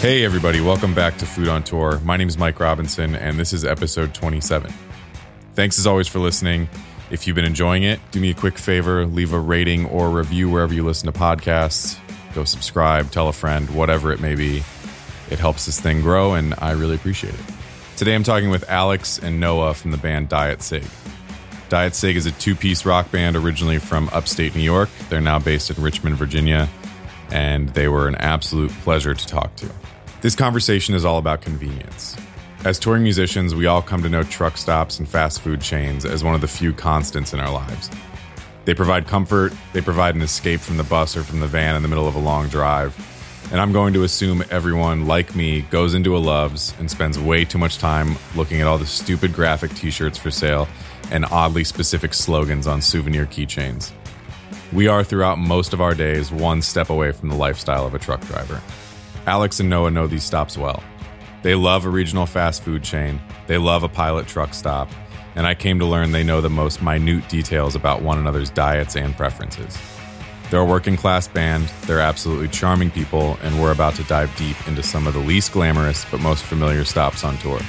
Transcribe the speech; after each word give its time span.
Hey, 0.00 0.24
everybody, 0.24 0.62
welcome 0.62 0.94
back 0.94 1.18
to 1.18 1.26
Food 1.26 1.48
on 1.48 1.62
Tour. 1.62 2.00
My 2.02 2.16
name 2.16 2.26
is 2.26 2.38
Mike 2.38 2.58
Robinson, 2.58 3.14
and 3.14 3.38
this 3.38 3.52
is 3.52 3.66
episode 3.66 4.14
27. 4.14 4.72
Thanks 5.52 5.78
as 5.78 5.86
always 5.86 6.08
for 6.08 6.20
listening. 6.20 6.70
If 7.10 7.26
you've 7.26 7.36
been 7.36 7.44
enjoying 7.44 7.82
it, 7.82 8.00
do 8.10 8.18
me 8.18 8.30
a 8.30 8.34
quick 8.34 8.56
favor 8.56 9.04
leave 9.04 9.34
a 9.34 9.38
rating 9.38 9.84
or 9.84 10.08
review 10.08 10.48
wherever 10.48 10.72
you 10.72 10.86
listen 10.86 11.12
to 11.12 11.18
podcasts. 11.18 11.98
Go 12.34 12.44
subscribe, 12.44 13.10
tell 13.10 13.28
a 13.28 13.32
friend, 13.34 13.68
whatever 13.74 14.10
it 14.10 14.20
may 14.20 14.34
be. 14.34 14.62
It 15.28 15.38
helps 15.38 15.66
this 15.66 15.78
thing 15.78 16.00
grow, 16.00 16.32
and 16.32 16.54
I 16.56 16.70
really 16.70 16.94
appreciate 16.94 17.34
it. 17.34 17.44
Today 17.98 18.14
I'm 18.14 18.24
talking 18.24 18.48
with 18.48 18.66
Alex 18.70 19.18
and 19.18 19.38
Noah 19.38 19.74
from 19.74 19.90
the 19.90 19.98
band 19.98 20.30
Diet 20.30 20.62
Cig. 20.62 20.86
Diet 21.68 21.94
Cig 21.94 22.16
is 22.16 22.24
a 22.24 22.32
two 22.32 22.54
piece 22.54 22.86
rock 22.86 23.10
band 23.10 23.36
originally 23.36 23.78
from 23.78 24.08
upstate 24.14 24.56
New 24.56 24.62
York. 24.62 24.88
They're 25.10 25.20
now 25.20 25.38
based 25.38 25.70
in 25.70 25.82
Richmond, 25.82 26.16
Virginia, 26.16 26.70
and 27.30 27.68
they 27.70 27.86
were 27.86 28.08
an 28.08 28.14
absolute 28.14 28.70
pleasure 28.70 29.12
to 29.12 29.26
talk 29.26 29.54
to. 29.56 29.70
This 30.22 30.36
conversation 30.36 30.94
is 30.94 31.02
all 31.02 31.16
about 31.16 31.40
convenience. 31.40 32.14
As 32.66 32.78
touring 32.78 33.02
musicians, 33.02 33.54
we 33.54 33.64
all 33.64 33.80
come 33.80 34.02
to 34.02 34.08
know 34.10 34.22
truck 34.22 34.58
stops 34.58 34.98
and 34.98 35.08
fast 35.08 35.40
food 35.40 35.62
chains 35.62 36.04
as 36.04 36.22
one 36.22 36.34
of 36.34 36.42
the 36.42 36.46
few 36.46 36.74
constants 36.74 37.32
in 37.32 37.40
our 37.40 37.50
lives. 37.50 37.88
They 38.66 38.74
provide 38.74 39.06
comfort, 39.06 39.54
they 39.72 39.80
provide 39.80 40.16
an 40.16 40.20
escape 40.20 40.60
from 40.60 40.76
the 40.76 40.84
bus 40.84 41.16
or 41.16 41.22
from 41.22 41.40
the 41.40 41.46
van 41.46 41.74
in 41.74 41.80
the 41.80 41.88
middle 41.88 42.06
of 42.06 42.16
a 42.16 42.18
long 42.18 42.48
drive. 42.48 42.94
And 43.50 43.62
I'm 43.62 43.72
going 43.72 43.94
to 43.94 44.02
assume 44.02 44.44
everyone, 44.50 45.06
like 45.06 45.34
me, 45.34 45.62
goes 45.62 45.94
into 45.94 46.14
a 46.14 46.18
Love's 46.18 46.74
and 46.78 46.90
spends 46.90 47.18
way 47.18 47.46
too 47.46 47.56
much 47.56 47.78
time 47.78 48.18
looking 48.36 48.60
at 48.60 48.66
all 48.66 48.76
the 48.76 48.84
stupid 48.84 49.32
graphic 49.32 49.74
t 49.74 49.90
shirts 49.90 50.18
for 50.18 50.30
sale 50.30 50.68
and 51.10 51.24
oddly 51.30 51.64
specific 51.64 52.12
slogans 52.12 52.66
on 52.66 52.82
souvenir 52.82 53.24
keychains. 53.24 53.90
We 54.70 54.86
are, 54.86 55.02
throughout 55.02 55.38
most 55.38 55.72
of 55.72 55.80
our 55.80 55.94
days, 55.94 56.30
one 56.30 56.60
step 56.60 56.90
away 56.90 57.12
from 57.12 57.30
the 57.30 57.36
lifestyle 57.36 57.86
of 57.86 57.94
a 57.94 57.98
truck 57.98 58.20
driver. 58.26 58.60
Alex 59.26 59.60
and 59.60 59.68
Noah 59.68 59.90
know 59.90 60.06
these 60.06 60.24
stops 60.24 60.56
well. 60.56 60.82
They 61.42 61.54
love 61.54 61.86
a 61.86 61.90
regional 61.90 62.26
fast 62.26 62.62
food 62.62 62.82
chain, 62.82 63.20
they 63.46 63.58
love 63.58 63.82
a 63.82 63.88
pilot 63.88 64.26
truck 64.26 64.54
stop, 64.54 64.90
and 65.34 65.46
I 65.46 65.54
came 65.54 65.78
to 65.78 65.86
learn 65.86 66.12
they 66.12 66.24
know 66.24 66.40
the 66.40 66.50
most 66.50 66.82
minute 66.82 67.28
details 67.28 67.74
about 67.74 68.02
one 68.02 68.18
another's 68.18 68.50
diets 68.50 68.96
and 68.96 69.16
preferences. 69.16 69.78
They're 70.50 70.60
a 70.60 70.64
working 70.64 70.96
class 70.96 71.28
band, 71.28 71.70
they're 71.82 72.00
absolutely 72.00 72.48
charming 72.48 72.90
people, 72.90 73.38
and 73.42 73.60
we're 73.60 73.72
about 73.72 73.94
to 73.94 74.04
dive 74.04 74.34
deep 74.36 74.56
into 74.66 74.82
some 74.82 75.06
of 75.06 75.14
the 75.14 75.20
least 75.20 75.52
glamorous 75.52 76.04
but 76.10 76.20
most 76.20 76.42
familiar 76.42 76.84
stops 76.84 77.24
on 77.24 77.38
tour. 77.38 77.60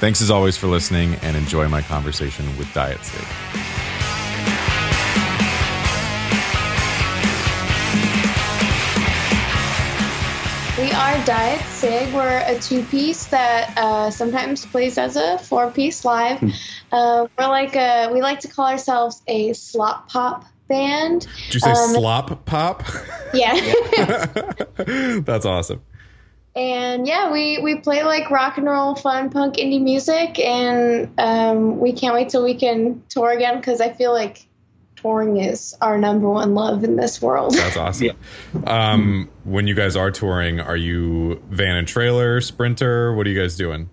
Thanks 0.00 0.20
as 0.20 0.30
always 0.30 0.56
for 0.56 0.68
listening 0.68 1.14
and 1.16 1.36
enjoy 1.36 1.68
my 1.68 1.82
conversation 1.82 2.46
with 2.56 2.72
Diet 2.72 3.04
Cig. 3.04 3.91
Are 11.02 11.24
Diet 11.24 11.60
Cig. 11.66 12.14
We're 12.14 12.44
a 12.46 12.56
two 12.60 12.84
piece 12.84 13.26
that 13.26 13.76
uh, 13.76 14.10
sometimes 14.12 14.64
plays 14.64 14.96
as 14.98 15.16
a 15.16 15.36
four 15.36 15.68
piece 15.72 16.04
live. 16.04 16.38
Hmm. 16.38 16.50
Uh, 16.92 17.26
we're 17.36 17.48
like 17.48 17.74
a, 17.74 18.08
we 18.12 18.22
like 18.22 18.38
to 18.40 18.48
call 18.48 18.68
ourselves 18.68 19.20
a 19.26 19.52
slop 19.52 20.08
pop 20.08 20.44
band. 20.68 21.26
Did 21.46 21.54
you 21.54 21.60
say 21.60 21.70
Um, 21.70 21.90
slop 21.94 22.44
pop? 22.44 22.84
Yeah. 23.34 23.54
That's 25.20 25.44
awesome. 25.44 25.82
and 26.54 27.06
yeah, 27.06 27.32
we, 27.32 27.58
we 27.58 27.80
play 27.80 28.04
like 28.04 28.30
rock 28.30 28.58
and 28.58 28.66
roll, 28.66 28.94
fun 28.94 29.30
punk 29.30 29.56
indie 29.56 29.82
music. 29.82 30.38
And 30.38 31.10
um, 31.18 31.80
we 31.80 31.94
can't 31.94 32.14
wait 32.14 32.28
till 32.28 32.44
we 32.44 32.54
can 32.54 33.02
tour 33.08 33.30
again 33.32 33.56
because 33.56 33.80
I 33.80 33.92
feel 33.92 34.12
like 34.12 34.46
touring 35.02 35.38
is 35.38 35.76
our 35.80 35.98
number 35.98 36.28
one 36.30 36.54
love 36.54 36.84
in 36.84 36.96
this 36.96 37.20
world. 37.20 37.54
That's 37.54 37.76
awesome. 37.76 38.16
Um, 38.66 39.28
when 39.44 39.66
you 39.66 39.74
guys 39.74 39.96
are 39.96 40.10
touring, 40.10 40.60
are 40.60 40.76
you 40.76 41.42
van 41.50 41.76
and 41.76 41.86
trailer, 41.88 42.40
sprinter? 42.40 43.14
What 43.14 43.26
are 43.26 43.30
you 43.30 43.40
guys 43.40 43.56
doing? 43.56 43.90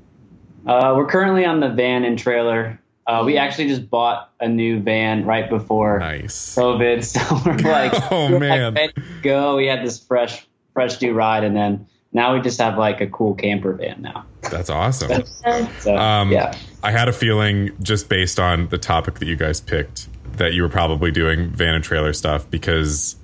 Uh, 0.66 0.94
we're 0.96 1.08
currently 1.08 1.46
on 1.46 1.60
the 1.60 1.70
van 1.70 2.04
and 2.04 2.18
trailer. 2.18 2.80
Uh, 3.08 3.24
we 3.26 3.38
actually 3.38 3.68
just 3.68 3.90
bought 3.90 4.32
a 4.40 4.48
new 4.48 4.80
van 4.80 5.26
right 5.26 5.50
before 5.50 5.98
Nice. 5.98 6.56
COVID, 6.56 7.04
so 7.04 7.20
we're 7.46 7.58
like, 7.72 8.12
Oh, 8.12 8.32
we're 8.32 8.40
man. 8.40 8.74
ready 8.76 8.94
to 8.94 9.02
go. 9.24 9.56
We 9.56 9.66
had 9.66 9.84
this 9.84 10.00
fresh, 10.00 10.46
fresh 10.74 11.02
new 11.02 11.14
ride, 11.14 11.44
and 11.44 11.56
then 11.56 11.88
now 12.14 12.36
we 12.36 12.42
just 12.42 12.60
have 12.62 12.78
like 12.78 13.02
a 13.02 13.08
cool 13.08 13.34
camper 13.34 13.74
van 13.74 14.02
now. 14.04 14.26
That's 14.52 14.70
awesome. 14.70 15.24
So 15.80 15.96
Um, 15.96 16.32
yeah, 16.32 16.56
I 16.84 16.92
had 16.92 17.08
a 17.10 17.14
feeling, 17.14 17.72
just 17.82 18.10
based 18.10 18.40
on 18.40 18.68
the 18.70 18.78
topic 18.78 19.16
that 19.16 19.28
you 19.28 19.36
guys 19.36 19.60
picked, 19.60 20.08
that 20.38 20.54
you 20.54 20.62
were 20.64 20.70
probably 20.70 21.12
doing 21.12 21.50
van 21.50 21.76
and 21.76 21.84
trailer 21.84 22.14
stuff 22.14 22.50
because, 22.50 23.16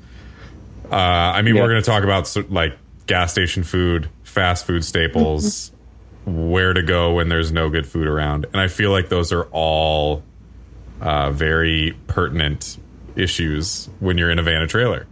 uh, 0.91 0.95
I 0.95 1.41
mean, 1.41 1.55
Yeah. 1.55 1.61
we're 1.61 1.69
going 1.69 1.81
to 1.81 1.85
talk 1.89 2.03
about 2.03 2.33
like 2.51 2.77
gas 3.07 3.31
station 3.31 3.63
food, 3.63 4.09
fast 4.23 4.66
food 4.66 4.83
staples, 4.83 5.71
where 6.25 6.73
to 6.73 6.81
go 6.81 7.13
when 7.13 7.29
there's 7.29 7.51
no 7.51 7.69
good 7.69 7.85
food 7.88 8.07
around, 8.07 8.45
and 8.51 8.57
I 8.59 8.67
feel 8.67 8.91
like 8.91 9.09
those 9.09 9.31
are 9.31 9.43
all 9.51 10.23
uh, 11.01 11.31
very 11.31 11.95
pertinent 12.07 12.77
issues 13.16 13.87
when 13.99 14.17
you're 14.17 14.31
in 14.31 14.39
a 14.39 14.43
van 14.43 14.61
and 14.61 14.69
trailer. 14.69 15.05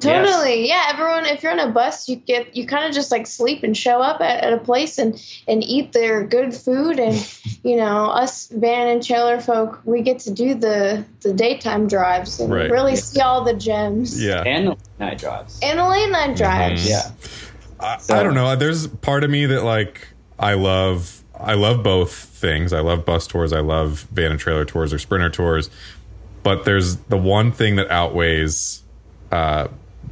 Totally. 0.00 0.68
Yeah, 0.68 0.86
everyone 0.90 1.26
if 1.26 1.42
you're 1.42 1.52
on 1.52 1.58
a 1.58 1.70
bus, 1.70 2.08
you 2.08 2.16
get 2.16 2.56
you 2.56 2.66
kind 2.66 2.86
of 2.86 2.92
just 2.94 3.10
like 3.10 3.26
sleep 3.26 3.62
and 3.62 3.76
show 3.76 4.00
up 4.00 4.20
at, 4.20 4.44
at 4.44 4.52
a 4.52 4.58
place 4.58 4.98
and 4.98 5.20
and 5.46 5.62
eat 5.64 5.92
their 5.92 6.24
good 6.24 6.54
food 6.54 6.98
and 6.98 7.14
you 7.64 7.76
know, 7.76 8.06
us 8.06 8.48
van 8.48 8.88
and 8.88 9.04
trailer 9.04 9.40
folk, 9.40 9.80
we 9.84 10.02
get 10.02 10.20
to 10.20 10.30
do 10.30 10.54
the 10.54 11.04
the 11.20 11.32
daytime 11.32 11.88
drives 11.88 12.38
and 12.40 12.52
Right. 12.52 12.70
really 12.70 12.96
see 12.96 13.20
all 13.20 13.44
the 13.44 13.54
gems. 13.54 14.22
Yeah. 14.22 14.42
and 14.42 14.68
the 14.68 14.76
night 14.98 15.18
drives. 15.18 15.58
And 15.62 15.78
the 15.78 15.88
late 15.88 16.10
night 16.10 16.36
drives. 16.36 16.84
Mhm. 16.86 16.90
yeah, 16.90 17.10
I, 17.80 17.98
So- 17.98 18.16
I 18.18 18.22
don't 18.22 18.34
know. 18.34 18.54
There's 18.56 18.86
part 18.86 19.24
of 19.24 19.30
me 19.30 19.46
that 19.46 19.64
like 19.64 20.08
I 20.38 20.54
love 20.54 21.22
I 21.40 21.54
love 21.54 21.82
both 21.82 22.12
things. 22.12 22.72
I 22.72 22.80
love 22.80 23.04
bus 23.04 23.26
tours. 23.26 23.52
I 23.52 23.60
love 23.60 24.06
van 24.12 24.30
and 24.32 24.40
trailer 24.40 24.64
tours 24.64 24.92
or 24.92 24.98
sprinter 24.98 25.30
tours. 25.30 25.70
But 26.42 26.64
there's 26.64 26.96
the 26.96 27.16
one 27.18 27.52
thing 27.52 27.76
that 27.76 27.90
outweighs 27.90 28.82
uh, 29.30 29.68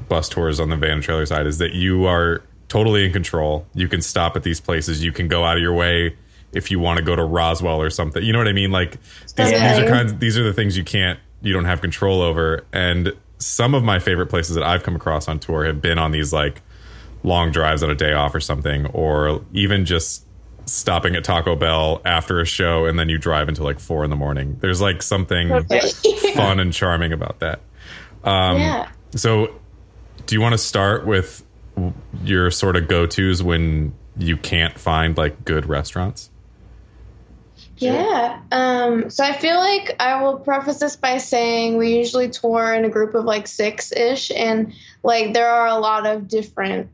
bus 0.09 0.29
tours 0.29 0.61
on 0.61 0.69
the 0.69 0.77
van 0.77 1.01
trailer 1.01 1.27
side 1.27 1.47
is 1.47 1.59
that 1.59 1.73
you 1.73 2.07
are 2.07 2.43
totally 2.69 3.05
in 3.05 3.13
control. 3.13 3.67
You 3.75 3.89
can 3.89 4.03
stop 4.03 4.37
at 4.37 4.43
these 4.43 4.61
places. 4.61 5.03
You 5.03 5.13
can 5.13 5.29
go 5.29 5.45
out 5.45 5.57
of 5.57 5.63
your 5.63 5.75
way 5.75 6.17
if 6.53 6.71
you 6.71 6.79
want 6.79 6.99
to 6.99 7.05
go 7.05 7.15
to 7.15 7.25
Roswell 7.25 7.81
or 7.81 7.91
something. 7.91 8.23
You 8.23 8.33
know 8.33 8.39
what 8.39 8.49
I 8.49 8.53
mean? 8.53 8.71
Like 8.71 8.99
these, 9.37 9.51
these 9.51 9.79
are 9.79 9.87
kinds. 9.87 10.15
These 10.17 10.39
are 10.39 10.45
the 10.45 10.53
things 10.53 10.77
you 10.77 10.85
can't. 10.85 11.19
You 11.43 11.53
don't 11.53 11.67
have 11.67 11.81
control 11.81 12.23
over. 12.23 12.65
And 12.73 13.13
some 13.39 13.75
of 13.75 13.85
my 13.85 13.99
favorite 13.99 14.27
places 14.27 14.55
that 14.55 14.65
I've 14.65 14.83
come 14.83 14.97
across 14.97 15.29
on 15.29 15.39
tour 15.39 15.65
have 15.65 15.81
been 15.81 15.99
on 15.99 16.13
these 16.13 16.33
like 16.33 16.63
long 17.23 17.51
drives 17.51 17.83
on 17.83 17.91
a 17.91 17.95
day 17.95 18.13
off 18.13 18.35
or 18.35 18.41
something, 18.41 18.87
or 18.87 19.45
even 19.53 19.85
just 19.85 20.27
stopping 20.67 21.15
at 21.15 21.25
Taco 21.25 21.55
Bell 21.55 22.01
after 22.05 22.41
a 22.41 22.45
show 22.45 22.87
and 22.87 22.99
then 22.99 23.09
you 23.09 23.19
drive 23.19 23.49
until 23.49 23.65
like 23.65 23.79
four 23.79 24.05
in 24.05 24.11
the 24.11 24.17
morning. 24.17 24.59
There's 24.61 24.81
like 24.81 25.03
something 25.03 25.49
fun 26.35 26.61
and 26.61 26.73
charming 26.73 27.13
about 27.13 27.39
that. 27.41 27.61
Um, 28.25 28.59
yeah. 28.59 28.89
So, 29.15 29.61
do 30.27 30.35
you 30.35 30.41
want 30.41 30.53
to 30.53 30.59
start 30.59 31.07
with 31.07 31.45
your 32.25 32.51
sort 32.51 32.77
of 32.77 32.89
go 32.89 33.07
tos 33.07 33.43
when 33.43 33.95
you 34.19 34.37
can't 34.37 34.79
find 34.79 35.17
like 35.17 35.45
good 35.45 35.67
restaurants? 35.67 36.31
Yeah. 37.79 38.41
Um, 38.51 39.11
so 39.11 39.23
I 39.23 39.33
feel 39.33 39.57
like 39.57 39.97
I 40.01 40.23
will 40.23 40.39
preface 40.39 40.79
this 40.79 40.97
by 40.97 41.19
saying 41.19 41.77
we 41.77 41.97
usually 41.97 42.31
tour 42.31 42.73
in 42.73 42.85
a 42.85 42.89
group 42.89 43.15
of 43.15 43.25
like 43.25 43.47
six 43.47 43.93
ish, 43.93 44.31
and 44.31 44.73
like 45.03 45.35
there 45.35 45.49
are 45.49 45.67
a 45.67 45.77
lot 45.77 46.07
of 46.07 46.27
different 46.27 46.91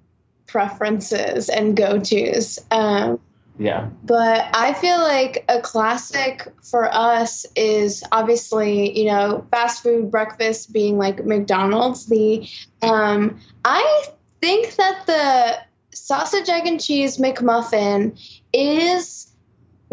preferences 0.47 1.49
and 1.49 1.77
go 1.77 2.01
tos. 2.01 2.59
Um, 2.71 3.21
yeah, 3.59 3.89
but 4.05 4.49
I 4.55 4.73
feel 4.75 4.99
like 4.99 5.45
a 5.49 5.61
classic 5.61 6.49
for 6.63 6.93
us 6.93 7.45
is 7.57 8.03
obviously, 8.13 8.99
you 8.99 9.07
know, 9.07 9.47
fast 9.51 9.83
food 9.83 10.11
breakfast 10.11 10.73
being 10.73 10.99
like 10.99 11.25
McDonald's. 11.25 12.07
The 12.07 12.49
um, 12.83 13.41
I 13.65 14.05
think 14.41 14.75
that 14.77 15.07
the 15.07 15.97
sausage, 15.97 16.49
egg, 16.49 16.67
and 16.67 16.81
cheese 16.81 17.19
McMuffin 17.19 18.19
is 18.53 19.31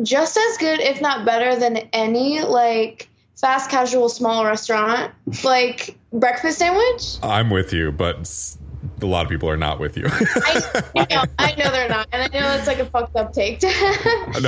just 0.02 0.38
as 0.38 0.58
good, 0.58 0.80
if 0.80 1.02
not 1.02 1.26
better, 1.26 1.60
than 1.60 1.78
any 1.92 2.42
like 2.42 3.10
fast 3.40 3.70
casual 3.70 4.10
small 4.10 4.46
restaurant 4.46 5.14
like 5.44 5.98
breakfast 6.12 6.60
sandwich. 6.60 7.18
I'm 7.24 7.50
with 7.50 7.74
you, 7.74 7.92
but 7.92 8.20
s- 8.20 8.58
a 9.04 9.08
lot 9.08 9.26
of 9.26 9.30
people 9.30 9.50
are 9.50 9.58
not 9.58 9.80
with 9.80 9.98
you. 9.98 10.06
I, 10.10 10.84
I 10.96 11.06
know, 11.10 11.24
I 11.40 11.56
know 11.56 11.72
they're 11.72 11.90
not, 11.90 12.08
and 12.12 12.24
I 12.34 12.40
know 12.40 12.52
it's 12.56 12.68
like 12.68 12.80
a 12.80 12.86
fucked 12.86 13.16
up 13.16 13.34
take. 13.34 13.62
no, 13.62 13.70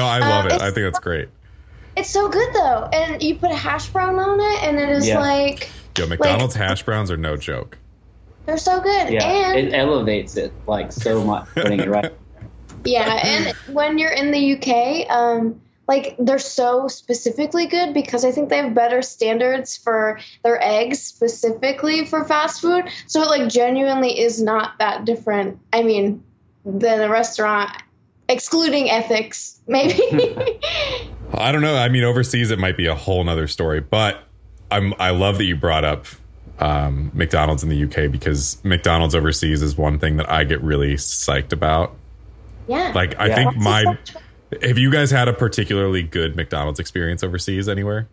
I 0.05 0.19
love 0.19 0.45
Um, 0.45 0.51
it. 0.51 0.61
I 0.61 0.71
think 0.71 0.85
that's 0.85 0.99
great. 0.99 1.29
It's 1.97 2.09
so 2.09 2.29
good 2.29 2.53
though, 2.53 2.89
and 2.93 3.21
you 3.21 3.35
put 3.35 3.51
a 3.51 3.55
hash 3.55 3.89
brown 3.89 4.17
on 4.17 4.39
it, 4.39 4.63
and 4.63 4.79
it 4.79 4.89
is 4.89 5.07
Yeah. 5.07 5.19
like 5.19 5.69
Yo, 5.97 6.07
McDonald's 6.07 6.55
hash 6.55 6.83
browns 6.83 7.11
are 7.11 7.17
no 7.17 7.35
joke. 7.35 7.77
they're 8.45 8.57
so 8.57 8.79
good. 8.81 9.09
yeah. 9.11 9.51
And 9.51 9.67
It 9.67 9.73
elevates 9.73 10.37
it 10.37 10.53
like 10.67 10.91
so 10.91 11.23
much, 11.23 11.47
putting 11.49 11.79
it 11.81 11.89
right. 11.89 12.13
yeah, 12.85 13.19
and 13.23 13.55
when 13.75 13.97
you're 13.97 14.11
in 14.11 14.31
the 14.31 14.53
UK, 14.55 15.09
um, 15.11 15.61
like 15.91 16.15
they're 16.19 16.39
so 16.39 16.87
specifically 16.87 17.65
good 17.67 17.93
because 17.93 18.23
I 18.23 18.31
think 18.31 18.47
they 18.47 18.55
have 18.57 18.73
better 18.73 19.01
standards 19.01 19.75
for 19.75 20.21
their 20.41 20.57
eggs 20.63 21.01
specifically 21.01 22.05
for 22.05 22.23
fast 22.23 22.61
food. 22.61 22.85
So 23.07 23.21
it 23.23 23.27
like 23.27 23.49
genuinely 23.49 24.17
is 24.17 24.41
not 24.41 24.79
that 24.79 25.03
different. 25.03 25.59
I 25.73 25.83
mean, 25.83 26.23
than 26.63 27.01
a 27.01 27.09
restaurant, 27.09 27.71
excluding 28.29 28.89
ethics, 28.89 29.59
maybe. 29.67 29.99
I 31.33 31.51
don't 31.51 31.61
know. 31.61 31.75
I 31.75 31.89
mean, 31.89 32.05
overseas 32.05 32.51
it 32.51 32.59
might 32.59 32.77
be 32.77 32.85
a 32.85 32.95
whole 32.95 33.21
nother 33.25 33.47
story, 33.47 33.81
but 33.81 34.23
I'm 34.71 34.93
I 34.97 35.09
love 35.09 35.39
that 35.39 35.45
you 35.45 35.57
brought 35.57 35.83
up 35.83 36.05
um, 36.59 37.11
McDonald's 37.13 37.63
in 37.63 37.69
the 37.69 37.83
UK 37.83 38.09
because 38.09 38.63
McDonald's 38.63 39.13
overseas 39.13 39.61
is 39.61 39.77
one 39.77 39.99
thing 39.99 40.15
that 40.15 40.29
I 40.31 40.45
get 40.45 40.61
really 40.61 40.93
psyched 40.93 41.51
about. 41.51 41.97
yeah. 42.67 42.93
Like, 42.95 43.19
I 43.19 43.27
Yeah. 43.27 43.35
think 43.35 43.57
my 43.57 43.83
have 44.61 44.77
you 44.77 44.91
guys 44.91 45.11
had 45.11 45.27
a 45.27 45.33
particularly 45.33 46.03
good 46.03 46.35
McDonald's 46.35 46.79
experience 46.79 47.23
overseas 47.23 47.67
anywhere? 47.69 48.07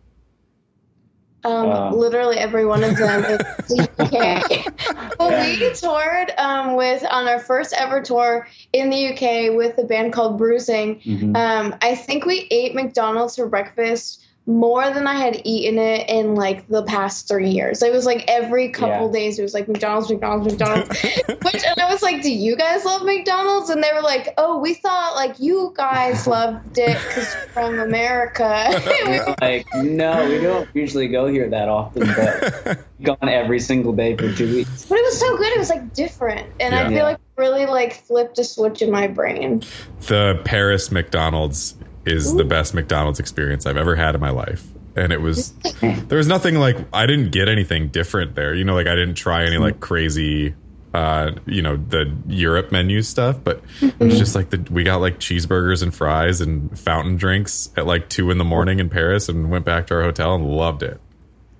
Um, 1.44 1.70
Uh. 1.70 1.90
literally 1.92 2.36
every 2.36 2.66
one 2.66 2.82
of 2.82 2.96
them 2.96 3.24
is 3.24 3.38
the 3.68 3.88
well, 5.20 5.30
we 5.30 5.72
toured 5.72 6.32
um, 6.36 6.74
with 6.74 7.04
on 7.08 7.28
our 7.28 7.38
first 7.38 7.72
ever 7.78 8.02
tour 8.02 8.48
in 8.72 8.90
the 8.90 9.12
UK 9.12 9.56
with 9.56 9.78
a 9.78 9.84
band 9.84 10.12
called 10.12 10.36
Bruising. 10.36 11.00
Mhm. 11.00 11.36
Um, 11.36 11.76
I 11.80 11.94
think 11.94 12.26
we 12.26 12.48
ate 12.50 12.74
McDonald's 12.74 13.36
for 13.36 13.46
breakfast 13.46 14.24
more 14.48 14.88
than 14.94 15.06
I 15.06 15.14
had 15.16 15.42
eaten 15.44 15.78
it 15.78 16.08
in 16.08 16.34
like 16.34 16.66
the 16.68 16.82
past 16.82 17.28
three 17.28 17.50
years. 17.50 17.82
It 17.82 17.92
was 17.92 18.06
like 18.06 18.24
every 18.28 18.70
couple 18.70 19.06
Yeah. 19.08 19.12
days 19.12 19.38
it 19.38 19.42
was 19.42 19.52
like 19.52 19.68
McDonald's, 19.68 20.08
McDonald's, 20.10 20.46
McDonald's. 20.50 20.88
Which 21.42 21.62
and 21.66 21.78
I 21.78 21.90
was 21.90 22.02
like, 22.02 22.22
"Do 22.22 22.32
you 22.32 22.56
guys 22.56 22.82
love 22.84 23.02
McDonald's?" 23.04 23.68
And 23.68 23.82
they 23.84 23.90
were 23.94 24.00
like, 24.00 24.32
"Oh, 24.38 24.58
we 24.58 24.72
thought 24.72 25.14
like 25.14 25.38
you 25.38 25.74
guys 25.76 26.26
loved 26.26 26.78
it 26.78 26.98
because 27.06 27.34
you're 27.34 27.52
from 27.52 27.78
America." 27.78 28.68
We 29.06 29.18
We're 29.18 29.34
like, 29.40 29.66
no, 29.74 30.26
we 30.28 30.38
don't 30.40 30.68
usually 30.74 31.08
go 31.08 31.26
here 31.28 31.48
that 31.50 31.68
often, 31.68 32.04
but 32.14 32.78
gone 33.02 33.28
every 33.28 33.60
single 33.60 33.92
day 33.92 34.16
for 34.16 34.32
two 34.34 34.52
weeks. 34.54 34.86
But 34.86 34.98
it 34.98 35.02
was 35.02 35.20
so 35.20 35.36
good. 35.36 35.46
It 35.52 35.58
was 35.58 35.70
like 35.70 35.92
different, 35.94 36.46
and 36.58 36.74
I 36.74 36.84
feel 36.88 36.96
Yeah. 36.96 37.02
like 37.04 37.18
really 37.36 37.66
like 37.66 37.92
flipped 37.92 38.38
a 38.38 38.44
switch 38.44 38.82
in 38.82 38.90
my 38.90 39.06
brain. 39.06 39.62
the 40.08 40.40
Paris 40.44 40.90
McDonald's 40.90 41.74
is 42.08 42.34
the 42.34 42.44
best 42.44 42.74
McDonald's 42.74 43.20
experience 43.20 43.66
I've 43.66 43.76
ever 43.76 43.96
had 43.96 44.14
in 44.14 44.20
my 44.20 44.30
life. 44.30 44.66
And 44.96 45.12
it 45.12 45.20
was 45.20 45.52
there 45.80 46.18
was 46.18 46.26
nothing 46.26 46.56
like 46.56 46.76
I 46.92 47.06
didn't 47.06 47.30
get 47.30 47.48
anything 47.48 47.88
different 47.88 48.34
there. 48.34 48.54
You 48.54 48.64
know, 48.64 48.74
like 48.74 48.86
I 48.86 48.94
didn't 48.94 49.14
try 49.14 49.44
any 49.44 49.58
like 49.58 49.80
crazy 49.80 50.54
uh 50.94 51.32
you 51.44 51.60
know 51.60 51.76
the 51.76 52.16
Europe 52.26 52.72
menu 52.72 53.02
stuff, 53.02 53.38
but 53.44 53.62
it 53.82 53.98
was 54.00 54.18
just 54.18 54.34
like 54.34 54.50
the 54.50 54.66
we 54.70 54.82
got 54.82 55.00
like 55.00 55.18
cheeseburgers 55.18 55.82
and 55.82 55.94
fries 55.94 56.40
and 56.40 56.76
fountain 56.78 57.16
drinks 57.16 57.70
at 57.76 57.86
like 57.86 58.08
two 58.08 58.30
in 58.30 58.38
the 58.38 58.44
morning 58.44 58.80
in 58.80 58.88
Paris 58.88 59.28
and 59.28 59.50
went 59.50 59.64
back 59.64 59.86
to 59.88 59.94
our 59.94 60.02
hotel 60.02 60.34
and 60.34 60.44
loved 60.44 60.82
it. 60.82 61.00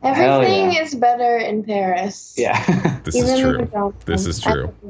Hell 0.03 0.43
Everything 0.43 0.73
yeah. 0.73 0.83
is 0.83 0.95
better 0.95 1.39
in 1.39 1.65
Paris. 1.65 2.35
Yeah. 2.37 3.01
This 3.05 3.17
Even 3.17 3.31
is 3.31 3.41
true. 3.41 3.95
This 4.05 4.27
is 4.27 4.41
true. 4.41 4.75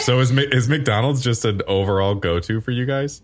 So 0.00 0.18
is 0.20 0.30
is 0.30 0.68
McDonald's 0.68 1.22
just 1.22 1.44
an 1.44 1.60
overall 1.68 2.14
go 2.14 2.40
to 2.40 2.60
for 2.60 2.70
you 2.70 2.86
guys? 2.86 3.22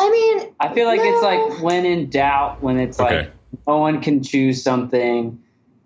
I 0.00 0.10
mean, 0.10 0.54
I 0.60 0.72
feel 0.74 0.86
like 0.86 1.00
it's 1.02 1.22
like 1.22 1.62
when 1.62 1.84
in 1.84 2.08
doubt, 2.10 2.62
when 2.62 2.78
it's 2.78 2.98
Okay. 2.98 3.16
like 3.18 3.32
no 3.66 3.78
one 3.78 4.00
can 4.00 4.22
choose 4.22 4.62
something. 4.62 5.38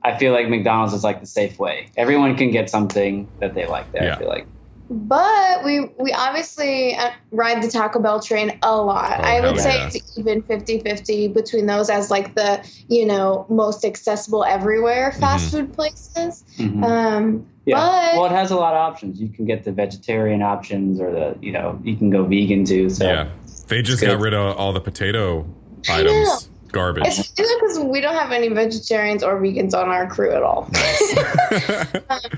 I 0.03 0.17
feel 0.19 0.33
like 0.33 0.49
McDonald's 0.49 0.93
is 0.93 1.03
like 1.03 1.21
the 1.21 1.27
safe 1.27 1.59
way. 1.59 1.89
Everyone 1.97 2.37
can 2.37 2.51
get 2.51 2.69
something 2.71 3.29
that 3.41 3.55
they 3.55 3.67
like 3.67 3.91
there. 3.93 4.05
Yeah. 4.05 4.15
I 4.15 4.19
feel 4.19 4.29
like. 4.29 4.47
but 4.91 5.65
we 5.65 5.89
we 5.99 6.13
obviously 6.13 6.95
uh, 6.95 7.11
ride 7.33 7.63
the 7.63 7.69
Taco 7.69 7.99
Bell 8.01 8.21
train 8.21 8.59
a 8.63 8.77
lot. 8.77 9.19
Oh, 9.19 9.25
I 9.25 9.41
would 9.41 9.59
say 9.59 9.79
yeah. 9.79 9.87
it's 9.87 10.19
even 10.19 10.43
50-50 10.43 11.33
between 11.33 11.65
those 11.67 11.89
as 11.89 12.11
like 12.11 12.35
the 12.35 12.63
you 12.89 13.07
know 13.07 13.47
most 13.49 13.85
accessible 13.85 14.45
everywhere 14.45 15.11
fast 15.13 15.51
food 15.53 15.73
places. 15.73 16.45
Mhm. 16.59 16.85
Um, 16.85 17.47
Yeah. 17.65 17.77
but 17.77 18.17
well, 18.19 18.27
it 18.27 18.33
has 18.33 18.51
a 18.51 18.57
lot 18.57 18.75
of 18.75 18.81
options. 18.81 19.19
You 19.19 19.31
can 19.31 19.47
get 19.47 19.65
the 19.65 19.73
vegetarian 19.73 20.43
options, 20.43 21.01
or 21.01 21.11
the 21.11 21.39
you 21.41 21.51
know 21.53 21.81
you 21.83 21.97
can 21.97 22.11
go 22.11 22.25
vegan 22.25 22.67
too. 22.67 22.91
So 22.91 23.07
Yeah. 23.07 23.29
They 23.69 23.83
just 23.83 24.03
got 24.03 24.21
rid 24.21 24.35
of 24.35 24.57
all 24.57 24.73
the 24.73 24.81
potato 24.81 25.47
items. 25.89 26.49
Garbage. 26.73 27.05
it's 27.07 27.29
because 27.31 27.79
we 27.79 28.01
don't 28.01 28.17
have 28.17 28.33
any 28.33 28.49
vegetarians 28.49 29.23
or 29.23 29.41
vegans 29.41 29.75
on 29.75 29.89
our 29.89 30.09
crew 30.09 30.33
at 30.33 30.43
all. 30.43 30.69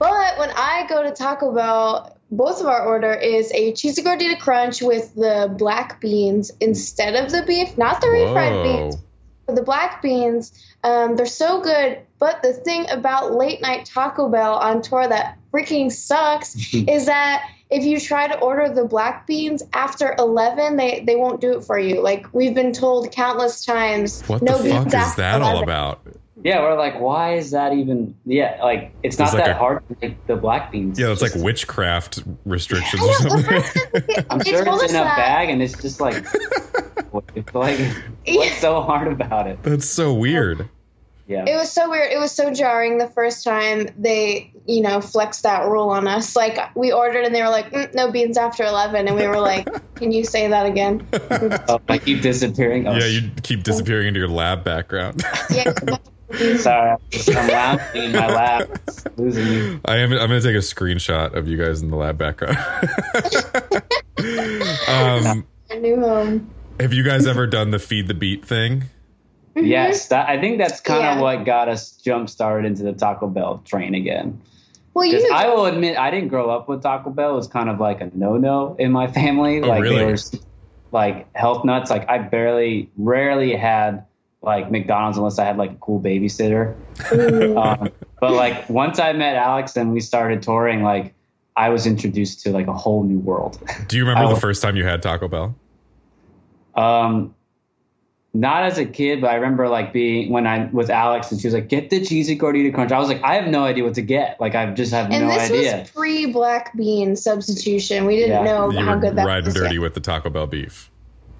But 0.00 0.38
when 0.38 0.50
I 0.56 0.86
go 0.88 1.02
to 1.02 1.10
Taco 1.10 1.54
Bell, 1.54 2.16
both 2.30 2.62
of 2.62 2.66
our 2.66 2.86
order 2.86 3.12
is 3.12 3.52
a 3.52 3.74
cheesy 3.74 4.02
gordita 4.02 4.40
crunch 4.40 4.80
with 4.80 5.14
the 5.14 5.54
black 5.58 6.00
beans 6.00 6.50
instead 6.58 7.22
of 7.22 7.30
the 7.30 7.42
beef, 7.42 7.76
not 7.76 8.00
the 8.00 8.06
refried 8.06 8.50
Whoa. 8.50 8.62
beans. 8.62 8.96
But 9.44 9.56
the 9.56 9.62
black 9.62 10.00
beans, 10.00 10.52
um, 10.84 11.16
they're 11.16 11.26
so 11.26 11.60
good. 11.60 11.98
But 12.18 12.42
the 12.42 12.54
thing 12.54 12.88
about 12.88 13.34
late 13.34 13.60
night 13.60 13.84
Taco 13.84 14.30
Bell 14.30 14.54
on 14.54 14.80
tour 14.80 15.06
that 15.06 15.36
freaking 15.52 15.92
sucks 15.92 16.56
is 16.74 17.04
that 17.04 17.46
if 17.70 17.84
you 17.84 18.00
try 18.00 18.26
to 18.28 18.38
order 18.38 18.72
the 18.72 18.84
black 18.84 19.26
beans 19.26 19.62
after 19.72 20.14
11, 20.18 20.76
they, 20.76 21.04
they 21.06 21.16
won't 21.16 21.40
do 21.40 21.52
it 21.56 21.64
for 21.64 21.78
you. 21.78 22.00
Like 22.02 22.32
we've 22.34 22.54
been 22.54 22.72
told 22.72 23.12
countless 23.12 23.64
times. 23.64 24.22
What 24.26 24.42
no 24.42 24.58
the 24.58 24.64
beans 24.64 24.76
fuck 24.76 24.86
is 24.88 24.94
after 24.94 25.20
that 25.22 25.42
all 25.42 25.50
11. 25.62 25.62
about? 25.62 26.00
yeah, 26.42 26.60
we're 26.62 26.76
like, 26.78 26.98
why 26.98 27.34
is 27.34 27.50
that 27.50 27.74
even? 27.74 28.16
Yeah, 28.24 28.58
like 28.62 28.92
it's 29.02 29.18
not 29.18 29.26
There's 29.26 29.34
like 29.34 29.44
that 29.44 29.56
a- 29.56 29.58
hard 29.58 29.86
to 29.88 29.96
make 30.00 30.26
the 30.26 30.36
black 30.36 30.72
beans. 30.72 30.98
Yeah, 30.98 31.10
it's 31.12 31.20
like 31.22 31.32
Just- 31.32 31.44
witchcraft 31.44 32.22
restrictions 32.46 33.02
know, 33.02 33.08
or 33.08 33.14
something 33.14 33.62
they, 34.06 34.24
i'm 34.30 34.38
they 34.38 34.50
sure 34.50 34.60
it's 34.62 34.68
us 34.68 34.90
in 34.90 34.96
a 34.96 35.04
that. 35.04 35.16
bag, 35.16 35.50
and 35.50 35.62
it's 35.62 35.80
just 35.80 36.00
like, 36.00 36.24
what, 37.10 37.24
it's 37.34 37.54
like, 37.54 37.78
what's 38.26 38.56
so 38.58 38.80
hard 38.80 39.08
about 39.08 39.46
it? 39.48 39.62
That's 39.62 39.84
so 39.86 40.14
weird. 40.14 40.68
Yeah. 41.30 41.44
It 41.46 41.54
was 41.54 41.70
so 41.70 41.88
weird. 41.88 42.10
It 42.10 42.18
was 42.18 42.32
so 42.32 42.52
jarring 42.52 42.98
the 42.98 43.06
first 43.06 43.44
time 43.44 43.88
they, 43.96 44.52
you 44.66 44.80
know, 44.82 45.00
flexed 45.00 45.44
that 45.44 45.64
rule 45.68 45.90
on 45.90 46.08
us. 46.08 46.34
Like 46.34 46.58
we 46.74 46.90
ordered 46.90 47.24
and 47.24 47.32
they 47.32 47.40
were 47.40 47.48
like, 47.48 47.70
mm, 47.70 47.94
"No 47.94 48.10
beans 48.10 48.36
after 48.36 48.64
11. 48.64 49.06
and 49.06 49.16
we 49.16 49.28
were 49.28 49.38
like, 49.38 49.68
"Can 49.94 50.10
you 50.10 50.24
say 50.24 50.48
that 50.48 50.66
again?" 50.66 51.06
Oh, 51.68 51.80
I 51.88 51.98
keep 51.98 52.22
disappearing. 52.22 52.88
Oh, 52.88 52.96
Yeah, 52.96 53.06
you 53.06 53.30
keep 53.44 53.62
disappearing 53.62 54.08
into 54.08 54.18
your 54.18 54.28
lab 54.28 54.64
background. 54.64 55.22
yeah. 55.50 55.72
Sorry, 56.56 56.96
I'm 57.36 57.48
lounging 57.48 58.02
in 58.04 58.12
my 58.12 58.26
lap, 58.26 58.68
It's 58.88 59.04
losing 59.16 59.46
you. 59.46 59.80
I 59.84 59.98
am. 59.98 60.10
I'm 60.12 60.18
gonna 60.18 60.40
take 60.40 60.56
a 60.56 60.58
screenshot 60.58 61.34
of 61.34 61.46
you 61.46 61.56
guys 61.56 61.80
in 61.80 61.90
the 61.90 61.96
lab 61.96 62.18
background. 62.18 62.56
um, 64.88 65.46
A 65.70 65.76
new 65.78 66.00
home. 66.00 66.50
have 66.80 66.92
you 66.92 67.04
guys 67.04 67.28
ever 67.28 67.46
done 67.46 67.70
the 67.70 67.78
feed 67.78 68.08
the 68.08 68.14
beat 68.14 68.44
thing? 68.44 68.86
Mhm. 69.56 69.66
Yes, 69.66 70.08
that, 70.08 70.28
I 70.28 70.40
think 70.40 70.58
that's 70.58 70.80
kind 70.80 71.04
of 71.06 71.16
Yeah. 71.16 71.20
what 71.22 71.44
got 71.44 71.68
us 71.68 71.92
jump 71.92 72.28
started 72.28 72.66
into 72.66 72.82
the 72.82 72.92
Taco 72.92 73.26
Bell 73.26 73.60
train 73.64 73.94
again. 73.94 74.40
Well, 74.94 75.08
Because 75.08 75.24
you. 75.24 75.30
I 75.32 75.48
will 75.48 75.66
admit, 75.66 75.96
I 75.98 76.10
didn't 76.10 76.28
grow 76.28 76.50
up 76.50 76.68
with 76.68 76.82
Taco 76.82 77.10
Bell. 77.10 77.32
It 77.32 77.36
was 77.36 77.48
kind 77.48 77.68
of 77.68 77.78
like 77.80 78.00
a 78.00 78.10
no-no 78.14 78.76
in 78.78 78.92
my 78.92 79.06
family. 79.12 79.60
Oh, 79.62 79.66
like 79.68 79.82
really? 79.82 79.96
they 79.98 80.04
were 80.04 80.16
like 80.92 81.26
health 81.36 81.64
nuts. 81.64 81.90
Like 81.90 82.08
I 82.08 82.18
barely, 82.18 82.90
rarely 82.96 83.54
had 83.54 84.04
like 84.42 84.70
McDonald's 84.70 85.18
unless 85.18 85.38
I 85.38 85.44
had 85.44 85.56
like 85.58 85.72
a 85.72 85.76
cool 85.76 86.00
babysitter. 86.00 86.74
Um, 87.56 87.88
but 88.20 88.32
like 88.32 88.68
once 88.68 88.98
I 88.98 89.12
met 89.14 89.34
Alex 89.36 89.76
and 89.76 89.92
we 89.92 90.00
started 90.00 90.42
touring, 90.42 90.82
like 90.82 91.14
I 91.56 91.70
was 91.70 91.86
introduced 91.86 92.40
to 92.42 92.50
like 92.50 92.66
a 92.66 92.72
whole 92.74 93.02
new 93.02 93.18
world. 93.18 93.58
Do 93.88 93.96
you 93.96 94.04
remember 94.06 94.24
Oh. 94.30 94.34
the 94.34 94.40
first 94.40 94.60
time 94.62 94.76
you 94.76 94.84
had 94.84 95.02
Taco 95.02 95.26
Bell? 95.28 95.54
Um, 96.74 97.34
not 98.32 98.62
as 98.62 98.78
a 98.78 98.84
kid, 98.84 99.20
but 99.20 99.30
I 99.30 99.34
remember 99.34 99.68
like 99.68 99.92
being 99.92 100.30
when 100.30 100.46
I 100.46 100.68
was 100.72 100.88
Alex 100.88 101.32
and 101.32 101.40
she 101.40 101.46
was 101.48 101.54
like, 101.54 101.68
"Get 101.68 101.90
the 101.90 102.04
cheesy 102.04 102.38
gordita 102.38 102.72
crunch." 102.72 102.92
I 102.92 102.98
was 102.98 103.08
like, 103.08 103.22
"I 103.24 103.34
have 103.34 103.48
no 103.48 103.64
idea 103.64 103.82
what 103.84 103.94
to 103.94 104.02
get. 104.02 104.40
Like, 104.40 104.54
I 104.54 104.66
just 104.72 104.92
have 104.92 105.10
and 105.10 105.26
no 105.26 105.34
this 105.34 105.50
idea." 105.50 105.78
was 105.80 105.90
pre 105.90 106.26
black 106.26 106.76
bean 106.76 107.16
substitution. 107.16 108.06
We 108.06 108.16
didn't 108.16 108.30
Yeah. 108.30 108.42
know 108.44 108.70
You 108.70 108.84
how 108.84 108.94
good 108.96 109.16
that 109.16 109.24
was. 109.24 109.26
riding 109.26 109.44
was. 109.46 109.54
dirty 109.54 109.74
yet. 109.74 109.82
with 109.82 109.94
the 109.94 110.00
Taco 110.00 110.30
Bell 110.30 110.46
beef. 110.46 110.90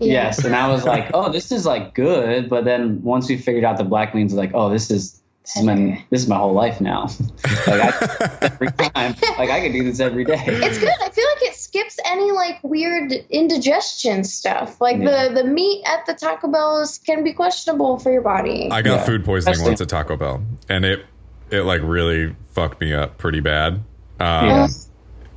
Yeah. 0.01 0.13
Yes, 0.13 0.45
and 0.45 0.57
I 0.57 0.69
was 0.69 0.85
like, 0.85 1.11
"Oh, 1.15 1.31
this 1.31 1.53
is 1.53 1.67
like 1.67 1.95
good," 1.95 2.49
but 2.49 2.65
then 2.65 3.01
once 3.03 3.29
we 3.29 3.37
figured 3.37 3.65
out 3.65 3.77
the 3.77 3.85
black 3.85 4.13
beans, 4.15 4.33
like, 4.33 4.51
"Oh, 4.55 4.71
this 4.71 4.91
is 4.91 5.21
this 5.45 5.57
is 5.59 5.63
my 5.65 6.03
this 6.11 6.23
is 6.23 6.29
my 6.29 6.37
whole 6.39 6.55
life 6.55 6.81
now." 6.81 7.03
like 7.67 7.83
I, 7.83 8.39
every 8.43 8.69
time, 8.69 9.15
like 9.39 9.51
I 9.51 9.61
could 9.61 9.73
do 9.73 9.85
this 9.85 10.01
every 10.01 10.25
day. 10.25 10.43
It's 10.47 10.79
good. 10.79 10.89
I 11.03 11.11
feel 11.11 11.27
like 11.35 11.43
it 11.51 11.55
skips 11.71 11.99
any 12.05 12.33
like 12.33 12.59
weird 12.65 13.13
indigestion 13.31 14.25
stuff. 14.25 14.81
Like 14.81 14.97
Yeah. 14.99 15.29
the 15.29 15.43
the 15.43 15.45
meat 15.45 15.85
at 15.87 16.05
the 16.07 16.15
Taco 16.15 16.49
Bells 16.49 16.99
can 16.99 17.23
be 17.23 17.33
questionable 17.33 17.99
for 18.01 18.11
your 18.11 18.23
body. 18.23 18.69
I 18.73 18.83
got 18.83 18.99
Yeah. 19.01 19.05
food 19.05 19.25
poisoning 19.25 19.53
Especially- 19.53 19.71
once 19.71 19.81
at 19.81 19.89
Taco 19.89 20.17
Bell, 20.17 20.43
and 20.69 20.85
it 20.85 21.05
it 21.51 21.63
like 21.63 21.81
really 21.85 22.35
fucked 22.55 22.81
me 22.81 22.93
up 22.93 23.19
pretty 23.19 23.41
bad. 23.41 23.75
Um, 24.19 24.47
Yeah. 24.47 24.67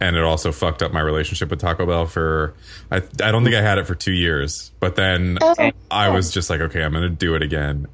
And 0.02 0.18
it 0.18 0.24
also 0.24 0.52
fucked 0.52 0.84
up 0.84 0.92
my 0.92 1.00
relationship 1.00 1.50
with 1.50 1.60
Taco 1.60 1.86
Bell 1.86 2.06
for 2.08 2.56
I 2.92 2.98
I 2.98 3.32
don't 3.32 3.44
think 3.44 3.56
I 3.56 3.62
had 3.62 3.78
it 3.78 3.86
for 3.86 3.96
two 3.96 4.12
years, 4.12 4.72
but 4.80 4.96
then 4.96 5.38
Oh, 5.42 5.54
I 5.92 6.10
was 6.10 6.32
just 6.32 6.50
like, 6.50 6.62
okay, 6.62 6.82
I'm 6.82 6.94
gonna 6.94 7.10
do 7.10 7.36
it 7.36 7.44
again, 7.44 7.88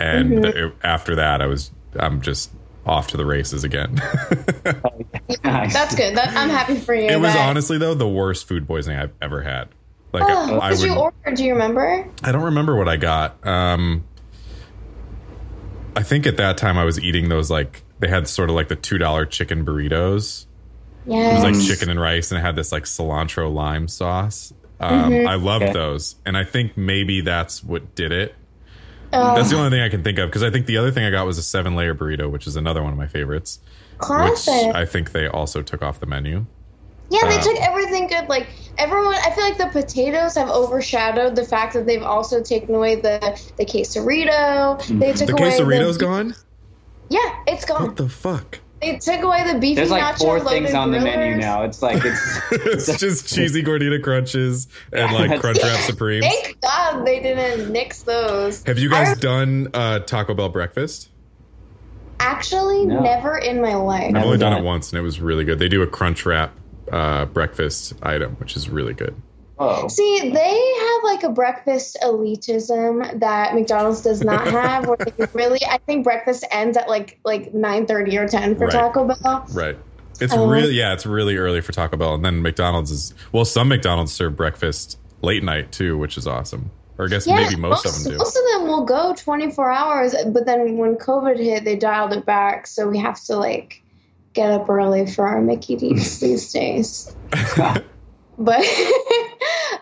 and 0.00 0.32
Mhm. 0.42 0.44
it- 0.56 0.72
after 0.82 1.16
that, 1.16 1.42
I 1.42 1.46
was 1.46 1.70
I'm 1.98 2.22
just 2.22 2.50
off 2.86 3.08
to 3.08 3.16
the 3.16 3.24
races 3.26 3.64
again. 3.64 3.94
Nice. 5.42 5.72
that's 5.72 5.94
good. 5.94 6.16
That, 6.16 6.28
I'm 6.36 6.50
happy 6.50 6.76
for 6.76 6.94
you. 6.94 7.08
it 7.08 7.16
was 7.20 7.32
that- 7.32 7.48
honestly 7.48 7.78
though 7.78 7.94
the 7.94 8.08
worst 8.08 8.46
food 8.46 8.66
poisoning 8.66 8.98
I've 8.98 9.12
ever 9.22 9.42
had. 9.42 9.68
Like 10.12 10.22
Oh, 10.26 10.54
what 10.54 10.62
I 10.62 10.70
did 10.70 10.80
you 10.82 10.94
order? 10.94 11.16
Do 11.34 11.44
you 11.44 11.52
remember? 11.54 12.08
I 12.22 12.30
don't 12.32 12.44
remember 12.44 12.76
what 12.76 12.88
I 12.88 12.96
got. 12.96 13.44
Um, 13.46 14.04
I 15.96 16.02
think 16.02 16.26
at 16.26 16.36
that 16.36 16.56
time 16.58 16.76
I 16.78 16.84
was 16.84 16.98
eating 17.00 17.28
those 17.28 17.50
like 17.50 17.82
they 18.00 18.08
had 18.08 18.28
sort 18.28 18.48
of 18.50 18.56
like 18.56 18.68
the 18.68 18.76
two 18.76 18.98
dollar 18.98 19.24
chicken 19.26 19.64
burritos, 19.64 20.46
Yeah. 21.06 21.30
It 21.30 21.34
was 21.34 21.44
like 21.44 21.66
chicken 21.66 21.88
and 21.90 22.00
rice, 22.00 22.30
and 22.32 22.38
it 22.38 22.42
had 22.42 22.56
this 22.56 22.72
like 22.72 22.84
cilantro 22.84 23.52
lime 23.52 23.88
sauce. 23.88 24.52
Um, 24.80 25.10
Mhm. 25.12 25.26
I 25.28 25.34
loved 25.36 25.64
Okay. 25.64 25.72
those, 25.72 26.16
and 26.26 26.36
I 26.36 26.44
think 26.44 26.76
maybe 26.76 27.20
that's 27.20 27.62
what 27.64 27.94
did 27.94 28.12
it. 28.12 28.34
Oh, 29.14 29.34
That's 29.36 29.50
the 29.50 29.56
only 29.56 29.70
thing 29.70 29.80
I 29.80 29.88
can 29.88 30.02
think 30.02 30.18
of 30.18 30.28
because 30.28 30.42
I 30.42 30.50
think 30.50 30.66
the 30.66 30.76
other 30.76 30.90
thing 30.90 31.04
I 31.04 31.10
got 31.10 31.24
was 31.24 31.38
a 31.38 31.42
seven 31.42 31.76
layer 31.76 31.94
burrito, 31.94 32.30
which 32.30 32.46
is 32.46 32.56
another 32.56 32.82
one 32.82 32.92
of 32.92 32.98
my 32.98 33.06
favorites, 33.06 33.60
classic. 33.98 34.66
which 34.66 34.74
I 34.74 34.84
think 34.86 35.12
they 35.12 35.28
also 35.28 35.62
took 35.62 35.82
off 35.82 36.00
the 36.00 36.06
menu. 36.06 36.46
Yeah, 37.10 37.28
they 37.28 37.38
took 37.38 37.60
everything 37.60 38.08
good. 38.08 38.28
Like 38.28 38.48
everyone, 38.76 39.14
I 39.14 39.30
feel 39.30 39.44
like 39.44 39.58
the 39.58 39.66
potatoes 39.66 40.34
have 40.34 40.48
overshadowed 40.48 41.36
the 41.36 41.44
fact 41.44 41.74
that 41.74 41.86
they've 41.86 42.02
also 42.02 42.42
taken 42.42 42.74
away 42.74 42.96
the 42.96 43.20
the 43.56 43.64
quesarito. 43.64 44.78
They 44.78 44.94
mm-hmm. 44.94 45.16
took 45.16 45.26
The 45.28 45.32
away 45.34 45.50
quesarito's 45.50 45.98
the, 45.98 46.04
gone. 46.04 46.34
Yeah, 47.10 47.42
it's 47.46 47.64
gone. 47.64 47.86
What 47.86 47.96
the 47.96 48.08
fuck? 48.08 48.60
They 48.80 48.98
took 48.98 49.22
away 49.22 49.50
the 49.50 49.58
beefy 49.58 49.76
There's 49.76 49.90
like 49.90 50.02
nacho 50.02 50.18
four 50.18 50.40
things 50.40 50.74
on 50.74 50.90
the 50.90 51.00
menu 51.00 51.36
now. 51.36 51.62
It's 51.62 51.80
like 51.80 52.02
it's 52.04 52.40
it's 52.88 52.98
just 52.98 53.28
cheesy 53.34 53.62
gordita 53.62 54.02
crunches 54.02 54.68
and 54.92 55.12
like 55.12 55.30
That's- 55.30 55.40
Crunchwrap 55.58 55.76
Supremes. 55.86 56.24
Thank 56.26 56.60
God 56.60 57.06
they 57.06 57.20
didn't 57.20 57.72
nix 57.72 58.02
those. 58.02 58.62
Have 58.64 58.78
you 58.78 58.90
guys 58.90 59.08
rem- 59.08 59.18
done 59.18 59.68
uh, 59.72 59.98
Taco 60.00 60.34
Bell 60.34 60.50
breakfast? 60.50 61.08
Actually, 62.20 62.86
No. 62.86 63.00
never 63.00 63.36
in 63.38 63.60
my 63.60 63.74
life. 63.74 64.04
I've 64.06 64.12
Never 64.12 64.26
only 64.26 64.38
done 64.38 64.52
done 64.52 64.60
it 64.60 64.64
it. 64.64 64.66
once, 64.66 64.92
and 64.92 64.98
it 64.98 65.02
was 65.02 65.20
really 65.20 65.44
good. 65.44 65.58
They 65.58 65.68
do 65.68 65.82
a 65.82 65.86
Crunch 65.86 66.24
Wrap 66.26 66.52
uh, 66.92 67.24
breakfast 67.26 67.94
item, 68.02 68.34
which 68.36 68.56
is 68.56 68.68
really 68.68 68.94
good. 68.94 69.14
oh 69.58 69.88
See, 69.88 70.30
they 70.30 70.74
have 70.80 70.83
like 71.04 71.22
a 71.22 71.28
breakfast 71.30 71.96
elitism 72.02 73.20
that 73.20 73.54
McDonald's 73.54 74.00
does 74.02 74.22
not 74.22 74.46
have. 74.50 74.86
where 74.86 74.96
they 74.96 75.26
really, 75.32 75.60
I 75.64 75.78
think 75.78 76.04
breakfast 76.04 76.44
ends 76.50 76.76
at 76.76 76.88
like 76.88 77.18
like 77.24 77.54
nine 77.54 77.86
thirty 77.86 78.16
or 78.18 78.26
ten 78.28 78.54
for 78.56 78.64
Right. 78.66 78.72
Taco 78.72 79.06
Bell. 79.06 79.46
Right. 79.52 79.76
It's 80.20 80.32
um, 80.32 80.40
Oh. 80.40 80.48
really 80.50 80.74
yeah, 80.74 80.92
it's 80.92 81.06
really 81.06 81.36
early 81.36 81.60
for 81.60 81.72
Taco 81.72 81.96
Bell, 81.96 82.14
and 82.14 82.24
then 82.24 82.42
McDonald's 82.42 82.90
is 82.90 83.14
well, 83.32 83.44
some 83.44 83.68
McDonald's 83.68 84.12
serve 84.12 84.36
breakfast 84.36 84.98
late 85.22 85.42
night 85.42 85.72
too, 85.72 85.96
which 85.98 86.16
is 86.18 86.26
awesome. 86.26 86.70
Or 86.96 87.06
I 87.06 87.08
guess 87.08 87.26
maybe 87.26 87.56
most, 87.56 87.84
of 87.84 87.92
them 88.04 88.12
do. 88.12 88.18
Most 88.18 88.36
of 88.36 88.42
them 88.52 88.68
will 88.68 88.84
go 88.84 89.14
24 89.16 89.68
hours, 89.72 90.14
but 90.28 90.46
then 90.46 90.76
when 90.78 90.94
COVID 90.94 91.36
hit, 91.38 91.64
they 91.64 91.74
dialed 91.74 92.12
it 92.12 92.24
back. 92.24 92.68
So 92.68 92.88
we 92.88 92.98
have 92.98 93.20
to 93.24 93.36
like 93.36 93.82
get 94.32 94.52
up 94.52 94.68
early 94.70 95.04
for 95.06 95.26
our 95.26 95.40
Mickey 95.40 95.74
D's 95.74 96.20
these 96.20 96.52
days. 96.52 97.14
But 98.38 98.60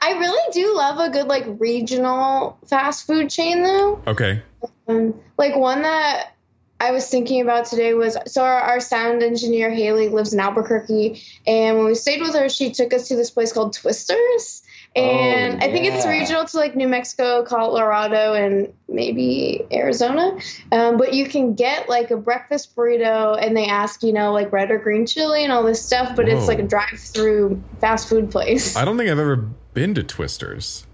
I 0.03 0.17
really 0.19 0.53
do 0.53 0.77
love 0.77 0.99
a 0.99 1.11
good 1.11 1.27
like 1.27 1.45
regional 1.59 2.59
fast 2.67 3.07
food 3.07 3.31
chain 3.31 3.63
though. 3.63 4.03
okay. 4.07 4.43
Um, 4.89 5.15
like 5.39 5.57
one 5.57 5.83
that 5.83 6.35
I 6.83 6.91
was 6.91 7.09
thinking 7.09 7.41
about 7.41 7.67
today 7.67 7.95
was 7.95 8.17
so 8.27 8.43
our, 8.43 8.61
our 8.61 8.81
sound 8.81 9.23
engineer 9.23 9.71
Haley 9.71 10.09
lives 10.09 10.35
in 10.35 10.41
Albuquerque, 10.41 11.23
and 11.47 11.77
when 11.77 11.87
we 11.87 11.95
stayed 11.95 12.21
with 12.21 12.35
her, 12.35 12.49
she 12.49 12.73
took 12.73 12.93
us 12.93 13.09
to 13.09 13.17
this 13.17 13.31
place 13.31 13.53
called 13.53 13.73
Twisters, 13.75 14.63
and 14.95 15.55
Oh, 15.55 15.67
I 15.67 15.71
think 15.73 15.87
it's 15.87 16.07
regional 16.07 16.45
to 16.45 16.57
like 16.57 16.77
New 16.77 16.89
Mexico, 16.89 17.45
Colorado, 17.45 18.35
and 18.35 18.73
maybe 18.89 19.65
Arizona. 19.73 20.39
Um, 20.71 20.97
but 20.99 21.15
you 21.15 21.27
can 21.29 21.55
get 21.55 21.89
like 21.89 22.11
a 22.11 22.17
breakfast 22.17 22.77
burrito, 22.77 23.39
and 23.41 23.57
they 23.57 23.67
ask 23.67 24.03
you 24.03 24.13
know 24.13 24.33
like 24.33 24.53
red 24.53 24.71
or 24.71 24.79
green 24.79 25.07
chili 25.07 25.45
and 25.45 25.53
all 25.53 25.63
this 25.63 25.85
stuff, 25.85 26.15
but 26.17 26.27
Whoa. 26.27 26.37
it's 26.37 26.49
like 26.49 26.59
a 26.59 26.63
drive-through 26.63 27.63
fast 27.81 28.09
food 28.09 28.31
place. 28.31 28.77
I 28.77 28.85
don't 28.85 28.99
think 28.99 29.11
I've 29.11 29.19
ever 29.19 29.37
been 29.75 29.95
to 29.95 30.03
Twisters. 30.03 30.87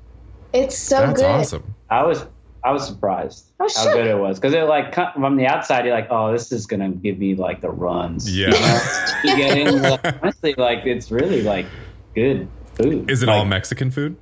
It's 0.52 0.78
so 0.78 1.00
That's 1.00 1.20
good. 1.20 1.30
awesome. 1.30 1.74
I 1.90 2.04
was 2.04 2.24
I 2.64 2.72
was 2.72 2.86
surprised 2.86 3.46
Oh, 3.60 3.68
how 3.74 3.92
good 3.92 4.06
it 4.06 4.18
was 4.18 4.38
because 4.38 4.52
it 4.54 4.62
like 4.62 4.94
from 4.94 5.36
the 5.36 5.46
outside 5.46 5.84
you're 5.84 5.94
like 5.94 6.08
oh 6.10 6.32
this 6.32 6.50
is 6.52 6.66
gonna 6.66 6.90
give 6.90 7.18
me 7.18 7.34
like 7.34 7.60
the 7.60 7.70
runs 7.70 8.36
Yeah. 8.36 8.48
You, 9.24 9.30
know? 9.30 9.36
You 9.36 9.36
get 9.36 9.58
in 9.58 9.82
like, 9.82 10.00
honestly 10.22 10.54
like 10.58 10.84
it's 10.84 11.10
really 11.10 11.42
like 11.42 11.66
good 12.14 12.48
food 12.78 13.10
Is 13.10 13.22
it 13.22 13.26
Like, 13.26 13.36
all 13.38 13.44
Mexican 13.44 13.90
food? 13.90 14.16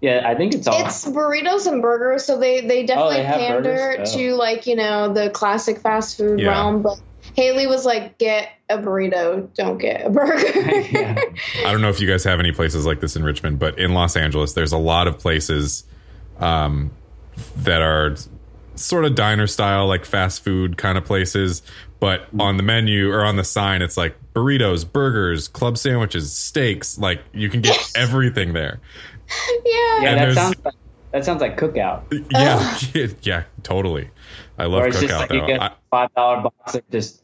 yeah 0.00 0.22
I 0.26 0.34
think 0.34 0.54
it's 0.54 0.66
all 0.66 0.84
It's 0.84 1.04
burritos 1.06 1.66
and 1.66 1.80
burgers, 1.80 2.24
so 2.24 2.38
they 2.38 2.60
they 2.66 2.84
definitely 2.84 3.20
Oh, 3.20 3.22
they 3.22 3.24
pander? 3.26 3.96
Oh. 4.00 4.04
to 4.04 4.34
like 4.34 4.66
you 4.66 4.76
know 4.76 5.12
the 5.12 5.30
classic 5.30 5.78
fast 5.78 6.16
food 6.18 6.40
Yeah. 6.40 6.48
realm. 6.50 6.82
But 6.82 7.00
Haley 7.34 7.66
was 7.66 7.86
like, 7.86 8.18
"Get 8.18 8.50
a 8.68 8.76
burrito, 8.78 9.48
don't 9.54 9.78
get 9.78 10.04
a 10.06 10.10
burger." 10.10 10.36
Yeah. 10.90 11.18
I 11.64 11.72
don't 11.72 11.80
know 11.80 11.88
if 11.88 12.00
you 12.00 12.06
guys 12.06 12.22
have 12.24 12.38
any 12.38 12.52
places 12.52 12.84
like 12.84 13.00
this 13.00 13.16
in 13.16 13.22
Richmond, 13.24 13.58
but 13.58 13.78
in 13.78 13.94
Los 13.94 14.14
Angeles, 14.16 14.52
there's 14.52 14.72
a 14.72 14.78
lot 14.78 15.08
of 15.08 15.18
places 15.18 15.84
um, 16.38 16.90
that 17.56 17.80
are 17.80 18.14
sort 18.74 19.04
of 19.06 19.14
diner 19.14 19.46
style, 19.46 19.86
like 19.86 20.04
fast 20.04 20.44
food 20.44 20.76
kind 20.76 20.98
of 20.98 21.04
places. 21.06 21.62
But 22.04 22.28
on 22.38 22.58
the 22.58 22.62
menu 22.62 23.10
or 23.10 23.24
on 23.24 23.36
the 23.36 23.44
sign, 23.44 23.80
it's 23.80 23.96
like 23.96 24.14
burritos, 24.34 24.84
burgers, 24.92 25.48
club 25.48 25.78
sandwiches, 25.78 26.30
steaks. 26.36 26.98
Like 26.98 27.22
you 27.32 27.48
can 27.48 27.62
get 27.62 27.78
everything 27.96 28.52
there. 28.52 28.78
yeah. 29.64 30.02
yeah 30.02 30.08
And 30.10 30.20
that 30.20 30.34
sounds 30.34 30.56
like, 30.62 30.74
that 31.12 31.24
sounds 31.24 31.40
like 31.40 31.56
cookout 31.56 32.02
Yeah, 32.30 32.78
yeah, 33.22 33.44
totally. 33.62 34.10
I 34.58 34.66
love 34.66 34.82
or 34.82 34.88
it's 34.88 34.98
cookout 34.98 35.00
just 35.00 35.14
like 35.18 35.28
though. 35.30 35.34
you 35.36 35.46
get 35.46 35.62
I- 35.62 35.72
five 35.90 36.14
dollar 36.14 36.42
box 36.42 36.74
of 36.74 36.90
just 36.90 37.23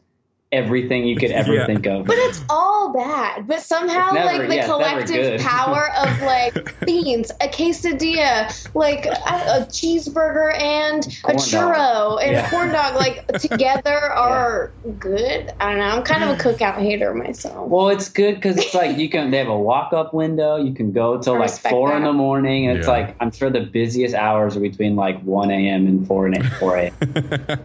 everything 0.51 1.05
you 1.07 1.15
could 1.15 1.31
ever 1.31 1.53
Yeah. 1.53 1.65
think 1.65 1.85
of 1.87 2.05
But 2.05 2.17
it's 2.17 2.43
all 2.49 2.91
bad. 2.93 3.47
But 3.47 3.61
somehow, 3.61 4.11
never- 4.11 4.25
like 4.39 4.49
the 4.49 4.55
yeah, 4.57 4.65
collective 4.65 5.41
power 5.41 5.89
of 5.97 6.21
like 6.23 6.75
beans, 6.85 7.31
a 7.41 7.47
quesadilla, 7.47 8.49
like 8.75 9.05
a, 9.05 9.11
a 9.11 9.65
cheeseburger, 9.69 10.59
and 10.61 11.03
Corn 11.23 11.35
a 11.37 11.39
dog. 11.39 11.47
churro 11.47 12.21
and 12.23 12.31
Yeah. 12.33 12.47
a 12.47 12.49
corn 12.49 12.69
dog, 12.71 12.95
like 12.95 13.25
together 13.39 13.97
are 13.97 14.71
good. 14.99 15.49
I 15.59 15.69
don't 15.69 15.77
know. 15.79 15.85
I'm 15.85 16.03
kind 16.03 16.23
of 16.23 16.31
a 16.31 16.41
cookout 16.41 16.77
hater 16.81 17.13
myself. 17.13 17.69
Well, 17.69 17.89
it's 17.89 18.09
good 18.09 18.35
because 18.35 18.57
it's 18.57 18.73
like 18.73 18.97
you 18.97 19.09
can. 19.09 19.31
They 19.31 19.37
have 19.37 19.47
a 19.47 19.57
walk-up 19.57 20.13
window. 20.13 20.57
You 20.57 20.73
can 20.73 20.91
go 20.91 21.17
till 21.21 21.33
like 21.33 21.43
respect 21.43 21.71
four 21.73 21.95
in 21.95 22.03
the 22.03 22.13
morning. 22.13 22.67
And 22.67 22.77
it's 22.77 22.87
like 22.87 23.15
I'm 23.21 23.31
sure 23.31 23.49
the 23.49 23.61
busiest 23.61 24.15
hours 24.15 24.57
are 24.57 24.59
between 24.59 24.95
like 24.97 25.21
one 25.21 25.49
a.m. 25.49 25.87
and 25.87 26.05
four 26.05 26.27
and 26.27 26.51
four 26.53 26.75
a.m. 26.75 26.93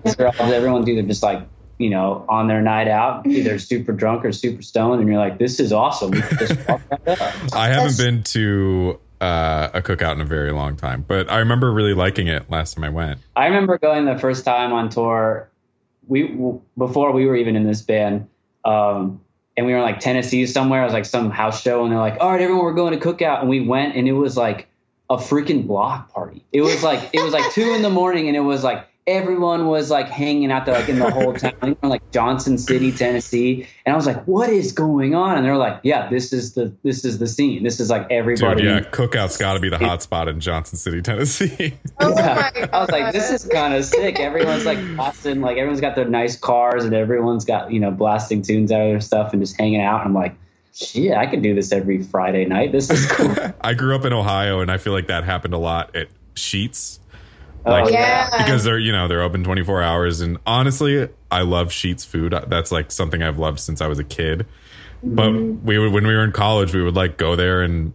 So 0.07 0.31
Everyone's 0.39 0.89
either 0.89 1.03
just 1.03 1.23
like 1.23 1.43
you 1.79 1.91
know 1.91 2.25
on 2.29 2.49
their 2.49 2.63
night 2.63 2.89
out, 2.89 3.27
either 3.27 3.59
super 3.59 3.93
drunk 3.93 4.25
or 4.25 4.33
super 4.33 4.63
stoned, 4.63 5.01
and 5.01 5.09
you're 5.09 5.19
like, 5.19 5.39
"This 5.39 5.61
is 5.61 5.73
awesome." 5.73 6.13
Just 6.13 6.57
walk 6.69 6.81
right 6.91 7.21
up. 7.21 7.35
I 7.53 7.69
haven't 7.69 7.99
been 7.99 8.23
to 8.25 8.99
uh, 9.21 9.71
a 9.75 9.83
cookout 9.83 10.15
in 10.15 10.21
a 10.21 10.27
very 10.27 10.53
long 10.53 10.77
time, 10.77 11.05
but 11.07 11.31
I 11.31 11.39
remember 11.39 11.73
really 11.73 11.95
liking 11.95 12.29
it 12.29 12.51
last 12.51 12.75
time 12.75 12.85
I 12.85 12.91
went. 12.91 13.21
I 13.35 13.47
remember 13.47 13.79
going 13.79 14.05
the 14.05 14.19
first 14.19 14.45
time 14.45 14.73
on 14.73 14.89
tour. 14.89 15.51
We 16.09 16.29
w- 16.29 16.61
before 16.79 17.13
we 17.13 17.27
were 17.27 17.37
even 17.37 17.57
in 17.57 17.67
this 17.67 17.83
band, 17.83 18.29
um, 18.65 19.21
and 19.57 19.67
we 19.67 19.73
were 19.73 19.79
in 19.79 19.85
like 19.85 20.01
Tennessee 20.01 20.47
somewhere. 20.47 20.83
It 20.83 20.85
was 20.85 20.93
like 20.93 21.05
some 21.05 21.31
house 21.31 21.63
show, 21.63 21.83
and 21.83 21.93
they're 21.93 21.99
like, 21.99 22.19
"All 22.21 22.31
right, 22.31 22.41
everyone, 22.41 22.65
we're 22.65 22.75
going 22.75 22.99
to 22.99 23.05
cookout," 23.05 23.41
and 23.41 23.49
we 23.49 23.61
went, 23.61 23.97
and 23.97 24.07
it 24.07 24.13
was 24.13 24.37
like 24.37 24.69
a 25.09 25.17
freaking 25.17 25.67
block 25.67 26.13
party. 26.13 26.45
It 26.53 26.63
was 26.63 26.83
like 26.83 27.11
it 27.13 27.23
was 27.23 27.33
like 27.33 27.53
two 27.53 27.75
in 27.75 27.83
the 27.83 27.91
morning, 27.91 28.29
and 28.29 28.37
it 28.37 28.41
was 28.41 28.65
like 28.65 28.87
everyone 29.07 29.67
was 29.67 29.91
like 29.91 30.09
hanging 30.09 30.51
out 30.51 30.67
there 30.67 30.75
like 30.75 30.89
in 30.89 30.99
the 30.99 31.11
whole 31.11 31.33
town. 31.35 31.53
We 31.63 31.77
were 31.81 31.89
like 31.89 32.11
Johnson 32.13 32.59
City, 32.59 32.91
Tennessee, 32.93 33.67
and 33.85 33.93
I 33.93 33.97
was 33.97 34.07
like, 34.07 34.25
"What 34.25 34.51
is 34.51 34.73
going 34.73 35.15
on?" 35.15 35.37
And 35.37 35.47
they're 35.47 35.57
like, 35.57 35.81
"Yeah, 35.83 36.09
this 36.09 36.33
is 36.33 36.55
the 36.55 36.73
this 36.83 37.05
is 37.05 37.19
the 37.19 37.27
scene. 37.27 37.63
This 37.63 37.79
is 37.81 37.89
like 37.91 38.09
Dude, 38.09 38.13
everybody." 38.19 38.65
yeah, 38.65 38.81
cookout's 38.81 39.37
got 39.37 39.55
to 39.55 39.61
be 39.61 39.69
the 39.69 39.79
hot 39.79 40.03
spot 40.03 40.29
in 40.29 40.41
Johnson 40.41 40.77
City, 40.79 41.03
Tennessee. 41.03 41.75
Oh 42.01 42.11
Yeah. 42.17 42.51
my 42.55 42.69
I 42.73 42.81
was 42.81 42.91
like, 42.91 43.13
this 43.13 43.31
is 43.31 43.45
kind 43.51 43.73
of 43.75 43.85
sick. 43.85 44.21
Everyone's 44.21 44.67
like 44.67 44.79
blasting, 44.97 45.41
like 45.41 45.57
everyone's 45.57 45.81
got 45.81 45.95
their 45.97 46.05
nice 46.09 46.37
cars 46.37 46.85
and 46.85 46.95
everyone's 46.95 47.45
got, 47.45 47.73
you 47.73 47.81
know, 47.81 47.91
blasting 47.91 48.43
tunes 48.43 48.71
out 48.71 48.83
of 48.83 48.89
their 48.89 49.01
stuff 49.01 49.33
and 49.33 49.41
just 49.43 49.57
hanging 49.59 49.81
out. 49.81 50.01
And 50.01 50.09
I'm 50.09 50.15
like, 50.15 50.35
shit, 50.75 51.13
I 51.17 51.27
could 51.27 51.43
do 51.43 51.55
this 51.55 51.73
every 51.73 52.03
Friday 52.03 52.45
night. 52.45 52.73
This 52.73 52.91
is 52.91 53.11
cool. 53.11 53.35
I 53.63 53.73
grew 53.75 53.95
up 53.97 54.05
in 54.05 54.13
Ohio, 54.13 54.61
and 54.61 54.71
I 54.71 54.77
feel 54.77 54.93
like 54.93 55.07
that 55.07 55.25
happened 55.25 55.55
a 55.55 55.59
lot 55.59 55.97
at 55.97 56.09
Sheetz. 56.35 56.99
Oh, 57.67 57.71
Like, 57.71 57.93
yeah. 57.93 58.29
because 58.39 58.65
they're 58.65 58.79
you 58.79 58.93
know 58.93 59.09
they're 59.09 59.23
open 59.23 59.43
24 59.45 59.83
hours. 59.83 60.21
And 60.21 60.39
honestly 60.47 61.09
i 61.31 61.43
love 61.43 61.69
Sheetz 61.69 62.07
food. 62.07 62.33
That's 62.49 62.71
like 62.73 62.93
something 62.93 63.23
i've 63.23 63.39
loved 63.39 63.59
since 63.61 63.81
i 63.81 63.87
was 63.89 63.99
a 63.99 64.05
kid. 64.05 64.47
But 65.03 65.31
Mm-hmm. 65.31 65.67
we 65.67 65.79
would 65.79 65.93
when 65.93 66.07
we 66.07 66.15
were 66.15 66.25
in 66.25 66.33
college 66.33 66.75
we 66.75 66.83
would 66.83 66.95
like 66.97 67.17
go 67.19 67.37
there 67.37 67.63
and 67.63 67.93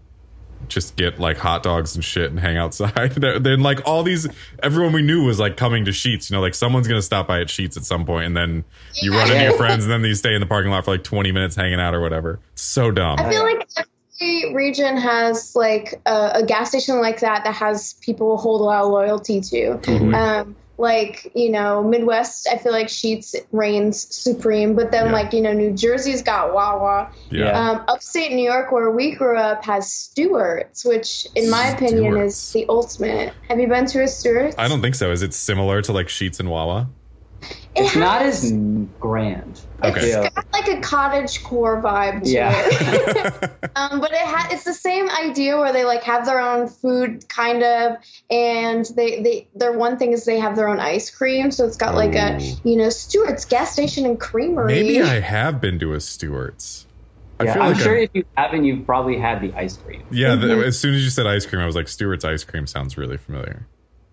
just 0.68 0.96
get 0.96 1.20
like 1.20 1.38
hot 1.38 1.64
dogs 1.64 1.96
and 1.96 2.04
shit 2.06 2.30
and 2.30 2.40
hang 2.40 2.56
outside. 2.56 3.12
Then 3.16 3.62
like 3.62 3.86
all 3.88 4.04
these 4.04 4.28
everyone 4.62 4.94
we 4.94 5.02
knew 5.02 5.26
was 5.26 5.40
like 5.40 5.58
coming 5.58 5.86
to 5.86 5.92
Sheetz. 5.92 6.30
You 6.30 6.36
know 6.36 6.42
like 6.42 6.54
someone's 6.54 6.88
gonna 6.88 7.02
stop 7.02 7.28
by 7.28 7.42
at 7.42 7.48
Sheetz 7.48 7.76
at 7.78 7.84
some 7.86 8.06
point 8.06 8.26
and 8.28 8.38
then 8.38 8.64
you 9.02 9.12
run 9.14 9.30
into 9.32 9.44
your 9.44 9.58
friends 9.58 9.84
and 9.86 9.92
then 9.92 10.02
you 10.04 10.14
stay 10.16 10.34
in 10.36 10.40
the 10.40 10.46
parking 10.48 10.70
lot 10.72 10.86
for 10.86 10.92
like 10.92 11.04
20 11.04 11.32
minutes 11.32 11.56
hanging 11.56 11.80
out 11.80 11.96
or 11.96 12.02
whatever. 12.02 12.40
So 12.56 12.92
dumb. 12.92 13.20
I 13.20 13.30
feel 13.32 13.44
like 13.44 13.68
every 14.22 14.54
region 14.54 14.98
has 14.98 15.56
like 15.56 16.00
a, 16.06 16.32
a 16.36 16.46
gas 16.46 16.70
station 16.70 17.00
like 17.02 17.20
that 17.22 17.44
that 17.44 17.56
has 17.56 17.94
people 18.02 18.38
hold 18.38 18.62
a 18.62 18.64
lot 18.64 18.84
of 18.84 18.92
loyalty 18.92 19.42
to. 19.42 19.78
Totally. 19.80 20.14
Um, 20.14 20.56
like 20.78 21.32
you 21.36 21.52
know, 21.52 21.84
Midwest, 21.84 22.48
I 22.52 22.58
feel 22.58 22.72
like 22.72 22.88
Sheetz 22.88 23.36
reigns 23.52 24.08
supreme, 24.16 24.76
but 24.76 24.92
then 24.92 25.08
Yeah. 25.08 25.12
like 25.12 25.32
you 25.34 25.42
know, 25.42 25.54
New 25.54 25.74
Jersey's 25.74 26.24
got 26.24 26.54
Wawa. 26.56 27.12
yeah, 27.30 27.46
Yeah. 27.46 27.70
Um, 27.70 27.84
upstate 27.88 28.32
New 28.32 28.44
York, 28.44 28.72
where 28.72 28.90
we 28.90 29.12
grew 29.12 29.38
up, 29.38 29.64
has 29.66 29.92
Stewart's, 29.92 30.84
which 30.84 31.28
in 31.36 31.52
my 31.52 31.68
opinion 31.68 32.18
is 32.18 32.52
the 32.54 32.66
ultimate. 32.68 33.34
Have 33.48 33.60
you 33.60 33.68
been 33.68 33.86
to 33.88 34.02
a 34.04 34.08
Stewart's? 34.08 34.56
i 34.58 34.68
don't 34.68 34.82
think 34.82 34.96
so 34.96 35.12
is 35.12 35.22
it 35.22 35.34
similar 35.36 35.82
to 35.84 35.92
like 35.94 36.08
Sheetz 36.08 36.40
and 36.40 36.50
wawa 36.50 36.90
It 37.42 37.84
it's 37.86 37.96
not 37.96 38.22
as 38.22 38.52
grand. 39.00 39.62
Okay. 39.84 40.00
It's 40.12 40.36
got 40.36 40.46
like 40.54 40.68
a 40.68 40.82
cottage 40.82 41.42
core 41.44 41.82
vibe 41.82 42.24
to 42.24 42.30
Yeah. 42.30 42.52
it. 42.56 43.44
um, 43.76 44.00
but 44.02 44.12
it 44.12 44.18
ha- 44.20 44.50
it's 44.52 44.64
the 44.64 44.74
same 44.74 45.10
idea 45.10 45.58
where 45.58 45.72
they 45.74 45.86
like 45.86 46.04
have 46.04 46.26
their 46.26 46.40
own 46.40 46.68
food 46.68 47.28
kind 47.30 47.64
of 47.64 47.98
and 48.30 48.86
they 48.96 49.22
they 49.24 49.48
their 49.56 49.72
one 49.72 49.98
thing 49.98 50.12
is 50.12 50.26
they 50.26 50.40
have 50.40 50.56
their 50.56 50.68
own 50.70 50.80
ice 50.80 51.10
cream 51.10 51.50
so 51.52 51.66
it's 51.66 51.78
got 51.78 51.96
like 51.96 52.14
a 52.16 52.40
you 52.64 52.76
know 52.78 52.90
Stewart's 52.90 53.46
gas 53.46 53.72
station 53.74 54.06
and 54.06 54.20
creamery. 54.20 54.68
Maybe 54.68 55.02
I 55.02 55.20
have 55.20 55.60
been 55.62 55.80
to 55.80 55.94
a 55.94 56.00
Stewart's. 56.00 56.86
I 57.40 57.46
Yeah, 57.46 57.54
feel 57.54 57.64
I'm 57.64 57.74
like 57.74 57.82
sure 57.82 57.98
I- 57.98 58.02
if 58.02 58.10
you 58.14 58.24
haven't, 58.38 58.66
you've 58.66 58.86
probably 58.86 59.18
had 59.18 59.42
the 59.42 59.52
ice 59.56 59.78
cream. 59.78 60.04
yeah. 60.12 60.36
The, 60.36 60.48
Mhm. 60.48 60.66
as 60.68 60.78
soon 60.80 60.94
as 60.94 61.04
you 61.04 61.10
said 61.10 61.26
ice 61.26 61.46
cream, 61.48 61.60
I 61.62 61.66
was 61.66 61.76
like, 61.76 61.88
Stewart's 61.88 62.24
ice 62.24 62.44
cream 62.44 62.68
sounds 62.68 62.98
really 63.00 63.18
familiar. 63.18 63.66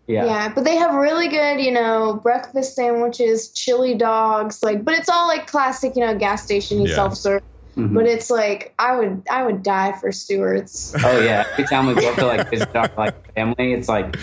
Yeah. 0.09 0.25
Yeah. 0.25 0.53
but 0.55 0.65
they 0.65 0.77
have 0.77 0.95
really 0.95 1.29
good, 1.29 1.61
you 1.61 1.71
know, 1.71 2.19
breakfast 2.23 2.75
sandwiches, 2.75 3.49
chili 3.51 3.95
dogs, 3.95 4.63
like, 4.63 4.83
but 4.85 4.95
it's 4.95 5.09
all 5.09 5.29
like 5.29 5.47
classic, 5.47 5.95
you 5.97 6.05
know, 6.05 6.17
gas 6.17 6.43
station 6.43 6.81
Yeah. 6.83 6.95
self 6.95 7.15
serve. 7.15 7.43
Mhm. 7.77 7.95
But 7.95 8.07
it's 8.07 8.29
like 8.31 8.75
I 8.79 8.97
would, 8.97 9.23
I 9.31 9.45
would 9.45 9.63
die 9.63 9.93
for 9.93 10.11
Stewart's. 10.11 10.95
Oh 11.05 11.21
yeah. 11.21 11.45
Every 11.53 11.65
time 11.67 11.87
we 11.87 11.95
go 11.95 12.13
to 12.15 12.27
like 12.27 12.51
visit 12.51 12.75
our 12.75 12.91
like 12.97 13.35
family, 13.35 13.75
it's 13.75 13.89
like 13.89 14.17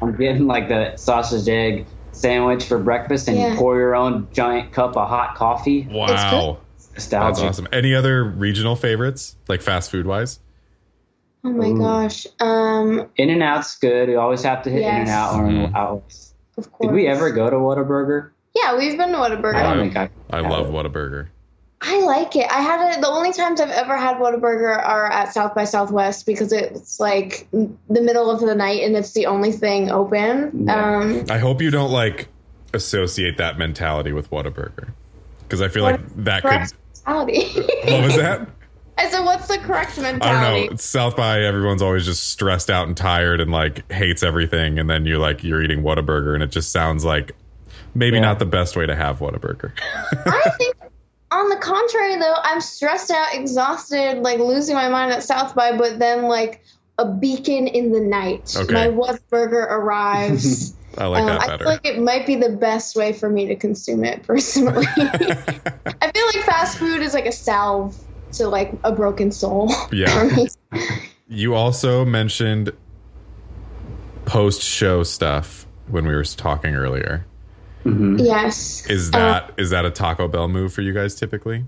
I'm 0.00 0.16
getting 0.16 0.46
like 0.46 0.68
the 0.68 0.96
sausage 0.96 1.48
egg 1.48 1.86
sandwich 2.12 2.64
for 2.64 2.78
breakfast, 2.78 3.26
and 3.28 3.36
Yeah. 3.36 3.52
you 3.52 3.56
pour 3.58 3.76
your 3.78 3.94
own 3.96 4.28
giant 4.32 4.72
cup 4.72 4.96
of 4.96 5.08
hot 5.08 5.34
coffee. 5.34 5.88
Wow, 5.90 6.06
that's 6.06 6.94
Nostalgic. 6.94 7.44
awesome. 7.44 7.68
Any 7.72 7.94
other 7.94 8.22
regional 8.24 8.76
favorites, 8.76 9.36
like 9.48 9.60
fast 9.60 9.90
food 9.90 10.06
wise? 10.06 10.38
Oh 11.44 11.50
my 11.50 11.68
Ooh. 11.68 11.78
gosh. 11.78 12.26
Um, 12.40 13.08
In 13.16 13.30
and 13.30 13.42
Out's 13.42 13.76
good. 13.78 14.08
We 14.08 14.14
always 14.16 14.42
have 14.42 14.62
to 14.64 14.70
hit 14.70 14.82
In 14.82 14.94
and 14.94 15.08
Out 15.08 15.34
or 15.40 15.44
Mhm. 15.44 15.74
Outlets. 15.74 16.34
of 16.56 16.70
course. 16.72 16.88
Did 16.88 16.94
we 16.94 17.06
ever 17.08 17.30
go 17.30 17.50
to 17.50 17.56
Whataburger? 17.56 18.30
Yeah, 18.54 18.76
we've 18.76 18.96
been 18.96 19.10
to 19.12 19.18
Whataburger. 19.18 19.54
I 19.56 19.62
don't 19.62 19.78
I- 19.78 19.82
think 19.82 19.96
I. 19.96 20.10
I 20.30 20.40
love 20.40 20.68
Whataburger. 20.68 21.26
I 21.84 22.00
like 22.04 22.36
it. 22.36 22.46
I 22.48 22.60
had 22.60 22.94
it. 22.94 23.00
The 23.00 23.08
only 23.08 23.32
times 23.32 23.60
I've 23.60 23.70
ever 23.70 23.96
had 23.96 24.18
Whataburger 24.18 24.70
are 24.78 25.10
at 25.10 25.32
South 25.34 25.52
by 25.52 25.64
Southwest 25.64 26.26
because 26.26 26.52
it's 26.52 27.00
like 27.00 27.48
the 27.50 28.00
middle 28.00 28.30
of 28.30 28.38
the 28.38 28.54
night 28.54 28.84
and 28.84 28.94
it's 28.96 29.10
the 29.14 29.26
only 29.26 29.50
thing 29.50 29.90
open. 29.90 30.66
Yeah. 30.66 30.98
Um, 30.98 31.24
I 31.28 31.38
hope 31.38 31.60
you 31.60 31.72
don't 31.72 31.90
like 31.90 32.28
associate 32.72 33.36
that 33.38 33.58
mentality 33.58 34.12
with 34.12 34.30
Whataburger, 34.30 34.90
because 35.42 35.60
I 35.60 35.66
feel 35.66 35.82
like 35.82 35.98
that 36.24 36.42
could. 36.42 36.50
correct 36.50 36.74
mentality. 37.04 37.48
What 37.90 38.04
was 38.04 38.14
that? 38.16 38.46
I 38.98 39.08
said, 39.08 39.24
what's 39.24 39.48
the 39.48 39.58
correct 39.58 39.98
mentality? 39.98 40.24
I 40.24 40.60
don't 40.60 40.70
know. 40.72 40.76
South 40.76 41.16
by, 41.16 41.40
everyone's 41.40 41.82
always 41.82 42.04
just 42.04 42.28
stressed 42.28 42.70
out 42.70 42.86
and 42.86 42.96
tired 42.96 43.40
and 43.40 43.50
like 43.50 43.90
hates 43.90 44.22
everything, 44.22 44.78
and 44.78 44.88
then 44.88 45.06
you're 45.06 45.18
like 45.18 45.42
you're 45.42 45.62
eating 45.62 45.82
Whataburger, 45.82 46.34
and 46.34 46.42
it 46.42 46.50
just 46.50 46.70
sounds 46.72 47.04
like 47.04 47.32
maybe 47.94 48.16
Yeah. 48.16 48.22
not 48.22 48.38
the 48.38 48.46
best 48.46 48.76
way 48.76 48.86
to 48.86 48.94
have 48.94 49.18
Whataburger. 49.18 49.72
I 50.26 50.50
think, 50.58 50.76
on 51.30 51.48
the 51.48 51.56
contrary, 51.56 52.16
though, 52.16 52.36
I'm 52.42 52.60
stressed 52.60 53.10
out, 53.10 53.34
exhausted, 53.34 54.18
like 54.20 54.38
losing 54.38 54.74
my 54.74 54.88
mind 54.88 55.10
at 55.12 55.22
South 55.22 55.54
by, 55.54 55.76
but 55.76 55.98
then 55.98 56.24
like 56.24 56.62
a 56.98 57.10
beacon 57.10 57.66
in 57.68 57.90
the 57.92 58.00
night. 58.00 58.54
Okay. 58.54 58.74
My 58.74 58.88
Whataburger 58.88 59.64
arrives. 59.70 60.74
I 60.98 61.06
like 61.06 61.22
Um, 61.22 61.26
that 61.28 61.48
I 61.48 61.56
feel 61.56 61.66
like 61.66 61.86
it 61.86 61.98
might 62.02 62.26
be 62.26 62.36
the 62.36 62.50
best 62.50 62.94
way 62.94 63.14
for 63.14 63.30
me 63.30 63.46
to 63.46 63.56
consume 63.56 64.04
it 64.04 64.22
personally. 64.24 64.86
I 64.96 66.10
feel 66.14 66.26
like 66.26 66.44
fast 66.44 66.76
food 66.76 67.00
is 67.00 67.14
like 67.14 67.24
a 67.24 67.32
salve 67.32 67.98
to 68.32 68.48
like 68.48 68.72
a 68.84 68.92
broken 68.92 69.30
soul. 69.30 69.70
Yeah. 69.92 70.46
You 71.28 71.54
also 71.54 72.04
mentioned 72.04 72.72
post 74.26 74.60
show 74.60 75.02
stuff 75.02 75.66
when 75.88 76.06
we 76.06 76.14
were 76.14 76.24
talking 76.24 76.74
earlier. 76.74 77.24
Mhm. 77.84 78.22
Yes. 78.22 78.86
Is 78.90 79.10
that 79.12 79.52
is 79.56 79.70
that 79.70 79.86
a 79.86 79.90
Taco 79.90 80.28
Bell 80.28 80.48
move 80.48 80.74
for 80.74 80.82
you 80.82 80.92
guys 80.92 81.14
typically? 81.14 81.64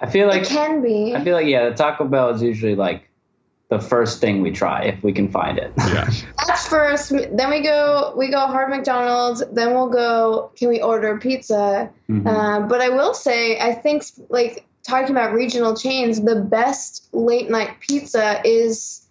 I 0.00 0.08
feel 0.10 0.28
like 0.28 0.42
it 0.42 0.48
can 0.48 0.82
be. 0.82 1.14
I 1.14 1.22
feel 1.22 1.34
like 1.34 1.46
yeah, 1.46 1.68
the 1.68 1.74
Taco 1.74 2.04
Bell 2.04 2.30
is 2.30 2.42
usually 2.42 2.74
like 2.74 3.08
the 3.68 3.78
first 3.78 4.20
thing 4.20 4.40
we 4.40 4.50
try 4.50 4.84
if 4.84 5.02
we 5.02 5.12
can 5.12 5.30
find 5.30 5.58
it. 5.58 5.72
Yeah. 5.76 6.08
That's 6.46 6.66
first. 6.66 7.10
Then 7.10 7.50
we 7.50 7.60
go. 7.62 8.14
We 8.16 8.30
go 8.30 8.40
hard 8.46 8.70
McDonald's. 8.70 9.44
Then 9.52 9.74
we'll 9.74 9.90
go. 9.90 10.52
Can 10.56 10.70
we 10.70 10.80
order 10.80 11.18
pizza? 11.18 11.90
Mhm. 12.08 12.26
Uh, 12.26 12.66
but 12.66 12.80
I 12.80 12.88
will 12.88 13.12
say, 13.12 13.60
I 13.60 13.74
think 13.74 14.04
like 14.30 14.64
talking 14.88 15.10
about 15.10 15.32
regional 15.34 15.76
chains, 15.76 16.20
the 16.20 16.36
best 16.36 17.08
late 17.12 17.50
night 17.50 17.78
pizza 17.80 18.40
is 18.44 19.06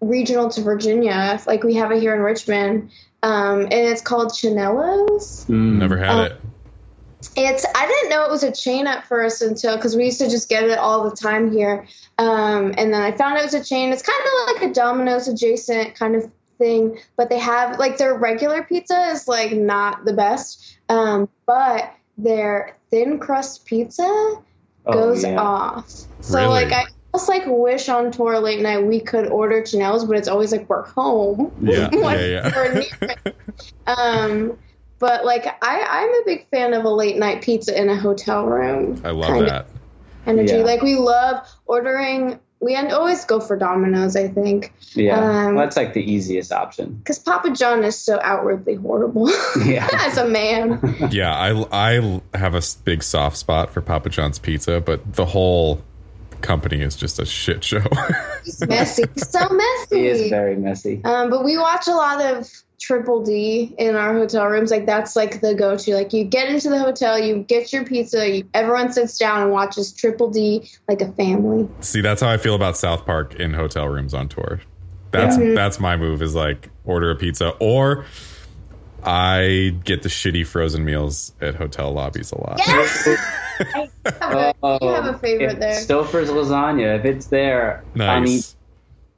regional 0.00 0.48
to 0.50 0.62
Virginia. 0.62 1.40
Like 1.46 1.62
we 1.62 1.74
have 1.74 1.92
it 1.92 2.00
here 2.00 2.14
in 2.14 2.20
Richmond, 2.20 2.90
um, 3.22 3.60
and 3.60 3.72
it's 3.72 4.02
called 4.02 4.34
Chanello's. 4.34 5.44
Mm. 5.48 5.78
Never 5.78 5.96
had 5.98 6.18
Oh. 6.18 6.22
it. 6.22 6.40
It's 7.36 7.66
I 7.74 7.86
didn't 7.86 8.08
know 8.08 8.24
it 8.24 8.30
was 8.30 8.42
a 8.44 8.50
chain 8.50 8.86
at 8.86 9.06
first 9.06 9.42
until 9.42 9.76
because 9.76 9.94
we 9.94 10.06
used 10.06 10.20
to 10.20 10.30
just 10.30 10.48
get 10.48 10.64
it 10.64 10.78
all 10.78 11.08
the 11.08 11.14
time 11.14 11.52
here, 11.52 11.86
um, 12.16 12.74
and 12.78 12.94
then 12.94 13.02
I 13.02 13.12
found 13.12 13.36
it 13.38 13.44
was 13.44 13.52
a 13.52 13.62
chain. 13.62 13.92
It's 13.92 14.02
kind 14.02 14.18
of 14.18 14.54
like 14.54 14.70
a 14.70 14.74
Domino's 14.74 15.28
adjacent 15.28 15.96
kind 15.96 16.16
of 16.16 16.30
thing, 16.56 16.98
but 17.16 17.28
they 17.28 17.38
have 17.38 17.78
like 17.78 17.98
their 17.98 18.14
regular 18.14 18.62
pizza 18.62 19.10
is 19.10 19.28
like 19.28 19.52
not 19.52 20.06
the 20.06 20.14
best, 20.14 20.78
um, 20.88 21.28
but 21.44 21.92
their 22.16 22.76
thin 22.90 23.18
crust 23.18 23.66
pizza 23.66 24.38
Oh, 24.90 24.92
goes 24.92 25.24
yeah. 25.24 25.40
off. 25.40 25.88
So 26.20 26.38
Really? 26.38 26.48
like 26.64 26.72
I 26.72 26.84
almost 27.12 27.28
like 27.28 27.44
wish 27.46 27.88
on 27.88 28.10
tour 28.12 28.38
late 28.38 28.60
night 28.60 28.84
we 28.84 29.00
could 29.00 29.26
order 29.28 29.64
Chanel's, 29.64 30.04
but 30.04 30.16
it's 30.16 30.28
always 30.28 30.52
like 30.52 30.68
we're 30.68 30.82
home. 30.82 31.52
Yeah, 31.60 31.88
yeah, 31.92 32.14
yeah. 32.24 32.52
we're 32.54 32.74
near 32.74 33.34
um, 33.86 34.58
but 34.98 35.24
like 35.24 35.46
I, 35.46 35.80
I'm 35.80 36.08
a 36.10 36.22
big 36.26 36.46
fan 36.50 36.74
of 36.74 36.84
a 36.84 36.90
late 36.90 37.16
night 37.16 37.42
pizza 37.42 37.78
in 37.78 37.88
a 37.88 37.96
hotel 37.96 38.44
room. 38.46 39.00
I 39.04 39.10
love 39.10 39.30
kind 39.30 39.42
of 39.42 39.48
that. 39.48 39.66
energy. 40.26 40.54
Yeah. 40.54 40.62
Like 40.64 40.82
we 40.82 40.96
love 40.96 41.46
ordering. 41.66 42.38
We 42.60 42.74
en- 42.74 42.92
always 42.92 43.24
go 43.24 43.40
for 43.40 43.56
Domino's, 43.56 44.16
I 44.16 44.28
think, 44.28 44.72
Yeah, 44.92 45.18
Um, 45.18 45.54
well, 45.54 45.64
that's 45.64 45.76
like 45.76 45.94
the 45.94 46.02
easiest 46.02 46.52
option. 46.52 46.94
because 46.98 47.18
Papa 47.18 47.52
John 47.52 47.82
is 47.84 47.98
so 47.98 48.18
outwardly 48.22 48.74
horrible 48.74 49.30
Yeah. 49.64 49.88
as 49.94 50.18
a 50.18 50.28
man. 50.28 50.78
Yeah, 51.10 51.34
I 51.34 51.66
I 51.72 52.20
have 52.34 52.54
a 52.54 52.62
big 52.84 53.02
soft 53.02 53.36
spot 53.38 53.70
for 53.70 53.80
Papa 53.80 54.10
John's 54.10 54.38
pizza, 54.38 54.80
but 54.80 55.14
the 55.14 55.24
whole 55.24 55.80
company 56.42 56.80
is 56.80 56.96
just 56.96 57.18
a 57.18 57.26
shit 57.26 57.62
show. 57.64 57.82
He's 58.44 58.66
messy, 58.66 59.04
so 59.16 59.48
messy. 59.48 59.98
He 59.98 60.06
is 60.06 60.30
very 60.30 60.56
messy. 60.56 61.00
Um, 61.04 61.30
but 61.30 61.44
we 61.44 61.56
watch 61.58 61.86
a 61.86 61.94
lot 61.94 62.20
of 62.20 62.50
Triple 62.80 63.22
D 63.22 63.74
in 63.78 63.94
our 63.94 64.14
hotel 64.14 64.46
rooms. 64.46 64.70
Like 64.70 64.86
that's 64.86 65.14
like 65.14 65.40
the 65.42 65.54
go-to. 65.54 65.94
Like 65.94 66.12
you 66.12 66.24
get 66.24 66.48
into 66.48 66.70
the 66.70 66.78
hotel, 66.78 67.18
you 67.18 67.42
get 67.42 67.72
your 67.72 67.84
pizza, 67.84 68.28
you, 68.28 68.48
everyone 68.54 68.92
sits 68.92 69.18
down 69.18 69.42
and 69.42 69.52
watches 69.52 69.92
Triple 69.92 70.30
D 70.30 70.68
like 70.88 71.02
a 71.02 71.12
family. 71.12 71.68
See, 71.80 72.00
that's 72.00 72.22
how 72.22 72.30
I 72.30 72.38
feel 72.38 72.54
about 72.54 72.76
South 72.76 73.04
Park 73.04 73.34
in 73.34 73.52
hotel 73.52 73.86
rooms 73.88 74.14
on 74.14 74.28
tour. 74.28 74.60
That's 75.12 75.36
Mhm. 75.36 75.54
that's 75.54 75.78
my 75.80 75.96
move 75.96 76.22
is 76.22 76.34
like 76.34 76.70
order 76.84 77.10
a 77.10 77.16
pizza 77.16 77.50
or 77.60 78.04
I 79.04 79.74
get 79.84 80.02
the 80.02 80.08
shitty 80.08 80.46
frozen 80.46 80.84
meals 80.84 81.32
at 81.40 81.54
hotel 81.54 81.92
lobbies 81.92 82.32
a 82.32 82.40
lot. 82.40 82.58
Yes, 82.58 83.08
I 83.60 83.90
have 84.20 84.54
a, 84.62 84.78
you 84.82 84.88
have 84.88 85.06
a 85.06 85.14
oh, 85.14 85.18
favorite 85.18 85.52
if 85.52 85.58
there. 85.58 85.72
Stouffer's 85.80 86.30
lasagna, 86.30 86.98
if 86.98 87.04
it's 87.04 87.26
there, 87.26 87.84
I 87.98 88.20
mean, 88.20 88.36
Nice. 88.36 88.56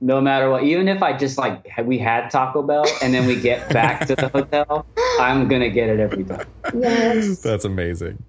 no 0.00 0.20
matter 0.20 0.50
what, 0.50 0.64
even 0.64 0.88
if 0.88 1.02
I 1.02 1.16
just 1.16 1.38
like 1.38 1.66
we 1.84 1.98
had 1.98 2.30
Taco 2.30 2.62
Bell 2.62 2.84
and 3.02 3.12
then 3.14 3.26
we 3.26 3.40
get 3.40 3.68
back 3.72 4.06
to 4.06 4.16
the 4.16 4.28
hotel, 4.34 4.86
I'm 5.20 5.48
gonna 5.48 5.70
get 5.70 5.88
it 5.88 6.00
every 6.00 6.24
time 6.24 6.46
Yes. 6.74 7.40
That's 7.40 7.64
amazing. 7.64 8.22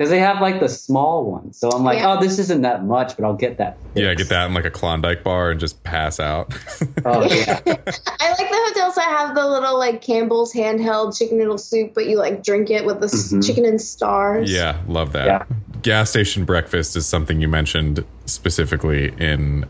Because 0.00 0.08
they 0.08 0.18
have 0.18 0.40
like 0.40 0.60
the 0.60 0.68
small 0.70 1.30
ones. 1.30 1.58
So 1.58 1.68
I'm 1.68 1.84
like, 1.84 1.98
Yeah. 1.98 2.14
oh, 2.14 2.20
this 2.22 2.38
isn't 2.38 2.62
that 2.62 2.86
much, 2.86 3.18
but 3.18 3.26
I'll 3.26 3.34
get 3.36 3.58
that. 3.58 3.76
Yeah, 3.94 4.14
get 4.14 4.30
that 4.30 4.46
in 4.46 4.54
like 4.54 4.64
a 4.64 4.70
Klondike 4.70 5.22
bar 5.22 5.50
and 5.50 5.60
just 5.60 5.82
pass 5.84 6.18
out. 6.18 6.54
Oh 7.04 7.22
yeah, 7.24 7.60
I 7.66 7.68
like 7.68 8.48
the 8.48 8.62
hotels 8.68 8.94
that 8.94 9.04
have 9.18 9.34
the 9.34 9.46
little 9.46 9.78
like 9.78 10.00
Campbell's 10.00 10.54
handheld 10.54 11.16
chicken 11.18 11.36
noodle 11.36 11.58
soup, 11.58 11.92
but 11.94 12.06
you 12.06 12.16
like 12.16 12.42
drink 12.42 12.70
it 12.70 12.86
with 12.86 13.00
the 13.00 13.06
s 13.06 13.30
Mhm. 13.30 13.46
chicken 13.46 13.64
and 13.66 13.78
stars. 13.80 14.50
yeah, 14.50 14.80
love 14.88 15.12
that. 15.12 15.26
Yeah. 15.26 15.44
Gas 15.82 16.08
station 16.08 16.46
breakfast 16.46 16.96
is 16.96 17.04
something 17.06 17.42
you 17.42 17.48
mentioned 17.48 18.04
specifically 18.24 19.12
in 19.18 19.66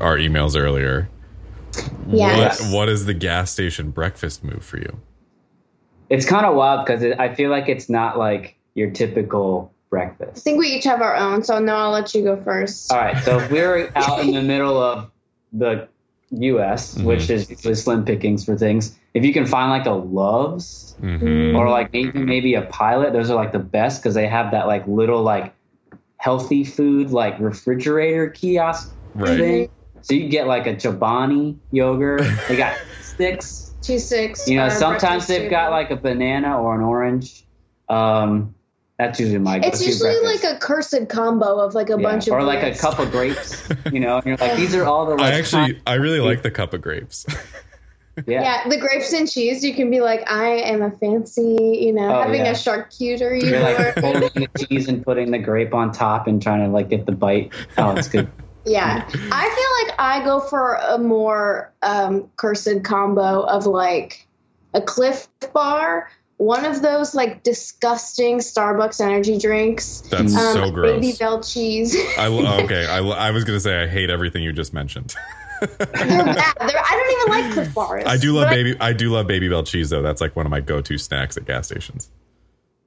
our 0.00 0.16
emails 0.16 0.56
earlier. 0.56 1.08
Yes. 2.08 2.60
What, 2.62 2.72
what 2.72 2.88
is 2.88 3.06
the 3.06 3.14
gas 3.14 3.50
station 3.50 3.90
breakfast 3.90 4.44
move 4.44 4.64
for 4.64 4.78
you? 4.78 5.00
it's 6.08 6.26
kind 6.26 6.44
of 6.46 6.54
wild 6.54 6.86
because 6.86 7.02
I 7.18 7.34
feel 7.34 7.50
like 7.50 7.68
it's 7.68 7.88
not 7.88 8.16
like 8.18 8.56
your 8.74 8.90
typical 8.90 9.71
I 9.94 10.10
think 10.34 10.58
we 10.58 10.68
each 10.68 10.84
have 10.84 11.02
our 11.02 11.14
own, 11.14 11.42
so 11.42 11.58
no, 11.58 11.74
I'll 11.74 11.90
let 11.90 12.14
you 12.14 12.22
go 12.22 12.42
first. 12.42 12.90
All 12.90 12.98
right, 12.98 13.22
so 13.24 13.38
if 13.42 13.50
we're 13.50 13.90
out 13.94 14.20
in 14.20 14.32
the 14.32 14.42
middle 14.52 14.82
of 14.82 15.10
the 15.52 15.88
U.S., 16.30 16.94
Mhm. 16.94 17.04
which 17.04 17.28
is 17.28 17.50
usually 17.50 17.74
slim 17.74 18.04
pickings 18.04 18.44
for 18.44 18.56
things, 18.56 18.98
if 19.14 19.24
you 19.24 19.32
can 19.32 19.44
find 19.44 19.70
like 19.70 19.86
a 19.86 19.90
Love's 19.92 20.94
hmm 20.98 21.54
or 21.54 21.68
like 21.68 21.92
maybe 21.92 22.18
maybe 22.18 22.54
a 22.54 22.62
Pilot, 22.62 23.12
those 23.12 23.28
are 23.30 23.34
like 23.34 23.52
the 23.52 23.58
best 23.58 24.02
because 24.02 24.14
they 24.14 24.26
have 24.26 24.50
that 24.52 24.66
like 24.66 24.86
little 24.86 25.22
like 25.22 25.52
healthy 26.16 26.64
food 26.64 27.10
like 27.10 27.38
refrigerator 27.40 28.28
kiosk 28.28 28.94
Right. 29.14 29.38
thing. 29.38 29.68
So 30.00 30.14
you 30.14 30.28
get 30.28 30.46
like 30.46 30.66
a 30.66 30.74
Chobani 30.74 31.56
yogurt. 31.70 32.22
They 32.48 32.56
got 32.56 32.76
sticks. 33.00 33.74
Two 33.82 33.98
six. 33.98 34.48
You 34.48 34.56
know, 34.56 34.68
sometimes 34.68 35.26
they've 35.26 35.50
got 35.50 35.70
like 35.72 35.90
a 35.90 35.96
banana 35.96 36.58
or 36.58 36.74
an 36.76 36.80
orange. 36.82 37.44
Um, 37.88 38.54
that's 39.06 39.20
usually 39.20 39.38
my. 39.38 39.58
It's 39.58 39.84
usually 39.84 40.12
breakfast. 40.20 40.44
like 40.44 40.54
a 40.54 40.58
cursed 40.58 41.08
combo 41.08 41.58
of 41.58 41.74
like 41.74 41.88
a 41.90 41.96
Yeah, 41.96 42.02
bunch 42.02 42.26
of 42.28 42.34
or 42.34 42.42
like 42.42 42.62
a 42.62 42.76
cup 42.78 42.98
of 42.98 43.10
grapes, 43.10 43.68
you 43.92 44.00
know. 44.00 44.16
And 44.16 44.26
you're 44.26 44.36
like, 44.36 44.56
these 44.56 44.74
are 44.74 44.84
all 44.84 45.06
the. 45.06 45.14
Like, 45.16 45.34
I 45.34 45.38
actually, 45.38 45.80
I 45.86 45.94
really 45.94 46.20
like 46.20 46.42
the 46.42 46.50
cup 46.50 46.72
of 46.74 46.80
grapes. 46.82 47.26
yeah. 48.26 48.42
Yeah, 48.42 48.68
the 48.68 48.76
grapes 48.76 49.12
and 49.12 49.30
cheese. 49.30 49.64
You 49.64 49.74
can 49.74 49.90
be 49.90 50.00
like, 50.00 50.30
I 50.30 50.48
am 50.56 50.82
a 50.82 50.90
fancy, 50.90 51.78
you 51.82 51.92
know, 51.92 52.14
Oh, 52.14 52.22
having 52.22 52.44
yeah. 52.44 52.50
a 52.50 52.54
charcuterie 52.54 53.42
You're 53.42 53.60
like 53.60 53.76
board. 53.76 54.20
folding 54.20 54.48
the 54.54 54.66
cheese 54.66 54.88
and 54.88 55.02
putting 55.04 55.30
the 55.30 55.38
grape 55.38 55.74
on 55.74 55.92
top 55.92 56.26
and 56.26 56.40
trying 56.42 56.60
to 56.64 56.68
like 56.68 56.88
get 56.88 57.06
the 57.06 57.12
bite. 57.12 57.52
Oh, 57.78 57.96
it's 57.96 58.08
good. 58.08 58.30
Yeah, 58.64 59.04
I 59.08 59.08
feel 59.08 59.88
like 59.88 59.98
I 59.98 60.24
go 60.24 60.38
for 60.38 60.74
a 60.74 60.96
more 60.96 61.72
um, 61.82 62.30
cursed 62.36 62.84
combo 62.84 63.42
of 63.42 63.66
like 63.66 64.28
a 64.72 64.80
Clif 64.80 65.26
Bar, 65.52 66.08
one 66.42 66.64
of 66.64 66.82
those 66.82 67.14
like 67.14 67.42
disgusting 67.42 68.38
Starbucks 68.38 69.00
energy 69.00 69.38
drinks. 69.38 70.00
That's 70.10 70.34
Um, 70.34 70.54
so 70.54 70.70
gross. 70.70 71.18
Babybel 71.18 71.52
cheese. 71.52 71.96
I 72.18 72.26
okay. 72.64 72.86
I, 72.86 72.98
I 72.98 73.30
was 73.30 73.44
gonna 73.44 73.60
say 73.60 73.82
I 73.82 73.86
hate 73.86 74.10
everything 74.10 74.42
you 74.42 74.52
just 74.52 74.74
mentioned. 74.74 75.14
They're 75.60 75.76
bad. 75.76 75.94
They're, 76.58 76.82
I 76.84 77.24
don't 77.28 77.38
even 77.38 77.44
like 77.44 77.52
Clif 77.54 77.74
Bars. 77.74 78.04
I 78.06 78.16
do 78.16 78.32
love 78.32 78.50
baby. 78.50 78.76
I 78.80 78.92
do 78.92 79.10
love 79.10 79.26
Babybel 79.26 79.64
cheese 79.66 79.90
though. 79.90 80.02
That's 80.02 80.20
like 80.20 80.34
one 80.34 80.44
of 80.44 80.50
my 80.50 80.60
go-to 80.60 80.98
snacks 80.98 81.36
at 81.36 81.44
gas 81.44 81.66
stations. 81.66 82.10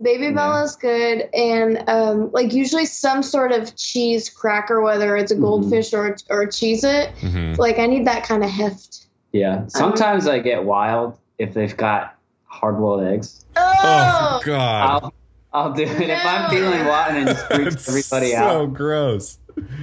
Babybel 0.03 0.65
is 0.65 0.75
good, 0.75 1.29
and 1.33 1.87
um, 1.87 2.31
like 2.33 2.51
usually 2.51 2.85
some 2.85 3.23
sort 3.23 3.53
of 3.53 3.73
cheese 3.77 4.29
cracker, 4.29 4.81
whether 4.81 5.15
it's 5.15 5.31
a 5.31 5.35
goldfish 5.35 5.93
or 5.93 6.17
or 6.29 6.47
Cheez-It. 6.47 7.11
hmm 7.19 7.53
Like 7.53 7.79
I 7.79 7.85
need 7.87 8.07
that 8.07 8.25
kind 8.25 8.43
of 8.43 8.49
heft. 8.49 9.07
Yeah. 9.31 9.67
Sometimes 9.67 10.27
I 10.27 10.39
get 10.39 10.65
wild 10.65 11.17
if 11.37 11.53
they've 11.53 11.75
got 11.75 12.17
hard 12.55 12.77
boiled 12.77 13.03
eggs. 13.03 13.45
Oh, 13.55 13.73
Oh 13.83 14.41
God, 14.45 15.03
I'll 15.03 15.13
I'll 15.53 15.73
do 15.73 15.83
it 15.83 16.09
if 16.09 16.25
I'm 16.25 16.49
feeling 16.49 16.85
wild 16.85 17.15
and 17.15 17.27
then 17.27 17.35
just 17.35 17.85
freaks 17.85 18.11
everybody 18.11 18.31
so 18.31 18.37
out. 18.37 18.49
So 18.51 18.67
gross. 18.67 19.39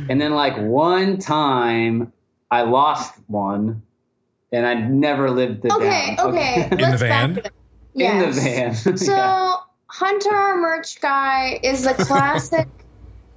And 0.08 0.20
then 0.20 0.32
like 0.32 0.56
one 0.58 1.18
time 1.18 2.12
I 2.50 2.62
lost 2.62 3.14
one 3.28 3.82
and 4.52 4.66
I 4.66 4.74
never 4.74 5.30
lived 5.30 5.64
it 5.64 5.72
okay, 5.72 6.14
down. 6.16 6.28
okay. 6.28 6.68
the 6.70 6.76
Let's 6.76 7.00
van? 7.00 7.34
back 7.34 7.44
it 7.44 7.46
up. 7.46 7.52
In 7.94 8.18
the 8.18 8.40
van. 8.40 8.74
So 8.98 9.12
Yeah. 9.14 9.54
Hunter, 9.86 10.34
our 10.34 10.56
merch 10.58 11.00
guy, 11.00 11.60
is 11.62 11.84
the 11.84 11.94
classic 12.06 12.68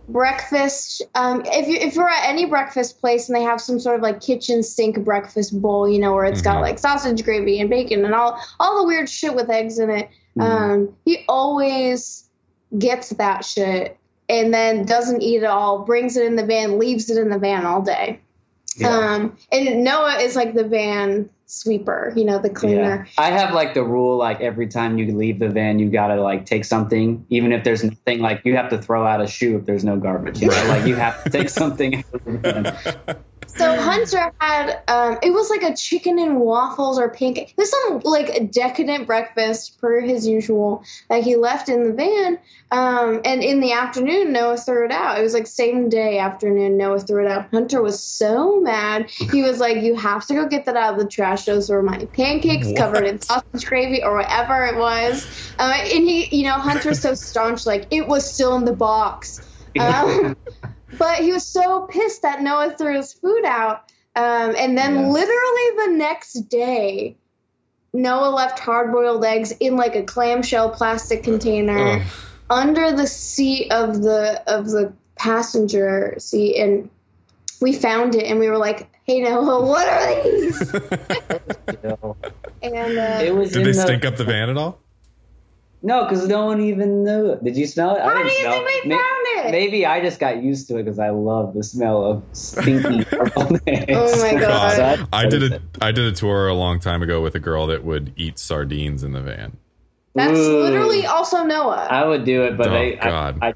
breakfast. 0.08 1.02
Um, 1.16 1.44
if 1.46 1.68
you 1.68 1.76
if 1.76 1.96
you're 1.96 2.10
at 2.10 2.30
any 2.30 2.46
breakfast 2.46 3.00
place 3.00 3.28
and 3.30 3.36
they 3.36 3.42
have 3.44 3.60
some 3.60 3.80
sort 3.80 3.96
of 3.96 4.02
like 4.02 4.22
kitchen 4.22 4.64
sink 4.64 5.04
breakfast 5.04 5.60
bowl, 5.62 5.88
you 5.90 6.00
know, 6.00 6.14
where 6.14 6.26
it's 6.26 6.42
Mhm. 6.42 6.46
got 6.46 6.62
like 6.62 6.80
sausage 6.80 7.24
gravy 7.24 7.60
and 7.60 7.70
bacon 7.70 8.06
and 8.06 8.14
all 8.14 8.40
all 8.60 8.82
the 8.82 8.88
weird 8.88 9.10
shit 9.10 9.36
with 9.36 9.50
eggs 9.50 9.80
in 9.80 9.90
it. 9.90 10.10
Mhm. 10.38 10.44
Um, 10.44 10.90
he 11.06 11.26
always 11.28 12.24
gets 12.78 13.10
that 13.10 13.46
shit 13.46 13.98
and 14.30 14.54
then 14.54 14.86
doesn't 14.86 15.22
eat 15.22 15.38
it 15.44 15.46
all, 15.46 15.80
brings 15.80 16.18
it 16.18 16.26
in 16.26 16.36
the 16.36 16.46
van, 16.46 16.80
leaves 16.80 17.10
it 17.10 17.18
in 17.18 17.30
the 17.30 17.38
van 17.40 17.66
all 17.66 17.82
day. 17.82 18.20
Yeah. 18.78 18.90
Um, 18.90 19.38
and 19.52 19.84
Noah 19.84 20.18
is 20.18 20.36
like 20.36 20.54
the 20.54 20.64
van 20.66 21.30
sweeper, 21.46 22.12
you 22.16 22.26
know, 22.26 22.40
the 22.40 22.50
cleaner. 22.50 23.08
I 23.18 23.32
have 23.32 23.54
like 23.54 23.74
the 23.74 23.84
rule 23.84 24.18
like 24.18 24.42
every 24.42 24.68
time 24.68 24.98
you 24.98 25.16
leave 25.16 25.40
the 25.40 25.50
van 25.50 25.80
you 25.80 25.90
gotta 25.90 26.22
like 26.22 26.46
take 26.46 26.66
something 26.66 27.26
even 27.30 27.52
if 27.52 27.64
there's 27.64 27.84
nothing 27.84 28.20
like 28.20 28.42
you 28.44 28.56
have 28.56 28.70
to 28.70 28.82
throw 28.82 29.06
out 29.06 29.22
a 29.22 29.28
shoe 29.28 29.58
if 29.58 29.66
there's 29.66 29.84
no 29.84 29.98
garbage 29.98 30.42
you 30.42 30.48
know 30.48 30.66
like 30.68 30.86
you 30.86 30.96
have 30.96 31.24
to 31.24 31.30
take 31.30 31.50
something 31.62 32.04
out 33.54 33.78
of 33.78 33.78
the 33.78 33.84
van. 33.86 34.06
So 34.08 34.18
Hunter 34.18 34.34
had 34.40 34.82
um, 34.88 35.20
it 35.22 35.32
was 35.32 35.50
like 35.50 35.64
a 35.64 35.76
chicken 35.76 36.20
and 36.20 36.40
waffles 36.40 37.00
or 37.00 37.10
pancake. 37.10 37.52
It 37.52 37.58
was 37.58 37.72
some 37.72 38.02
like 38.04 38.52
decadent 38.52 39.08
breakfast 39.08 39.80
per 39.80 40.02
his 40.02 40.28
usual 40.28 40.84
that 41.10 41.24
he 41.24 41.36
left 41.36 41.70
in 41.70 41.84
the 41.88 41.94
van. 41.94 42.40
Um, 42.72 43.22
and 43.24 43.44
in 43.44 43.60
the 43.60 43.74
afternoon, 43.74 44.34
Noah 44.34 44.58
threw 44.58 44.86
it 44.86 44.92
out. 44.92 45.20
It 45.20 45.22
was 45.22 45.34
like 45.34 45.48
same 45.48 45.90
day 45.90 46.20
afternoon. 46.20 46.78
Noah 46.78 47.00
threw 47.00 47.26
it 47.26 47.32
out. 47.32 47.50
Hunter 47.52 47.82
was 47.82 48.04
so 48.04 48.60
mad. 48.60 49.10
He 49.10 49.44
was 49.44 49.60
like, 49.60 49.78
"You 49.78 49.96
have 49.96 50.26
to 50.28 50.34
go 50.34 50.48
get 50.48 50.66
that 50.66 50.76
out 50.76 50.94
of 50.94 51.00
the 51.00 51.08
trash. 51.08 51.46
Those 51.46 51.70
were 51.70 51.84
my 51.84 52.06
pancakes 52.06 52.68
What? 52.68 52.78
covered 52.78 53.06
in 53.06 53.22
sausage 53.22 53.66
gravy 53.66 54.04
or 54.04 54.16
whatever 54.16 54.66
it 54.66 54.78
was." 54.78 55.26
Um, 55.60 55.72
and 55.72 56.04
he, 56.04 56.36
you 56.36 56.44
know, 56.44 56.54
Hunter's 56.56 57.02
so 57.02 57.14
staunch, 57.14 57.66
like 57.66 57.88
it 57.92 58.08
was 58.08 58.30
still 58.30 58.56
in 58.56 58.66
the 58.66 58.74
box. 58.76 59.42
Um, 59.78 60.38
but 60.92 61.20
he 61.20 61.32
was 61.32 61.46
so 61.46 61.88
pissed 61.88 62.22
that 62.22 62.42
Noah 62.42 62.76
threw 62.78 62.96
his 62.96 63.14
food 63.14 63.46
out. 63.46 63.84
Um, 64.16 64.56
and 64.58 64.78
then 64.78 64.96
Yeah. 64.96 65.10
literally 65.10 65.86
the 65.86 65.98
next 65.98 66.34
day, 66.50 67.18
Noah 67.94 68.30
left 68.30 68.60
hard 68.60 68.92
boiled 68.92 69.24
eggs 69.24 69.52
in 69.60 69.76
like 69.76 69.96
a 69.96 70.04
clamshell 70.04 70.70
plastic 70.72 71.24
container 71.24 72.00
Ugh. 72.00 72.02
under 72.50 72.92
the 72.92 73.08
seat 73.08 73.72
of 73.72 74.02
the 74.02 74.42
of 74.48 74.70
the 74.70 74.94
passenger 75.18 76.16
seat 76.18 76.58
and 76.58 76.90
we 77.62 77.72
found 77.72 78.16
it 78.16 78.26
and 78.26 78.40
we 78.40 78.50
were 78.50 78.58
like, 78.58 78.90
Hey 79.06 79.22
Noah, 79.22 79.66
what 79.66 79.88
are 79.88 80.24
these? 80.24 80.72
And 82.62 82.98
uh, 82.98 83.20
it 83.22 83.36
was 83.36 83.52
Did 83.52 83.60
in 83.60 83.64
they 83.66 83.72
the, 83.74 83.82
stink 83.82 84.06
up 84.06 84.18
the 84.18 84.24
van 84.24 84.50
at 84.50 84.58
all? 84.58 84.80
No 85.86 86.04
because 86.04 86.28
no 86.28 86.46
one 86.46 86.62
even 86.62 87.04
knew 87.04 87.32
it 87.32 87.44
did 87.44 87.56
you 87.56 87.66
smell 87.68 87.96
it 87.96 88.02
I 88.02 88.10
didn't 88.16 88.28
do 88.28 88.34
you 88.34 88.40
smell 88.42 88.52
think 88.66 88.84
we 88.84 88.90
May- 88.90 88.96
found 88.96 89.26
it? 89.48 89.52
Maybe 89.52 89.86
I 89.86 90.02
just 90.02 90.20
got 90.20 90.42
used 90.44 90.68
to 90.70 90.78
it 90.78 90.84
because 90.84 90.98
I 91.00 91.12
love 91.12 91.54
the 91.54 91.64
smell 91.64 92.04
of 92.04 92.24
stinky 92.34 93.06
purple 93.16 93.58
eggs. 93.68 93.86
Oh 93.96 94.22
my 94.22 94.34
God. 94.40 94.72
So 94.72 94.78
that's- 94.78 95.08
I 95.14 95.28
did 95.28 95.54
a 95.54 95.62
I 95.82 95.92
did 95.92 96.06
a 96.06 96.12
tour 96.16 96.48
a 96.48 96.54
long 96.54 96.80
time 96.80 97.02
ago 97.04 97.22
with 97.22 97.36
a 97.36 97.40
girl 97.40 97.68
that 97.68 97.84
would 97.84 98.12
eat 98.18 98.40
sardines 98.40 99.04
in 99.04 99.12
the 99.14 99.22
van. 99.22 99.56
That's 100.16 100.40
Ooh. 100.40 100.62
literally 100.64 101.06
also 101.06 101.44
Noah. 101.44 101.88
I 101.92 102.06
would 102.06 102.24
do 102.26 102.44
it, 102.46 102.58
but 102.58 102.70
Oh, 102.70 102.76
I, 102.76 102.96
God. 102.96 103.40
I, 103.42 103.48
I, 103.48 103.50
I 103.50 103.54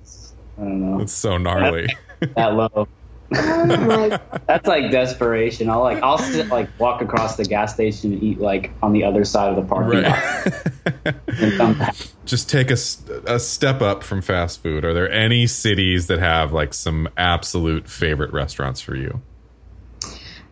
don't 0.57 0.81
know 0.97 1.01
It's 1.01 1.13
so 1.13 1.37
gnarly. 1.37 1.87
that 2.35 2.53
low. 2.53 2.87
oh 3.33 4.19
That's 4.47 4.67
like 4.67 4.91
desperation. 4.91 5.69
I'll 5.69 5.81
like 5.81 6.01
I'll 6.03 6.17
sit 6.17 6.47
like 6.47 6.69
walk 6.79 7.01
across 7.01 7.37
the 7.37 7.45
gas 7.45 7.73
station 7.73 8.13
and 8.13 8.23
eat 8.23 8.39
like 8.39 8.71
on 8.81 8.93
the 8.93 9.03
other 9.03 9.23
side 9.25 9.49
of 9.49 9.55
the 9.55 9.63
parking 9.63 10.03
lot 10.03 11.05
right. 11.05 11.15
and. 11.27 12.11
Just 12.25 12.47
take 12.47 12.69
a, 12.69 12.77
a 13.25 13.39
step 13.39 13.81
up 13.81 14.03
from 14.03 14.21
fast 14.21 14.61
food. 14.61 14.85
Are 14.85 14.93
there 14.93 15.11
any 15.11 15.47
cities 15.47 16.05
that 16.07 16.19
have 16.19 16.53
like 16.53 16.75
some 16.75 17.09
absolute 17.17 17.89
favorite 17.89 18.31
restaurants 18.31 18.81
for 18.81 18.95
you? 18.95 19.21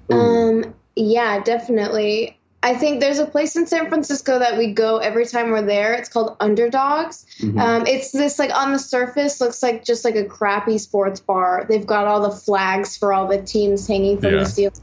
Um, 0.09 0.73
yeah, 0.95 1.39
definitely. 1.43 2.36
I 2.63 2.73
think 2.73 2.99
there's 2.99 3.19
a 3.19 3.25
place 3.25 3.55
in 3.55 3.67
San 3.67 3.87
Francisco 3.87 4.39
that 4.39 4.57
we 4.57 4.73
go 4.73 4.97
every 4.97 5.25
time 5.25 5.51
we're 5.51 5.61
there. 5.61 5.93
It's 5.93 6.09
called 6.09 6.35
Underdogs. 6.39 7.25
Mhm. 7.39 7.59
Um, 7.59 7.85
it's 7.87 8.11
this 8.11 8.39
like 8.39 8.51
on 8.53 8.73
the 8.73 8.79
surface 8.79 9.39
looks 9.39 9.61
like 9.61 9.85
just 9.85 10.03
like 10.03 10.15
a 10.15 10.25
crappy 10.25 10.77
sports 10.79 11.19
bar. 11.19 11.65
They've 11.69 11.85
got 11.85 12.07
all 12.07 12.21
the 12.21 12.31
flags 12.35 12.97
for 12.97 13.13
all 13.13 13.27
the 13.27 13.41
teams 13.41 13.87
hanging 13.87 14.19
from 14.19 14.33
Yeah. 14.33 14.39
the 14.39 14.45
ceiling. 14.45 14.73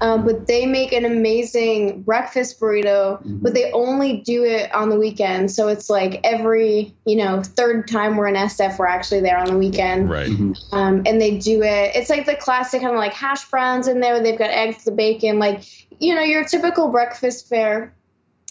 Um, 0.00 0.24
but 0.24 0.46
they 0.46 0.64
make 0.64 0.92
an 0.92 1.04
amazing 1.04 2.02
breakfast 2.02 2.60
burrito, 2.60 3.20
Mhm. 3.22 3.42
but 3.42 3.54
they 3.54 3.70
only 3.72 4.18
do 4.24 4.44
it 4.44 4.72
on 4.74 4.90
the 4.90 4.98
weekend. 4.98 5.50
So 5.50 5.68
it's 5.68 5.90
like 5.90 6.20
every, 6.24 6.94
you 7.04 7.16
know, 7.16 7.42
third 7.44 7.88
time 7.88 8.16
we're 8.16 8.28
in 8.28 8.36
SF, 8.36 8.78
we're 8.78 8.86
actually 8.86 9.20
there 9.20 9.38
on 9.38 9.46
the 9.46 9.58
weekend 9.58 10.08
Right. 10.08 10.28
Mhm. 10.30 10.56
um, 10.72 11.02
and 11.04 11.20
they 11.20 11.32
do 11.36 11.62
it. 11.62 11.92
It's 11.94 12.10
like 12.10 12.26
the 12.26 12.36
classic 12.36 12.80
kind 12.80 12.92
of 12.94 12.98
like 12.98 13.12
hash 13.12 13.48
browns 13.50 13.86
in 13.88 14.00
there. 14.00 14.20
They've 14.20 14.38
got 14.38 14.50
eggs, 14.50 14.84
the 14.84 14.92
bacon, 14.92 15.38
like 15.38 15.60
you 16.00 16.14
know 16.14 16.22
your 16.22 16.44
typical 16.44 16.88
breakfast 16.88 17.48
fare. 17.48 17.94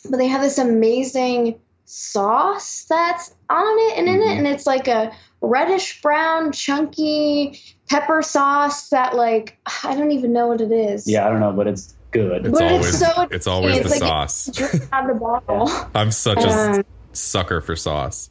But 0.09 0.17
they 0.17 0.27
have 0.27 0.41
this 0.41 0.57
amazing 0.57 1.59
sauce 1.85 2.85
that's 2.87 3.33
on 3.49 3.79
it 3.91 3.97
and 3.97 4.07
in 4.07 4.21
it, 4.21 4.37
and 4.37 4.47
it's 4.47 4.65
like 4.67 4.87
a 4.87 5.11
reddish 5.41 6.01
brown, 6.01 6.51
chunky 6.51 7.59
pepper 7.89 8.21
sauce 8.21 8.89
that 8.89 9.15
like 9.15 9.57
I 9.83 9.95
don't 9.95 10.11
even 10.11 10.33
know 10.33 10.47
what 10.47 10.61
it 10.61 10.71
is. 10.71 11.07
Yeah, 11.09 11.25
I 11.25 11.29
don't 11.29 11.39
know, 11.39 11.51
but 11.53 11.67
it's 11.67 11.95
good. 12.11 12.45
It's 12.45 12.57
But 12.57 12.71
it's 12.71 12.71
always 12.71 12.99
so 12.99 13.27
it's 13.31 13.47
always 13.47 13.77
it's 13.77 13.83
the 13.85 13.89
like- 13.91 13.99
sauce. 13.99 14.49
Drink 14.53 14.83
out 14.91 15.09
of 15.09 15.15
the 15.15 15.19
bottle. 15.19 15.69
I'm 15.95 16.11
such 16.11 16.43
a 16.43 16.49
Um, 16.49 16.83
sucker 17.13 17.61
for 17.61 17.75
sauce. 17.75 18.29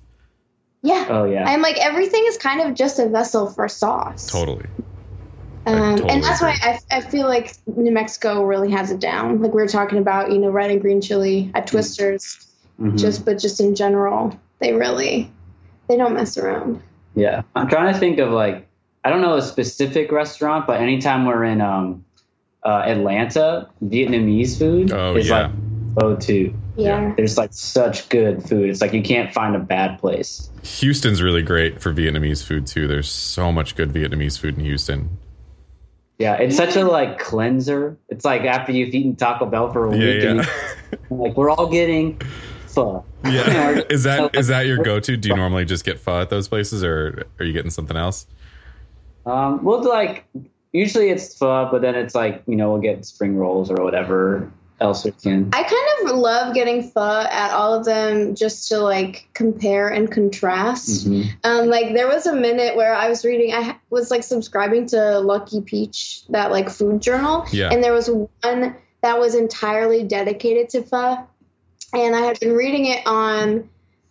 yeah. 0.82 1.06
Oh 1.10 1.24
yeah. 1.24 1.44
I'm 1.48 1.60
like 1.62 1.76
everything 1.78 2.24
is 2.26 2.38
kind 2.38 2.60
of 2.60 2.74
just 2.74 2.98
a 2.98 3.08
vessel 3.08 3.48
for 3.50 3.68
sauce. 3.68 4.26
Totally. 4.30 4.66
I 5.66 5.72
Um, 5.72 5.90
totally 5.96 6.10
and 6.10 6.22
that's 6.22 6.40
agree. 6.40 6.52
why 6.62 6.78
I, 6.90 6.96
I 6.98 7.00
feel 7.00 7.26
like 7.26 7.54
New 7.66 7.90
Mexico 7.90 8.44
really 8.44 8.70
has 8.70 8.90
it 8.90 9.00
down. 9.00 9.40
Like 9.42 9.52
we 9.52 9.60
were 9.60 9.68
talking 9.68 9.98
about, 9.98 10.30
you 10.32 10.38
know, 10.38 10.50
red 10.50 10.70
and 10.70 10.80
green 10.80 11.00
chili 11.00 11.50
at 11.54 11.66
Twisters, 11.66 12.38
Mhm. 12.80 12.98
just 12.98 13.24
but 13.24 13.38
just 13.38 13.58
in 13.60 13.74
general, 13.74 14.38
they 14.60 14.72
really 14.72 15.30
they 15.88 15.96
don't 15.96 16.14
mess 16.14 16.36
around. 16.38 16.80
Yeah, 17.14 17.42
I'm 17.54 17.68
trying 17.68 17.92
to 17.92 17.98
think 17.98 18.18
of 18.18 18.30
like 18.30 18.66
I 19.04 19.10
don't 19.10 19.22
know 19.22 19.36
a 19.36 19.42
specific 19.42 20.10
restaurant, 20.12 20.66
but 20.66 20.80
anytime 20.80 21.26
we're 21.26 21.44
in 21.44 21.60
um, 21.60 22.04
uh, 22.64 22.82
Atlanta, 22.86 23.68
Vietnamese 23.84 24.58
food 24.58 24.92
Oh, 24.92 25.16
is 25.16 25.28
yeah. 25.28 25.42
like 25.46 25.50
go 25.98 26.16
to. 26.16 26.54
Yeah. 26.76 27.14
There's 27.16 27.38
like 27.38 27.52
such 27.54 28.08
good 28.10 28.42
food. 28.42 28.68
It's 28.68 28.80
like 28.82 28.92
you 28.92 29.02
can't 29.02 29.32
find 29.32 29.56
a 29.56 29.58
bad 29.58 29.98
place. 29.98 30.50
Houston's 30.62 31.22
really 31.22 31.42
great 31.42 31.80
for 31.80 31.92
Vietnamese 31.94 32.44
food 32.44 32.66
too. 32.66 32.86
There's 32.86 33.08
so 33.10 33.50
much 33.50 33.76
good 33.76 33.92
Vietnamese 33.92 34.38
food 34.38 34.58
in 34.58 34.64
Houston. 34.64 35.08
Yeah, 36.18 36.34
it's 36.36 36.56
such 36.56 36.76
a 36.76 36.84
like 36.84 37.18
cleanser. 37.18 37.96
It's 38.08 38.24
like 38.24 38.42
after 38.42 38.72
you've 38.72 38.94
eaten 38.94 39.16
Taco 39.16 39.46
Bell 39.46 39.70
for 39.72 39.84
a 39.84 39.90
week, 39.90 40.22
Yeah, 40.22 40.30
and 40.30 40.38
yeah. 40.40 40.98
you, 41.10 41.16
like 41.16 41.36
we're 41.36 41.50
all 41.50 41.68
getting 41.68 42.18
pho. 42.68 43.04
Yeah, 43.24 43.82
is 43.90 44.04
that 44.04 44.34
is 44.34 44.46
that 44.48 44.66
your 44.66 44.82
go 44.82 44.98
to? 44.98 45.16
Do 45.16 45.28
you 45.28 45.36
normally 45.36 45.64
just 45.64 45.84
get 45.84 45.98
pho 45.98 46.20
at 46.20 46.30
those 46.30 46.48
places, 46.48 46.82
or 46.82 47.26
are 47.38 47.44
you 47.44 47.52
getting 47.52 47.70
something 47.70 47.96
else? 47.96 48.26
Um, 49.26 49.62
we'll 49.62 49.82
do 49.82 49.88
like 49.90 50.24
usually 50.72 51.10
it's 51.10 51.36
pho, 51.36 51.68
but 51.70 51.82
then 51.82 51.94
it's 51.94 52.14
like 52.14 52.42
you 52.46 52.56
know 52.56 52.72
we'll 52.72 52.80
get 52.80 53.04
spring 53.04 53.36
rolls 53.36 53.70
or 53.70 53.82
whatever 53.84 54.50
else 54.80 55.04
we 55.04 55.10
can. 55.12 55.50
I 55.52 55.62
kind 55.62 56.10
of 56.10 56.18
love 56.18 56.54
getting 56.54 56.90
pho 56.90 57.26
at 57.30 57.52
all 57.52 57.74
of 57.74 57.84
them 57.84 58.34
just 58.34 58.68
to 58.68 58.78
like 58.78 59.28
compare 59.32 59.88
and 59.88 60.10
contrast. 60.10 61.08
Mhm. 61.08 61.28
Um, 61.44 61.66
like 61.68 61.94
there 61.94 62.08
was 62.08 62.26
a 62.26 62.34
minute 62.34 62.76
where 62.76 62.94
I 62.94 63.08
was 63.08 63.24
reading, 63.24 63.54
I 63.54 63.76
was 63.90 64.10
like 64.10 64.22
subscribing 64.22 64.86
to 64.88 65.20
Lucky 65.20 65.60
Peach, 65.60 66.22
that 66.28 66.50
like 66.50 66.68
food 66.68 67.00
journal, 67.00 67.46
Yeah. 67.50 67.70
and 67.70 67.82
there 67.82 67.92
was 67.92 68.10
one 68.10 68.76
that 69.02 69.18
was 69.18 69.34
entirely 69.34 70.02
dedicated 70.04 70.68
to 70.70 70.82
pho, 70.82 71.18
and 71.92 72.14
I 72.14 72.20
had 72.20 72.38
been 72.40 72.52
reading 72.52 72.86
it 72.86 73.06
on 73.06 73.68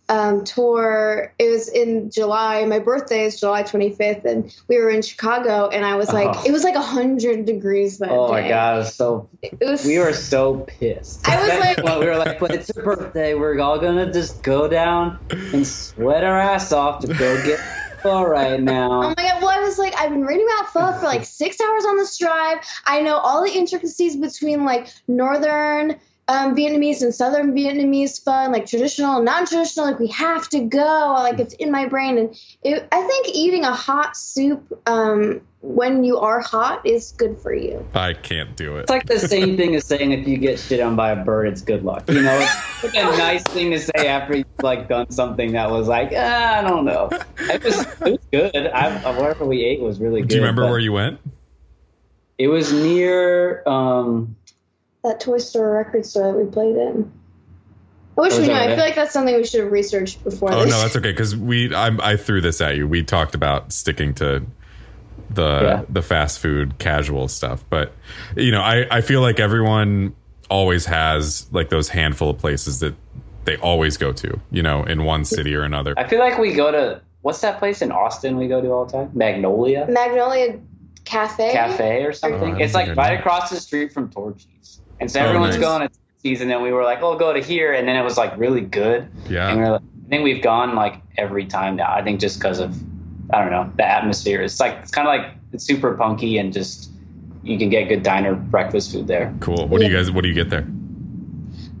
um, 0.08 0.44
tour. 0.44 1.32
It 1.38 1.50
was 1.50 1.68
in 1.68 2.10
July. 2.10 2.64
My 2.64 2.78
birthday 2.78 3.24
is 3.24 3.40
July 3.40 3.62
25th, 3.64 4.24
and 4.24 4.54
we 4.68 4.78
were 4.78 4.88
in 4.90 5.02
Chicago, 5.02 5.68
and 5.68 5.84
I 5.84 5.96
was 5.96 6.12
like, 6.12 6.28
Oh. 6.36 6.42
it 6.46 6.52
was 6.52 6.64
like 6.64 6.76
hundred 6.76 7.44
degrees 7.44 7.98
that 7.98 8.10
Oh 8.10 8.26
day. 8.28 8.42
my 8.42 8.48
god, 8.48 8.74
it 8.74 8.78
was 8.78 8.94
so 8.94 9.28
It 9.42 9.58
was 9.60 9.84
we 9.84 9.98
were 9.98 10.12
so 10.12 10.60
pissed. 10.60 11.28
I 11.28 11.40
was 11.40 11.58
like- 11.60 11.78
what 11.84 12.00
we 12.00 12.06
were 12.06 12.16
like, 12.18 12.38
but 12.38 12.52
it's 12.54 12.70
your 12.74 12.84
birthday. 12.84 13.34
We're 13.34 13.58
all 13.60 13.78
gonna 13.78 14.12
just 14.12 14.42
go 14.42 14.68
down 14.68 15.18
and 15.30 15.66
sweat 15.66 16.22
our 16.24 16.38
ass 16.38 16.72
off 16.72 17.00
to 17.00 17.08
go 17.08 17.44
get 17.44 17.58
pho 18.02 18.22
right 18.24 18.60
now. 18.60 19.02
Oh 19.02 19.08
my 19.08 19.14
god! 19.16 19.42
Well, 19.42 19.50
I 19.50 19.60
was 19.60 19.78
like, 19.78 19.94
I've 19.98 20.10
been 20.10 20.24
reading 20.24 20.46
about 20.46 20.72
pho 20.72 21.00
for 21.00 21.06
like 21.06 21.24
six 21.24 21.60
hours 21.60 21.84
on 21.84 21.96
this 21.96 22.16
drive. 22.18 22.58
I 22.84 23.00
know 23.02 23.16
all 23.16 23.42
the 23.44 23.50
intricacies 23.52 24.16
between 24.16 24.64
like 24.64 24.86
northern 25.08 25.96
um, 26.28 26.56
Vietnamese 26.56 27.02
and 27.02 27.14
southern 27.14 27.54
Vietnamese 27.54 28.22
pho, 28.22 28.32
and 28.32 28.52
like 28.52 28.66
traditional, 28.66 29.16
and 29.16 29.24
non-traditional. 29.24 29.86
Like 29.86 30.00
we 30.00 30.08
have 30.08 30.48
to 30.48 30.60
go. 30.60 31.14
Like 31.18 31.38
it's 31.38 31.54
in 31.54 31.70
my 31.70 31.86
brain, 31.86 32.18
and 32.18 32.36
it, 32.62 32.86
I 32.90 33.02
think 33.02 33.28
eating 33.32 33.64
a 33.64 33.72
hot 33.72 34.16
soup 34.16 34.82
um, 34.86 35.40
when 35.60 36.02
you 36.02 36.18
are 36.18 36.40
hot 36.40 36.84
is 36.84 37.12
good 37.12 37.38
for 37.38 37.54
you. 37.54 37.86
I 37.94 38.12
can't 38.12 38.56
do 38.56 38.76
it. 38.76 38.82
It's 38.82 38.90
like 38.90 39.06
the 39.06 39.20
same 39.20 39.56
thing 39.56 39.76
as 39.76 39.84
saying 39.84 40.10
if 40.10 40.26
you 40.26 40.36
get 40.36 40.58
shit 40.58 40.80
on 40.80 40.96
by 40.96 41.12
a 41.12 41.24
bird, 41.24 41.46
it's 41.46 41.62
good 41.62 41.84
luck. 41.84 42.08
You 42.08 42.22
know, 42.22 42.38
it's 42.40 42.82
like 42.82 42.94
a 42.96 43.16
nice 43.16 43.42
thing 43.44 43.70
to 43.70 43.78
say 43.78 44.08
after 44.08 44.36
you've 44.36 44.46
like 44.62 44.88
done 44.88 45.10
something 45.10 45.52
that 45.52 45.70
was 45.70 45.86
like, 45.86 46.12
ah, 46.16 46.58
I 46.58 46.62
don't 46.62 46.84
know. 46.84 47.08
It 47.38 47.62
was 47.62 47.86
it 48.00 48.00
was 48.00 48.18
good. 48.32 48.66
I, 48.66 49.12
whatever 49.12 49.46
we 49.46 49.62
ate 49.62 49.80
was 49.80 50.00
really 50.00 50.22
good. 50.22 50.30
Do 50.30 50.36
you 50.36 50.40
remember 50.42 50.68
where 50.68 50.80
you 50.80 50.92
went? 50.92 51.20
It 52.36 52.48
was 52.48 52.72
near. 52.72 53.62
um 53.66 54.35
That 55.06 55.20
toy 55.20 55.38
store 55.38 55.70
record 55.72 56.04
store 56.04 56.32
that 56.32 56.38
we 56.44 56.50
played 56.50 56.74
in. 56.76 57.12
I 58.18 58.20
wish 58.22 58.32
Oh, 58.34 58.40
we 58.40 58.46
knew. 58.48 58.52
I 58.54 58.66
feel 58.68 58.78
like 58.78 58.94
that's 58.96 59.12
something 59.12 59.36
we 59.36 59.44
should 59.44 59.60
have 59.62 59.70
researched 59.70 60.24
before. 60.24 60.52
Oh 60.52 60.64
this. 60.64 60.70
no, 60.72 60.80
that's 60.80 60.96
okay 60.96 61.12
because 61.12 61.36
we 61.36 61.72
I, 61.74 61.96
I 62.00 62.16
threw 62.16 62.40
this 62.40 62.60
at 62.60 62.76
you. 62.76 62.88
We 62.88 63.04
talked 63.04 63.34
about 63.36 63.72
sticking 63.72 64.14
to 64.14 64.42
the 65.30 65.60
Yeah. 65.62 65.82
the 65.88 66.02
fast 66.02 66.38
food 66.40 66.78
casual 66.78 67.28
stuff, 67.28 67.64
but 67.70 67.92
you 68.36 68.50
know 68.50 68.60
I 68.62 68.86
I 68.90 69.00
feel 69.00 69.20
like 69.20 69.38
everyone 69.38 70.14
always 70.50 70.86
has 70.86 71.46
like 71.52 71.68
those 71.68 71.88
handful 71.88 72.30
of 72.30 72.38
places 72.38 72.80
that 72.80 72.94
they 73.44 73.56
always 73.58 73.96
go 73.96 74.12
to. 74.12 74.40
You 74.50 74.62
know, 74.62 74.82
in 74.82 75.04
one 75.04 75.24
city 75.24 75.54
or 75.54 75.62
another. 75.62 75.94
I 75.96 76.08
feel 76.08 76.18
like 76.18 76.36
we 76.38 76.52
go 76.54 76.72
to 76.72 77.00
what's 77.22 77.42
that 77.42 77.58
place 77.60 77.80
in 77.82 77.92
Austin 77.92 78.36
we 78.38 78.48
go 78.48 78.60
to 78.60 78.70
all 78.72 78.86
the 78.86 78.92
time? 78.92 79.10
Magnolia 79.14 79.86
Magnolia 79.88 80.58
Cafe. 81.04 81.52
Cafe 81.52 82.02
or 82.04 82.08
Oh, 82.08 82.12
something. 82.12 82.40
don't 82.52 82.60
it's 82.60 82.74
like 82.74 82.86
think 82.86 82.98
I 82.98 83.10
right 83.10 83.20
across 83.20 83.50
the 83.50 83.60
street 83.60 83.92
from 83.92 84.10
Torchy's. 84.10 84.80
And 85.00 85.10
so 85.10 85.20
Oh, 85.20 85.24
everyone's 85.26 85.56
nice. 85.56 85.60
going 85.60 85.88
to 85.88 85.94
Torchy's 86.22 86.40
and 86.40 86.50
then 86.50 86.62
we 86.62 86.72
were 86.72 86.84
like, 86.84 87.02
Oh, 87.02 87.16
go 87.18 87.32
to 87.32 87.40
here 87.40 87.72
and 87.72 87.86
then 87.86 87.96
it 87.96 88.02
was 88.02 88.16
like 88.16 88.36
really 88.38 88.60
good. 88.62 89.02
And 89.02 89.28
we 89.28 89.34
yeah, 89.34 89.70
like, 89.70 89.82
I 89.82 90.08
think 90.08 90.24
we've 90.24 90.42
gone 90.42 90.74
like 90.74 91.02
every 91.18 91.46
time 91.46 91.76
now. 91.76 91.92
I 91.92 92.02
think 92.02 92.20
just 92.20 92.38
because 92.38 92.58
of 92.60 92.74
I 93.32 93.40
don't 93.42 93.50
know, 93.50 93.70
the 93.76 93.84
atmosphere. 93.84 94.40
It's 94.42 94.60
like 94.60 94.74
it's 94.82 94.90
kinda 94.92 95.08
like 95.10 95.32
it's 95.52 95.64
super 95.64 95.94
punky 95.94 96.38
and 96.38 96.52
just 96.52 96.90
you 97.42 97.58
can 97.58 97.68
get 97.70 97.88
good 97.88 98.02
diner 98.02 98.34
breakfast 98.34 98.92
food 98.92 99.06
there. 99.06 99.34
cool. 99.40 99.66
What 99.68 99.80
do 99.80 99.86
you 99.86 99.92
guys? 99.96 100.10
What 100.10 100.22
do 100.22 100.28
you 100.28 100.34
get 100.34 100.50
there? 100.50 100.66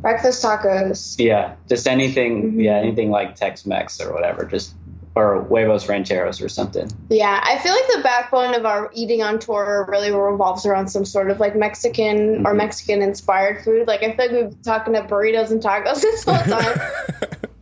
Breakfast 0.02 0.44
tacos. 0.44 1.16
Yeah. 1.18 1.54
Just 1.68 1.88
anything 1.88 2.52
Mhm. 2.52 2.62
yeah, 2.64 2.76
anything 2.76 3.10
like 3.10 3.34
Tex 3.34 3.66
Mex 3.66 4.00
or 4.00 4.12
whatever. 4.12 4.44
Just 4.44 4.74
or 5.16 5.44
huevos 5.48 5.88
rancheros 5.88 6.42
or 6.42 6.48
something. 6.48 6.88
Yeah, 7.08 7.40
I 7.42 7.58
feel 7.58 7.72
like 7.72 7.86
the 7.96 8.02
backbone 8.02 8.54
of 8.54 8.66
our 8.66 8.90
eating 8.94 9.22
on 9.22 9.38
tour 9.38 9.86
really 9.88 10.10
revolves 10.12 10.66
around 10.66 10.88
some 10.88 11.06
sort 11.06 11.30
of 11.30 11.40
like 11.40 11.56
Mexican 11.56 12.46
or 12.46 12.52
Mhm. 12.52 12.56
Mexican 12.58 13.00
inspired 13.02 13.64
food. 13.64 13.88
Like 13.88 14.02
I 14.02 14.14
feel 14.14 14.26
like 14.26 14.30
we've 14.30 14.50
been 14.50 14.62
talking 14.62 14.94
about 14.94 15.08
burritos 15.08 15.50
and 15.50 15.60
tacos 15.62 16.02
this 16.02 16.22
whole 16.24 16.36
time. 16.36 16.78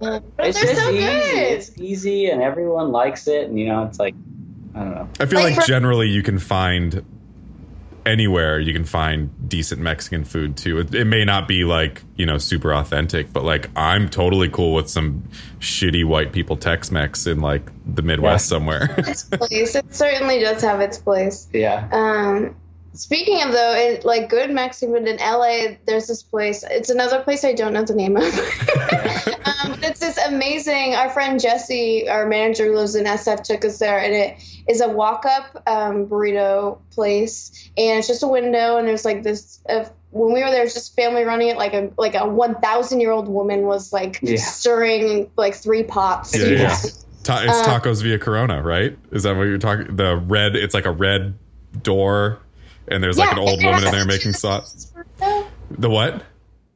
Um, 0.01 0.23
but 0.37 0.49
it's 0.49 0.59
they're 0.61 0.75
just 0.75 0.83
so 0.85 0.91
easy. 0.91 1.01
good. 1.07 1.53
It's 1.53 1.71
easy 1.79 2.27
and 2.29 2.43
everyone 2.43 2.93
likes 2.93 3.27
it 3.27 3.49
and 3.49 3.59
you 3.59 3.67
know, 3.69 3.85
it's 3.85 3.99
like 3.99 4.15
I 4.75 4.81
don't 4.81 4.91
know. 4.91 5.09
I 5.19 5.25
feel 5.25 5.39
Like 5.39 5.55
like 5.55 5.63
for- 5.63 5.67
generally 5.67 6.09
you 6.09 6.23
can 6.23 6.39
find 6.39 7.03
anywhere 8.07 8.59
you 8.61 8.73
can 8.73 8.85
find 8.85 9.31
decent 9.49 9.81
Mexican 9.81 10.25
food 10.25 10.57
too. 10.57 10.79
It, 10.81 10.95
it 10.95 11.05
may 11.07 11.25
not 11.25 11.49
be 11.49 11.65
like, 11.65 12.03
you 12.17 12.27
know, 12.27 12.39
super 12.39 12.73
authentic, 12.75 13.33
but 13.33 13.45
like 13.45 13.71
I'm 13.77 14.09
totally 14.09 14.49
cool 14.49 14.75
with 14.75 14.89
some 14.89 15.25
shitty 15.61 16.05
white 16.05 16.33
people 16.33 16.57
Tex 16.57 16.91
Mex 16.91 17.27
in 17.27 17.41
like 17.41 17.71
the 17.87 18.03
Midwest 18.03 18.45
Yeah. 18.47 18.57
somewhere. 18.57 18.95
its 18.99 19.25
place. 19.25 19.75
It 19.75 19.95
certainly 19.95 20.41
does 20.41 20.63
have 20.63 20.81
its 20.81 20.99
place. 20.99 21.49
Yeah. 21.53 21.89
Um, 21.93 22.55
speaking 22.95 23.43
of 23.43 23.53
though, 23.53 23.75
it, 23.75 24.05
like 24.05 24.29
good 24.29 24.51
Mexican 24.51 24.95
food 24.95 25.09
in 25.09 25.17
LA, 25.19 25.77
there's 25.87 26.07
this 26.07 26.23
place. 26.23 26.65
It's 26.69 26.91
another 26.91 27.21
place 27.23 27.45
I 27.45 27.53
don't 27.53 27.73
know 27.73 27.85
the 27.85 27.95
name 27.95 28.17
of. 28.17 28.23
um, 29.45 29.71
but 29.71 29.85
it's 29.85 30.01
this 30.01 30.19
amazing. 30.19 30.95
Our 30.95 31.11
friend 31.11 31.41
Jesse, 31.41 32.09
our 32.09 32.27
manager 32.27 32.67
who 32.67 32.77
lives 32.77 32.95
in 32.95 33.05
SF, 33.05 33.43
took 33.43 33.65
us 33.65 33.79
there, 33.79 33.99
and 33.99 34.15
it 34.15 34.43
is 34.69 34.81
a 34.81 34.89
walk-up 34.89 35.63
um, 35.67 36.07
burrito 36.07 36.79
place, 36.91 37.71
and 37.77 37.99
it's 37.99 38.09
just 38.09 38.23
a 38.23 38.29
window, 38.29 38.77
and 38.79 38.87
there's 38.89 39.05
like 39.05 39.23
this. 39.23 39.61
Uh, 39.69 39.85
when 40.11 40.33
we 40.33 40.43
were 40.45 40.51
there, 40.51 40.61
it 40.61 40.65
was 40.65 40.75
just 40.75 40.95
family 40.95 41.25
running 41.25 41.49
it. 41.49 41.57
Like 41.57 41.75
a 41.75 41.91
like 41.99 42.15
a 42.15 42.27
1,000 42.29 43.01
year 43.01 43.11
old 43.11 43.29
woman 43.29 43.63
was 43.63 43.93
like 43.93 44.21
Yeah. 44.23 44.37
stirring 44.37 45.31
like 45.37 45.55
three 45.55 45.83
pots. 45.83 46.37
Yeah, 46.37 46.47
yeah. 46.47 46.77
Ta- 47.25 47.43
it's 47.45 47.67
Uh, 47.67 47.81
tacos 47.81 48.03
Villa 48.03 48.19
Corona, 48.19 48.63
right? 48.63 48.97
Is 49.11 49.25
that 49.25 49.37
what 49.37 49.45
you're 49.45 49.59
talking? 49.59 49.97
The 49.97 50.17
red, 50.17 50.55
it's 50.57 50.75
like 50.75 50.85
a 50.87 50.93
red 50.93 51.35
door, 51.83 52.39
and 52.89 53.03
there's 53.03 53.19
like 53.19 53.33
an 53.33 53.39
old 53.39 53.63
woman 53.63 53.85
in 53.85 53.91
there 53.93 54.05
making 54.07 54.33
sauce. 54.33 54.93
burrito. 55.21 55.47
The 55.71 55.91
what? 55.91 56.23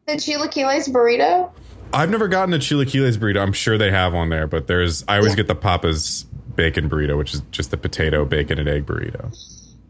The 0.06 0.14
chilaquiles 0.14 0.88
burrito. 0.88 1.50
I've 1.92 2.10
never 2.10 2.28
gotten 2.28 2.52
a 2.54 2.58
chilaquiles 2.58 3.16
burrito. 3.16 3.40
I'm 3.40 3.52
sure 3.52 3.78
they 3.78 3.90
have 3.90 4.12
one 4.12 4.28
there, 4.28 4.46
but 4.46 4.66
there's. 4.66 5.04
I 5.08 5.16
always 5.16 5.32
Yeah. 5.32 5.36
get 5.36 5.48
the 5.48 5.54
Papa's 5.54 6.24
bacon 6.56 6.88
burrito, 6.90 7.16
which 7.16 7.34
is 7.34 7.40
just 7.50 7.70
the 7.70 7.76
potato, 7.76 8.24
bacon, 8.24 8.58
and 8.58 8.68
egg 8.68 8.84
burrito. 8.86 9.34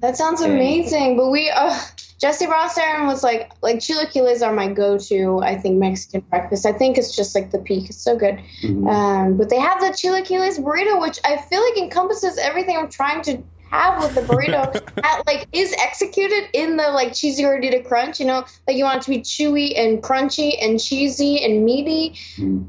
That 0.01 0.17
sounds 0.17 0.41
amazing. 0.43 1.17
But 1.17 1.31
we, 1.31 1.51
uh, 1.51 1.77
Jesse 2.21 2.47
Rossaren 2.47 3.07
was 3.07 3.25
like, 3.25 3.51
like 3.63 3.79
chilaquiles 3.79 4.47
are 4.47 4.53
my 4.53 4.69
go-to. 4.69 5.41
I 5.41 5.57
think 5.57 5.79
Mexican 5.79 6.21
breakfast. 6.21 6.67
I 6.67 6.73
think 6.73 6.99
it's 6.99 7.17
just 7.17 7.35
like 7.35 7.51
the 7.51 7.59
peak. 7.59 7.89
It's 7.89 7.99
so 7.99 8.17
good. 8.17 8.39
Mhm. 8.63 8.89
Um, 8.89 9.37
but 9.37 9.49
they 9.51 9.59
have 9.59 9.81
the 9.81 9.89
chilaquiles 9.89 10.61
burrito, 10.61 11.01
which 11.01 11.19
I 11.25 11.37
feel 11.37 11.61
like 11.65 11.79
encompasses 11.79 12.39
everything 12.39 12.77
I'm 12.77 12.89
trying 12.89 13.23
to 13.23 13.43
have 13.71 14.03
with 14.03 14.15
the 14.15 14.21
burrito. 14.23 14.73
that 15.03 15.23
like 15.27 15.47
is 15.53 15.75
executed 15.81 16.49
in 16.53 16.77
the 16.77 16.89
like 16.89 17.15
cheesy 17.15 17.43
gordita 17.43 17.85
crunch. 17.87 18.21
You 18.21 18.27
know, 18.27 18.45
like 18.67 18.77
you 18.77 18.85
want 18.85 18.99
it 19.03 19.05
to 19.05 19.11
be 19.11 19.19
chewy 19.21 19.79
and 19.79 20.03
crunchy 20.03 20.53
and 20.61 20.81
cheesy 20.81 21.45
and 21.45 21.65
meaty 21.65 22.17
Mhm. 22.37 22.69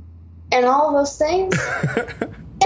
and 0.52 0.66
all 0.66 0.90
of 0.90 0.94
those 0.96 1.18
things. 1.18 1.56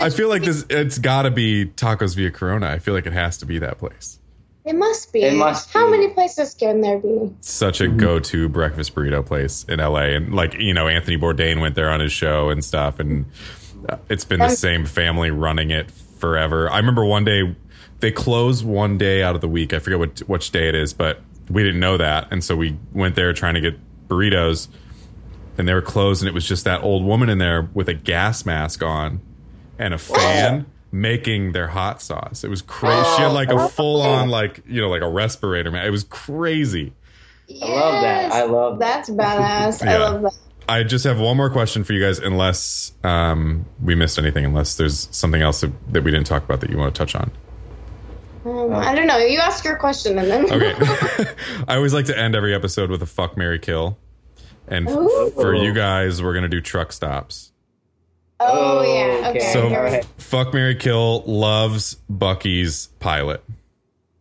I 0.00 0.10
feel 0.12 0.28
like 0.28 0.42
this. 0.42 0.64
It's 0.68 0.98
got 0.98 1.22
to 1.22 1.30
be 1.30 1.66
tacos 1.66 2.16
Villa 2.16 2.30
Corona. 2.30 2.66
I 2.68 2.78
feel 2.78 2.94
like 2.94 3.06
it 3.06 3.12
has 3.12 3.38
to 3.38 3.46
be 3.46 3.58
that 3.60 3.78
place. 3.78 4.18
It 4.64 4.74
must 4.74 5.12
be. 5.12 5.22
It 5.22 5.34
must 5.34 5.72
How 5.72 5.84
be. 5.86 5.92
many 5.92 6.08
places 6.12 6.52
can 6.54 6.80
there 6.80 6.98
be? 6.98 7.32
Such 7.40 7.80
a 7.80 7.86
go-to 7.86 8.48
breakfast 8.48 8.96
burrito 8.96 9.24
place 9.24 9.64
in 9.68 9.78
LA, 9.78 10.16
and 10.16 10.34
like 10.34 10.54
you 10.54 10.74
know, 10.74 10.88
Anthony 10.88 11.16
Bourdain 11.16 11.60
went 11.60 11.76
there 11.76 11.88
on 11.88 12.00
his 12.00 12.10
show 12.10 12.48
and 12.48 12.64
stuff, 12.64 12.98
and 12.98 13.26
uh, 13.88 13.98
it's 14.08 14.24
been 14.24 14.40
the 14.40 14.48
same 14.48 14.84
family 14.84 15.30
running 15.30 15.70
it 15.70 15.88
forever. 16.16 16.70
I 16.70 16.78
remember 16.78 17.04
one 17.04 17.24
day 17.24 17.54
they 18.00 18.12
close 18.12 18.62
one 18.64 18.98
day 18.98 19.22
out 19.22 19.34
of 19.34 19.40
the 19.40 19.48
week. 19.48 19.72
I 19.72 19.78
forget 19.78 19.98
what 19.98 20.18
which 20.20 20.50
day 20.50 20.68
it 20.68 20.74
is, 20.74 20.92
but 20.92 21.20
we 21.48 21.62
didn't 21.62 21.80
know 21.80 21.96
that, 21.96 22.28
and 22.30 22.42
so 22.42 22.56
we 22.56 22.76
went 22.92 23.14
there 23.14 23.32
trying 23.32 23.54
to 23.54 23.60
get 23.60 23.78
burritos, 24.08 24.68
and 25.58 25.66
they 25.68 25.74
were 25.74 25.82
closed, 25.82 26.22
and 26.22 26.28
it 26.28 26.34
was 26.34 26.46
just 26.46 26.64
that 26.64 26.82
old 26.82 27.04
woman 27.04 27.28
in 27.28 27.38
there 27.38 27.68
with 27.74 27.88
a 27.88 27.94
gas 27.94 28.44
mask 28.44 28.82
on 28.82 29.20
and 29.78 29.94
a 29.94 29.98
fan. 29.98 30.66
Making 30.92 31.52
their 31.52 31.66
hot 31.66 32.00
sauce, 32.00 32.42
it 32.44 32.48
was 32.48 32.62
crazy. 32.62 33.04
She 33.16 33.22
had 33.22 33.32
like 33.32 33.50
a 33.50 33.54
Oh. 33.56 33.68
full 33.68 34.00
on, 34.00 34.30
like 34.30 34.62
you 34.66 34.80
know, 34.80 34.88
like 34.88 35.02
a 35.02 35.08
respirator. 35.08 35.70
Man, 35.70 35.84
it 35.84 35.90
was 35.90 36.04
crazy. 36.04 36.92
I 37.50 37.66
love 37.66 38.02
that. 38.02 38.32
I 38.32 38.42
love 38.44 38.78
that. 38.78 39.06
That's 39.06 39.10
badass. 39.10 39.86
I 39.86 39.98
love 39.98 40.22
that. 40.22 40.32
I 40.68 40.82
just 40.82 41.04
have 41.04 41.20
one 41.20 41.36
more 41.36 41.50
question 41.50 41.84
for 41.84 41.92
you 41.92 42.02
guys, 42.02 42.18
unless 42.18 42.92
um, 43.04 43.66
we 43.82 43.94
missed 43.94 44.18
anything, 44.18 44.44
unless 44.44 44.76
there's 44.76 45.08
something 45.12 45.42
else 45.42 45.60
that, 45.60 45.72
that 45.92 46.02
we 46.02 46.10
didn't 46.10 46.26
talk 46.26 46.44
about 46.44 46.60
that 46.60 46.70
you 46.70 46.76
want 46.76 46.94
to 46.94 46.98
touch 46.98 47.14
on. 47.14 47.30
Um, 48.44 48.74
I 48.74 48.94
don't 48.94 49.06
know. 49.06 49.18
You 49.18 49.40
ask 49.40 49.64
your 49.64 49.76
question 49.76 50.18
and 50.18 50.30
then. 50.30 50.52
Okay. 50.52 50.74
I 51.68 51.76
always 51.76 51.92
like 51.92 52.06
to 52.06 52.18
end 52.18 52.36
every 52.36 52.54
episode 52.54 52.90
with 52.90 53.02
a 53.02 53.06
fuck 53.06 53.36
Mary 53.36 53.58
Kill. 53.58 53.98
And 54.68 54.88
f- 54.88 54.94
Ooh. 54.96 55.30
for 55.34 55.54
you 55.54 55.72
guys, 55.72 56.22
we're 56.22 56.34
gonna 56.34 56.48
do 56.48 56.60
truck 56.60 56.92
stops. 56.92 57.52
Oh, 58.38 58.82
yeah. 58.82 59.28
Okay. 59.28 59.38
okay. 59.38 59.52
So 59.52 59.68
all 59.68 59.82
right. 59.82 60.04
fuck 60.18 60.52
Mary 60.52 60.74
Kill 60.74 61.22
loves 61.22 61.96
Buc-ee's 62.10 62.88
pilot. 62.98 63.42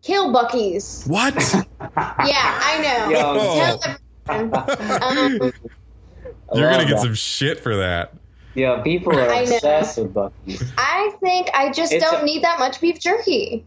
Kill 0.01 0.31
Buc-ee's. 0.33 1.05
What? 1.05 1.33
Yeah, 1.97 2.59
I 2.63 2.81
know. 2.81 3.09
Yo. 3.09 3.79
Tell 4.27 5.51
everyone. 6.49 6.57
Um, 6.57 6.59
You're 6.59 6.69
gonna 6.71 6.85
get 6.89 6.95
that. 6.97 7.03
some 7.03 7.13
shit 7.15 7.59
for 7.59 7.77
that. 7.77 8.13
Yeah, 8.53 8.81
people 8.81 9.13
are 9.17 9.21
I 9.29 9.43
know. 9.45 9.55
obsessed 9.55 9.97
with 9.97 10.13
Buc-ee's. 10.13 10.71
I 10.77 11.11
think 11.19 11.49
I 11.53 11.71
just 11.71 11.91
It's 11.91 12.03
don't 12.03 12.21
a- 12.21 12.25
need 12.25 12.43
that 12.43 12.59
much 12.59 12.79
beef 12.79 12.99
jerky. 12.99 13.65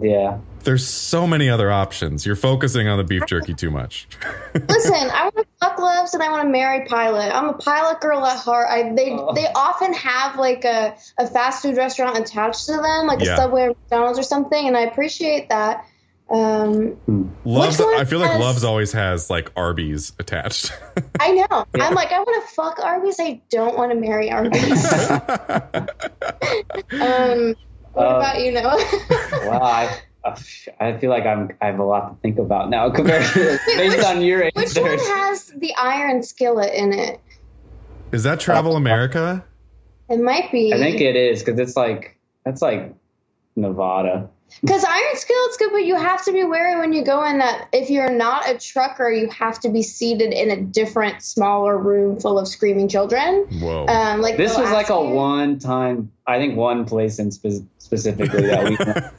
Yeah. 0.00 0.38
There's 0.64 0.86
so 0.88 1.26
many 1.26 1.50
other 1.50 1.70
options. 1.70 2.24
You're 2.24 2.34
focusing 2.36 2.88
on 2.88 2.96
the 2.96 3.04
beef 3.04 3.26
jerky 3.26 3.52
too 3.52 3.70
much. 3.70 4.08
Listen, 4.54 4.94
I 4.94 5.24
want 5.24 5.34
to 5.36 5.44
fuck 5.60 5.78
loves 5.78 6.14
and 6.14 6.22
I 6.22 6.30
want 6.30 6.44
to 6.44 6.48
marry 6.48 6.86
pilot. 6.86 7.30
I'm 7.34 7.50
a 7.50 7.52
pilot 7.52 8.00
girl 8.00 8.24
at 8.24 8.38
heart. 8.38 8.68
I, 8.70 8.94
they 8.94 9.10
Oh. 9.12 9.34
they 9.34 9.48
often 9.54 9.92
have 9.92 10.36
like 10.38 10.64
a, 10.64 10.96
a 11.18 11.26
fast 11.26 11.62
food 11.62 11.76
restaurant 11.76 12.16
attached 12.16 12.64
to 12.66 12.72
them, 12.72 13.06
like 13.06 13.20
Yeah. 13.20 13.34
a 13.34 13.36
Subway 13.36 13.62
or 13.64 13.68
McDonald's 13.68 14.18
or 14.18 14.22
something, 14.22 14.66
and 14.66 14.76
I 14.78 14.82
appreciate 14.82 15.50
that. 15.50 15.84
Um, 16.30 16.96
Loves. 17.44 17.80
I 17.80 18.04
feel 18.04 18.18
like 18.18 18.30
has- 18.30 18.40
Loves 18.40 18.64
always 18.64 18.92
has 18.92 19.28
like 19.28 19.52
Arby's 19.56 20.12
attached. 20.18 20.72
I 21.20 21.32
know. 21.32 21.46
Yeah. 21.74 21.86
I'm 21.88 21.94
like, 21.94 22.10
I 22.12 22.18
want 22.20 22.48
to 22.48 22.54
fuck 22.54 22.78
Arby's. 22.78 23.20
I 23.20 23.40
don't 23.50 23.76
want 23.76 23.92
to 23.92 23.98
marry 23.98 24.30
Arby's. 24.30 24.84
um, 26.92 27.54
what 27.92 28.06
Uh, 28.06 28.16
about 28.16 28.40
you, 28.40 28.52
Noah? 28.52 28.78
Wow, 29.46 29.60
I, 29.62 30.00
I 30.80 30.96
feel 30.98 31.10
like 31.10 31.26
I'm 31.26 31.50
I 31.60 31.66
have 31.66 31.78
a 31.80 31.84
lot 31.84 32.08
to 32.10 32.16
think 32.22 32.38
about 32.38 32.70
now 32.70 32.88
compared 32.90 33.24
to 33.32 33.58
based 33.66 33.96
which- 33.98 34.06
on 34.06 34.22
your 34.22 34.44
Which 34.54 34.76
one 34.78 34.98
has 34.98 35.46
the 35.56 35.74
iron 35.74 36.22
skillet 36.22 36.72
in 36.74 36.92
it? 36.92 37.20
Is 38.12 38.22
that 38.22 38.40
Travel 38.40 38.76
America? 38.76 39.44
It 40.08 40.20
might 40.20 40.50
be. 40.52 40.72
I 40.72 40.78
think 40.78 41.00
it 41.00 41.16
is 41.16 41.42
because 41.42 41.58
it's 41.58 41.76
like 41.76 42.16
that's 42.44 42.62
like 42.62 42.94
Nevada. 43.56 44.28
Because 44.60 44.84
iron 44.84 45.16
skillet's 45.16 45.56
good, 45.56 45.70
but 45.72 45.84
you 45.84 45.96
have 45.96 46.24
to 46.24 46.32
be 46.32 46.44
wary 46.44 46.78
when 46.78 46.92
you 46.92 47.04
go 47.04 47.24
in 47.24 47.38
that 47.38 47.68
if 47.72 47.90
you're 47.90 48.10
not 48.12 48.48
a 48.48 48.58
trucker, 48.58 49.10
you 49.10 49.28
have 49.30 49.58
to 49.60 49.68
be 49.68 49.82
seated 49.82 50.32
in 50.32 50.50
a 50.50 50.56
different, 50.56 51.22
smaller 51.22 51.76
room 51.76 52.20
full 52.20 52.38
of 52.38 52.46
screaming 52.46 52.88
children. 52.88 53.46
Whoa. 53.60 53.86
Um, 53.86 54.20
like 54.20 54.36
This 54.36 54.56
was 54.56 54.70
like 54.70 54.84
ask 54.84 54.92
a 54.92 55.00
one 55.00 55.58
time. 55.58 56.12
I 56.26 56.38
think 56.38 56.56
one 56.56 56.84
place 56.84 57.18
in 57.18 57.30
spe- 57.32 57.64
specifically 57.78 58.42
that 58.46 58.64
we. 58.64 58.76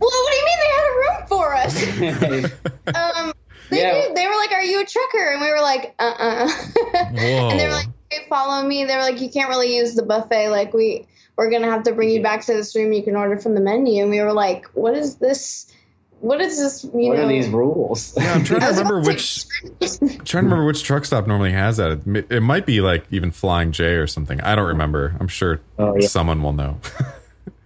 Well, 0.00 0.10
what 0.10 0.32
do 0.32 0.36
you 0.36 0.44
mean 0.44 0.58
they 0.58 0.72
had 0.74 0.86
a 0.88 0.96
room 0.96 1.26
for 1.28 1.54
us? 1.54 2.52
Um, 2.94 3.32
they 3.70 3.80
Yeah. 3.80 3.92
did. 3.92 4.16
They 4.16 4.26
were 4.26 4.34
like, 4.34 4.52
"Are 4.52 4.62
you 4.62 4.80
a 4.80 4.86
trucker?" 4.86 5.32
And 5.32 5.40
we 5.42 5.50
were 5.50 5.60
like, 5.60 5.94
"Uh, 5.98 6.14
uh 6.18 6.48
Whoa. 7.12 7.50
And 7.50 7.60
they 7.60 7.66
were 7.66 7.72
like, 7.72 7.88
"Hey, 8.10 8.26
follow 8.28 8.66
me." 8.66 8.84
They 8.86 8.94
were 8.96 9.02
like, 9.02 9.20
"You 9.20 9.28
can't 9.30 9.50
really 9.50 9.76
use 9.76 9.94
the 9.94 10.02
buffet. 10.02 10.48
Like, 10.48 10.72
we 10.72 11.06
we're 11.38 11.50
gonna 11.50 11.70
have 11.70 11.84
to 11.84 11.92
bring 11.92 12.10
you 12.10 12.22
back 12.22 12.42
to 12.46 12.52
this 12.52 12.76
room. 12.76 12.92
You 12.92 13.02
can 13.02 13.16
order 13.16 13.38
from 13.38 13.54
the 13.54 13.60
menu." 13.62 14.02
And 14.02 14.10
we 14.10 14.20
were 14.20 14.34
like, 14.34 14.66
"What 14.74 14.94
is 14.94 15.16
this? 15.16 15.72
What 16.20 16.40
is 16.40 16.58
this? 16.58 16.82
You 16.82 17.10
what 17.10 17.18
know, 17.18 17.24
are 17.24 17.28
these 17.28 17.48
rules? 17.48 18.12
yeah, 18.16 18.34
I'm 18.34 18.42
trying 18.44 18.60
to 18.60 18.66
remember 18.66 19.00
which. 19.02 19.46
trying 19.78 20.18
to 20.24 20.36
remember 20.36 20.64
which 20.66 20.82
truck 20.82 21.04
stop 21.04 21.26
normally 21.28 21.52
has 21.52 21.76
that. 21.76 22.00
It, 22.06 22.26
it 22.30 22.40
might 22.40 22.66
be 22.66 22.80
like 22.80 23.04
even 23.12 23.30
Flying 23.30 23.70
J 23.72 23.94
or 23.94 24.06
something. 24.08 24.40
I 24.40 24.54
don't 24.56 24.66
remember. 24.66 25.16
I'm 25.20 25.28
sure 25.28 25.60
Oh, 25.78 25.94
yeah. 25.96 26.08
someone 26.08 26.42
will 26.42 26.52
know. 26.52 26.80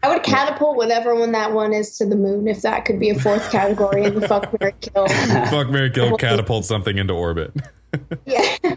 I 0.05 0.09
would 0.13 0.23
catapult 0.25 0.77
whatever 0.77 1.15
one 1.15 1.31
that 1.33 1.53
one 1.53 1.73
is 1.73 1.97
to 1.99 2.05
the 2.07 2.17
moon 2.17 2.47
if 2.49 2.61
that 2.63 2.85
could 2.85 2.99
be 3.01 3.09
a 3.11 3.19
fourth 3.19 3.51
category 3.53 4.05
in 4.05 4.19
the 4.19 4.27
fuck 4.29 4.53
Mary 4.61 4.75
kill. 4.81 5.07
Fuck 5.07 5.71
Mary 5.71 5.91
Kill 5.91 6.17
catapult 6.19 6.65
something 6.65 6.99
into 6.99 7.15
orbit. 7.15 7.53
Yeah. 8.27 8.57
All 8.65 8.77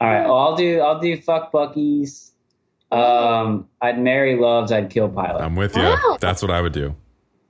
right, 0.00 0.24
well, 0.24 0.36
I'll 0.38 0.56
do 0.56 0.80
I'll 0.80 0.98
do 0.98 1.16
fuck 1.20 1.52
Buc-ee's. 1.52 2.32
Um, 2.90 3.68
I'd 3.80 3.98
marry 4.00 4.36
loves. 4.36 4.72
I'd 4.72 4.90
kill 4.90 5.08
pilot. 5.08 5.40
I'm 5.42 5.54
with 5.56 5.76
you. 5.76 5.82
Wow. 5.82 6.18
That's 6.20 6.42
what 6.42 6.50
I 6.50 6.60
would 6.60 6.72
do. 6.72 6.94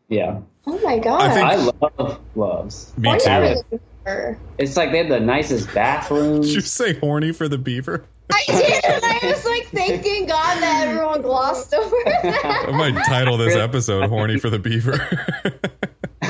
yeah, 0.09 0.41
Oh 0.67 0.79
my 0.85 0.99
god. 0.99 1.23
I 1.23 1.35
think- 1.35 1.47
I 1.47 1.55
love 1.97 2.21
loves. 2.35 2.93
Me 2.99 3.09
Why 3.09 3.19
too. 3.19 3.31
are 3.31 3.41
Did 3.55 3.65
you 3.73 4.37
It's 4.59 4.77
like 4.77 4.93
they 4.93 4.99
have 4.99 5.09
the 5.09 5.21
nicest 5.21 5.73
bathrooms. 5.73 6.47
Did 6.49 6.55
you 6.57 6.61
say 6.61 6.95
horny 6.99 7.33
for 7.33 7.49
the 7.49 7.57
beaver? 7.59 8.05
I 8.33 8.45
did, 8.47 8.85
and 8.85 9.03
I 9.05 9.19
was 9.25 9.45
like, 9.45 9.67
thanking 9.69 10.27
God 10.27 10.61
that 10.63 10.87
everyone 10.87 11.23
glossed 11.23 11.75
over 11.75 11.97
I 12.07 12.21
that. 12.23 12.71
might 12.75 12.95
title 13.07 13.37
this 13.39 13.57
episode 13.57 14.09
"Horny 14.09 14.39
for 14.39 14.51
the 14.51 14.59
Beaver." 14.61 15.29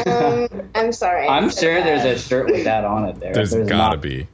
Um, 0.07 0.71
I'm 0.75 0.93
sorry. 0.93 1.27
I 1.27 1.37
I'm 1.37 1.51
sure 1.51 1.75
that. 1.75 1.85
there's 1.85 2.05
a 2.05 2.19
shirt 2.19 2.47
with 2.47 2.65
that 2.65 2.85
on 2.85 3.07
it. 3.07 3.21
There, 3.21 3.35
There's, 3.35 3.51
There's 3.51 3.69
gotta 3.69 3.97
not. 3.97 4.01
be. 4.03 4.29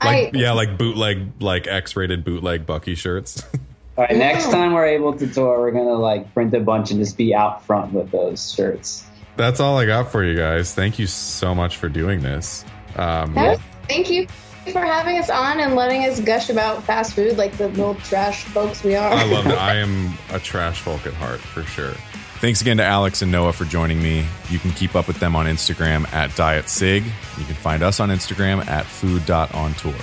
I- 0.00 0.22
Like 0.24 0.34
yeah, 0.34 0.50
like 0.52 0.76
bootleg, 0.78 1.40
like 1.40 1.68
X-rated 1.68 2.24
bootleg 2.24 2.66
Buc-ee 2.66 2.96
shirts. 2.96 3.44
All 3.96 4.04
right, 4.04 4.16
next 4.16 4.50
time 4.50 4.72
we're 4.72 4.86
able 4.86 5.12
to 5.14 5.26
tour, 5.26 5.58
we're 5.60 5.70
gonna 5.70 5.94
like 5.94 6.32
print 6.32 6.54
a 6.54 6.60
bunch 6.60 6.90
and 6.90 6.98
just 7.00 7.16
be 7.18 7.34
out 7.34 7.62
front 7.64 7.92
with 7.92 8.10
those 8.10 8.52
shirts. 8.54 9.04
That's 9.36 9.60
all 9.60 9.76
I 9.78 9.86
got 9.86 10.10
for 10.10 10.24
you 10.24 10.36
guys. 10.36 10.74
Thank 10.74 10.98
you 10.98 11.06
so 11.06 11.54
much 11.54 11.76
for 11.76 11.88
doing 11.88 12.20
this. 12.22 12.64
Um, 12.96 13.34
That 13.34 13.50
was- 13.52 13.58
Thank 13.88 14.10
you 14.10 14.26
for 14.72 14.80
having 14.80 15.18
us 15.18 15.28
on 15.28 15.58
and 15.60 15.74
letting 15.74 16.04
us 16.04 16.20
gush 16.20 16.48
about 16.48 16.84
fast 16.84 17.14
food 17.14 17.36
like 17.36 17.56
the 17.58 17.68
little 17.68 17.96
trash 17.96 18.44
folks 18.44 18.82
we 18.84 18.94
are. 18.94 19.10
I 19.12 19.24
loved 19.24 19.48
it. 19.48 19.58
I 19.58 19.74
am 19.76 20.16
a 20.32 20.38
trash 20.38 20.80
folk 20.80 21.04
at 21.06 21.12
heart 21.14 21.40
for 21.40 21.62
sure. 21.64 21.92
Thanks 22.40 22.60
again 22.60 22.76
to 22.78 22.84
Alex 22.84 23.22
and 23.22 23.30
Noah 23.32 23.52
for 23.52 23.64
joining 23.64 24.02
me. 24.02 24.24
You 24.50 24.58
can 24.58 24.70
keep 24.72 24.94
up 24.94 25.06
with 25.08 25.18
them 25.20 25.34
on 25.36 25.46
Instagram 25.46 26.10
at 26.12 26.30
DietCig. 26.30 27.04
You 27.04 27.44
can 27.44 27.54
find 27.56 27.82
us 27.82 28.00
on 28.00 28.08
Instagram 28.10 28.66
at 28.68 28.86
food.ontour. 28.86 29.94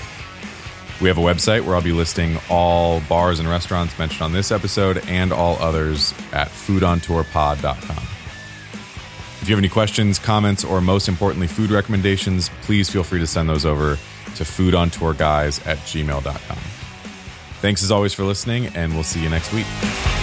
We 1.01 1.07
have 1.07 1.17
a 1.17 1.21
website 1.21 1.65
where 1.65 1.75
I'll 1.75 1.81
be 1.81 1.93
listing 1.93 2.37
all 2.49 2.99
bars 3.01 3.39
and 3.39 3.47
restaurants 3.47 3.97
mentioned 3.97 4.21
on 4.21 4.33
this 4.33 4.51
episode 4.51 4.97
and 5.07 5.31
all 5.31 5.55
others 5.59 6.13
at 6.33 6.49
foodontourpod.com. 6.49 8.03
If 9.41 9.47
you 9.47 9.55
have 9.55 9.59
any 9.59 9.69
questions, 9.69 10.19
comments, 10.19 10.65
or 10.65 10.81
most 10.81 11.07
importantly, 11.07 11.47
food 11.47 11.71
recommendations, 11.71 12.49
please 12.63 12.89
feel 12.89 13.03
free 13.03 13.19
to 13.19 13.27
send 13.27 13.47
those 13.47 13.65
over 13.65 13.95
to 14.35 14.43
foodontourguys 14.43 15.65
at 15.65 15.77
gmail.com. 15.79 16.57
Thanks 17.61 17.83
as 17.83 17.91
always 17.91 18.13
for 18.13 18.23
listening, 18.23 18.67
and 18.67 18.93
we'll 18.93 19.03
see 19.03 19.21
you 19.23 19.29
next 19.29 19.53
week. 19.53 20.18